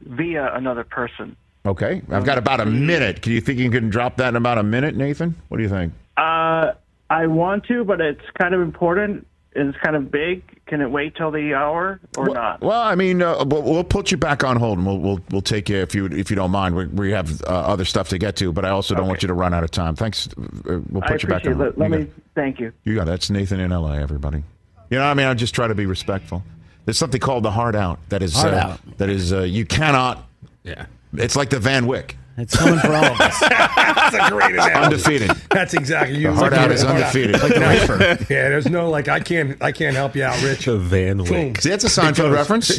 via 0.00 0.52
another 0.54 0.84
person. 0.84 1.36
Okay, 1.66 2.02
I've 2.10 2.24
got 2.24 2.38
about 2.38 2.60
a 2.60 2.66
minute. 2.66 3.22
Can 3.22 3.32
you 3.32 3.40
think 3.40 3.58
you 3.58 3.70
can 3.70 3.88
drop 3.88 4.16
that 4.16 4.28
in 4.28 4.36
about 4.36 4.58
a 4.58 4.62
minute, 4.62 4.96
Nathan? 4.96 5.36
What 5.48 5.58
do 5.58 5.62
you 5.62 5.68
think? 5.68 5.92
Uh, 6.16 6.72
I 7.10 7.26
want 7.26 7.64
to, 7.66 7.84
but 7.84 8.00
it's 8.00 8.24
kind 8.38 8.54
of 8.54 8.60
important. 8.60 9.26
It's 9.56 9.76
kind 9.78 9.94
of 9.94 10.10
big. 10.10 10.42
Can 10.66 10.80
it 10.80 10.90
wait 10.90 11.14
till 11.14 11.30
the 11.30 11.54
hour 11.54 12.00
or 12.16 12.24
well, 12.24 12.34
not? 12.34 12.60
Well, 12.60 12.80
I 12.80 12.96
mean, 12.96 13.22
uh, 13.22 13.44
we'll, 13.44 13.62
we'll 13.62 13.84
put 13.84 14.10
you 14.10 14.16
back 14.16 14.42
on 14.42 14.56
hold, 14.56 14.78
and 14.78 14.86
we'll 14.86 14.98
we'll, 14.98 15.20
we'll 15.30 15.42
take 15.42 15.68
you 15.68 15.76
if 15.76 15.94
you 15.94 16.06
if 16.06 16.28
you 16.30 16.34
don't 16.36 16.50
mind. 16.50 16.74
We, 16.74 16.86
we 16.86 17.10
have 17.12 17.40
uh, 17.42 17.46
other 17.46 17.84
stuff 17.84 18.08
to 18.08 18.18
get 18.18 18.34
to, 18.36 18.52
but 18.52 18.64
I 18.64 18.70
also 18.70 18.94
don't 18.94 19.02
Okay. 19.02 19.08
want 19.10 19.22
you 19.22 19.28
to 19.28 19.34
run 19.34 19.54
out 19.54 19.62
of 19.62 19.70
time. 19.70 19.94
Thanks. 19.94 20.28
Uh, 20.36 20.80
we'll 20.90 21.02
put 21.02 21.10
I 21.10 21.14
you 21.14 21.28
back 21.28 21.44
appreciate 21.44 21.54
on. 21.54 21.60
it. 21.60 21.64
Let, 21.64 21.78
let 21.78 21.90
you 21.90 21.96
me 21.98 22.04
got, 22.06 22.14
thank 22.34 22.58
you. 22.60 22.72
you 22.82 22.94
got 22.96 23.06
that's 23.06 23.30
Nathan 23.30 23.60
in 23.60 23.70
L.A. 23.70 24.00
Everybody, 24.00 24.42
you 24.90 24.98
know, 24.98 25.04
I 25.04 25.14
mean, 25.14 25.26
I 25.26 25.34
just 25.34 25.54
try 25.54 25.68
to 25.68 25.74
be 25.74 25.86
respectful. 25.86 26.42
There's 26.84 26.98
something 26.98 27.20
called 27.20 27.44
the 27.44 27.50
hard 27.52 27.76
out. 27.76 28.00
That 28.08 28.22
is 28.24 28.34
Hard 28.34 28.54
uh, 28.54 28.58
out. 28.58 28.98
That 28.98 29.08
is 29.08 29.32
uh, 29.32 29.42
you 29.42 29.64
cannot. 29.66 30.26
Yeah. 30.64 30.86
It's 31.12 31.36
like 31.36 31.50
the 31.50 31.60
Van 31.60 31.86
Wyck. 31.86 32.16
It's 32.36 32.56
coming 32.56 32.78
for 32.80 32.92
all 32.92 33.04
of 33.04 33.20
us. 33.20 33.38
That's 33.48 34.16
a 34.16 34.30
great 34.30 34.50
analogy. 34.54 34.74
Undefeated. 34.74 35.30
That's 35.50 35.72
exactly 35.74 36.18
you. 36.18 36.28
The 36.28 36.34
hard 36.34 36.54
out 36.54 36.70
is 36.72 36.82
undefeated. 36.84 37.34
Like 37.40 37.56
Like 37.56 37.80
the 37.86 37.96
the 37.96 38.26
yeah, 38.34 38.48
there's 38.48 38.68
no 38.68 38.90
like 38.90 39.08
I 39.08 39.20
can't 39.20 39.62
I 39.62 39.70
can't 39.72 39.94
help 39.94 40.16
you 40.16 40.24
out, 40.24 40.42
Rich. 40.42 40.64
The 40.64 40.76
Van 40.78 41.18
Boom. 41.18 41.28
Wyck. 41.28 41.60
See, 41.60 41.68
that's 41.70 41.84
a 41.84 41.88
Seinfeld 41.88 42.32
reference. 42.32 42.70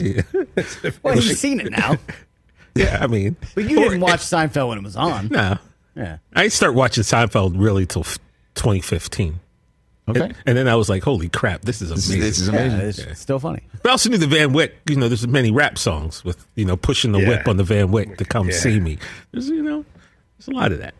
Well, 1.03 1.16
you've 1.16 1.38
seen 1.38 1.60
it 1.62 1.72
now. 1.72 1.97
Yeah, 2.76 2.97
I 3.01 3.08
mean, 3.08 3.38
But 3.56 3.70
you 3.70 3.80
didn't 3.80 4.01
watch 4.01 4.20
Seinfeld 4.20 4.68
when 4.70 4.78
it 4.80 4.84
was 4.84 4.97
on. 4.97 5.30
no. 5.30 5.58
Yeah. 5.95 6.18
I 6.34 6.41
didn't 6.41 6.53
start 6.53 6.74
watching 6.76 7.03
Seinfeld 7.06 7.53
really 7.56 7.86
till 7.86 8.03
2015. 8.56 9.39
Okay. 10.08 10.22
And, 10.22 10.36
and 10.45 10.58
then 10.58 10.68
I 10.68 10.76
was 10.76 10.88
like, 10.88 11.01
holy 11.03 11.30
crap, 11.30 11.62
this 11.62 11.82
is 11.82 11.89
amazing. 11.89 12.20
This 12.20 12.38
is, 12.39 12.47
amazing. 12.47 12.70
this 12.70 12.78
is 12.78 12.78
Yeah, 12.78 12.82
amazing. 12.84 13.10
it's 13.10 13.22
still 13.22 13.39
funny. 13.39 13.64
But 13.82 13.89
I 13.89 13.91
also 13.93 14.10
knew 14.10 14.18
the 14.20 14.28
Van 14.28 14.53
Wyck. 14.53 14.74
You 14.88 14.97
know, 14.97 15.08
there's 15.08 15.28
many 15.28 15.49
rap 15.51 15.78
songs 15.80 16.24
with 16.24 16.45
you 16.56 16.66
know 16.66 16.78
pushing 16.78 17.12
the 17.12 17.20
Yeah. 17.20 17.30
whip 17.30 17.47
on 17.47 17.58
the 17.58 17.64
Van 17.64 17.89
Wyck 17.91 18.18
to 18.18 18.26
come 18.26 18.49
Yeah. 18.49 18.56
see 18.58 18.80
me. 18.80 18.99
There's 19.32 19.49
you 19.49 19.64
know, 19.64 19.84
there's 20.38 20.47
a 20.47 20.51
lot 20.51 20.72
of 20.72 20.78
that. 20.80 20.93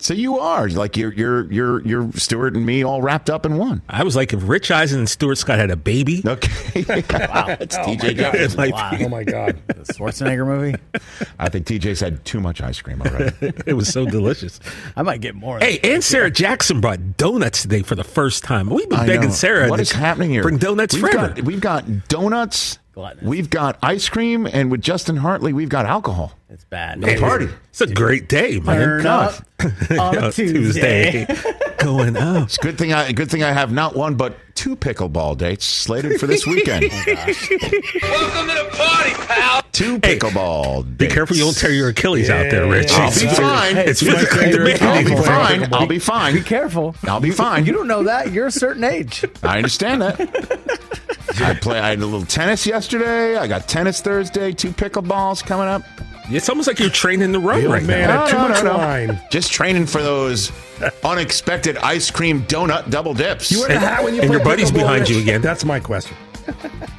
So 0.00 0.14
you 0.14 0.38
are 0.38 0.68
like 0.68 0.96
you're 0.96 1.12
you're 1.12 1.52
you're 1.52 1.80
you're 1.84 2.12
Stuart 2.12 2.54
and 2.54 2.64
me 2.64 2.84
all 2.84 3.02
wrapped 3.02 3.28
up 3.28 3.44
in 3.44 3.58
one. 3.58 3.82
I 3.88 4.04
was 4.04 4.14
like, 4.14 4.32
if 4.32 4.48
Rich 4.48 4.70
Eisen 4.70 5.00
and 5.00 5.08
Stuart 5.10 5.34
Scott 5.38 5.58
had 5.58 5.72
a 5.72 5.76
baby, 5.76 6.22
Okay. 6.24 6.84
wow. 7.10 7.56
It's 7.58 7.76
Oh 7.76 7.82
my 7.88 7.94
TJ. 7.96 8.16
God. 8.16 8.32
Jeffries. 8.32 8.56
Wow. 8.56 8.90
Oh 9.00 9.08
my 9.08 9.24
god. 9.24 9.58
The 9.66 9.94
Schwarzenegger 9.94 10.46
movie. 10.46 10.76
I 11.40 11.48
think 11.48 11.66
TJ's 11.66 11.98
had 12.00 12.24
too 12.24 12.38
much 12.40 12.60
ice 12.60 12.80
cream 12.80 13.00
already. 13.02 13.34
it 13.66 13.74
was 13.74 13.88
so 13.92 14.06
delicious. 14.06 14.60
I 14.96 15.02
might 15.02 15.20
get 15.20 15.34
more. 15.34 15.58
Hey, 15.58 15.78
and 15.82 16.02
Sarah 16.04 16.30
Jackson 16.30 16.80
brought 16.80 17.16
donuts 17.16 17.62
today 17.62 17.82
for 17.82 17.94
the 17.96 18.04
first 18.04 18.44
time. 18.44 18.68
We've 18.70 18.88
been 18.88 19.00
I 19.00 19.06
begging 19.06 19.28
know. 19.30 19.34
Sarah 19.34 19.68
What 19.68 19.80
is 19.80 19.90
happening 19.90 20.30
here? 20.30 20.42
Bring 20.42 20.58
donuts 20.58 20.94
we've 20.94 21.02
forever. 21.10 21.28
Got, 21.34 21.42
we've 21.44 21.60
got 21.60 22.08
donuts. 22.08 22.78
Gluttonous. 22.98 23.22
We've 23.22 23.48
got 23.48 23.78
ice 23.80 24.08
cream, 24.08 24.44
and 24.44 24.72
with 24.72 24.80
Justin 24.82 25.18
Hartley, 25.18 25.52
we've 25.52 25.68
got 25.68 25.86
alcohol. 25.86 26.32
It's 26.50 26.64
bad. 26.64 26.98
No 26.98 27.16
party. 27.20 27.48
It's 27.68 27.80
a 27.80 27.86
great 27.86 28.28
day, 28.28 28.58
man. 28.58 28.76
Turn 28.76 29.02
God. 29.04 29.44
up 29.60 29.90
on 30.00 30.18
a 30.24 30.32
Tuesday. 30.32 31.24
Going 31.78 32.16
up. 32.16 32.42
It's 32.46 32.56
good 32.56 32.76
thing 32.76 32.92
I 32.92 33.12
good 33.12 33.30
thing 33.30 33.44
I 33.44 33.52
have 33.52 33.70
not 33.70 33.94
one 33.94 34.16
but 34.16 34.36
two 34.56 34.74
pickleball 34.74 35.38
dates 35.38 35.64
slated 35.64 36.18
for 36.18 36.26
this 36.26 36.44
weekend. 36.44 36.86
Oh, 36.90 37.14
Welcome 38.02 38.48
to 38.48 38.64
the 38.64 38.70
party, 38.76 39.10
pal. 39.28 39.62
two 39.70 40.00
pickleball. 40.00 40.96
Be 40.96 41.06
careful 41.06 41.36
you 41.36 41.44
don't 41.44 41.56
tear 41.56 41.70
your 41.70 41.90
Achilles 41.90 42.30
out 42.30 42.50
there, 42.50 42.68
Rich. 42.68 42.90
I'll 42.92 43.10
be 43.12 43.26
fine. 43.28 43.76
It's 43.76 44.02
You 44.02 44.10
might 44.10 44.18
physically 44.26 44.50
tear 44.50 44.68
your 44.68 44.88
I'll 44.88 45.04
be 45.04 45.22
fine. 45.22 45.72
I'll 45.74 45.86
be 45.86 45.98
fine. 46.00 46.34
Be 46.34 46.42
careful. 46.42 46.96
I'll 47.04 47.20
be 47.20 47.30
fine. 47.30 47.64
You 47.64 47.72
don't 47.72 47.86
know 47.86 48.02
that. 48.02 48.32
You're 48.32 48.48
a 48.48 48.52
certain 48.52 48.82
age. 48.82 49.24
I 49.44 49.58
understand 49.58 50.02
that. 50.02 51.04
I 51.40 51.54
play. 51.54 51.78
I 51.80 51.90
had 51.90 51.98
a 51.98 52.04
little 52.06 52.24
tennis 52.26 52.66
yesterday. 52.66 53.36
I 53.36 53.46
got 53.46 53.68
tennis 53.68 54.00
Thursday. 54.00 54.52
Two 54.52 54.70
pickleballs 54.70 55.44
coming 55.44 55.66
up. 55.66 55.82
It's 56.30 56.48
almost 56.50 56.68
like 56.68 56.78
you're 56.78 56.90
training 56.90 57.32
to 57.32 57.38
run 57.38 57.60
The 57.60 57.66
old 57.66 57.74
right 57.74 57.82
man 57.84 58.08
now. 58.08 58.26
had 58.26 58.30
too 58.30 58.36
No, 58.36 58.42
no, 58.42 58.48
much 58.48 58.64
no, 58.64 58.72
no. 58.72 58.78
wine. 58.78 59.20
Just 59.30 59.50
training 59.50 59.86
for 59.86 60.02
those 60.02 60.52
unexpected 61.04 61.78
ice 61.78 62.10
cream 62.10 62.42
donut 62.42 62.90
double 62.90 63.14
dips. 63.14 63.50
You 63.50 63.60
wear 63.60 63.68
the 63.68 63.78
hat 63.78 64.04
when 64.04 64.14
you 64.14 64.20
and 64.20 64.28
play 64.28 64.36
your 64.36 64.44
buddy's 64.44 64.70
behind 64.70 65.08
you 65.08 65.20
again. 65.20 65.40
That's 65.40 65.64
my 65.64 65.80
question. 65.80 66.16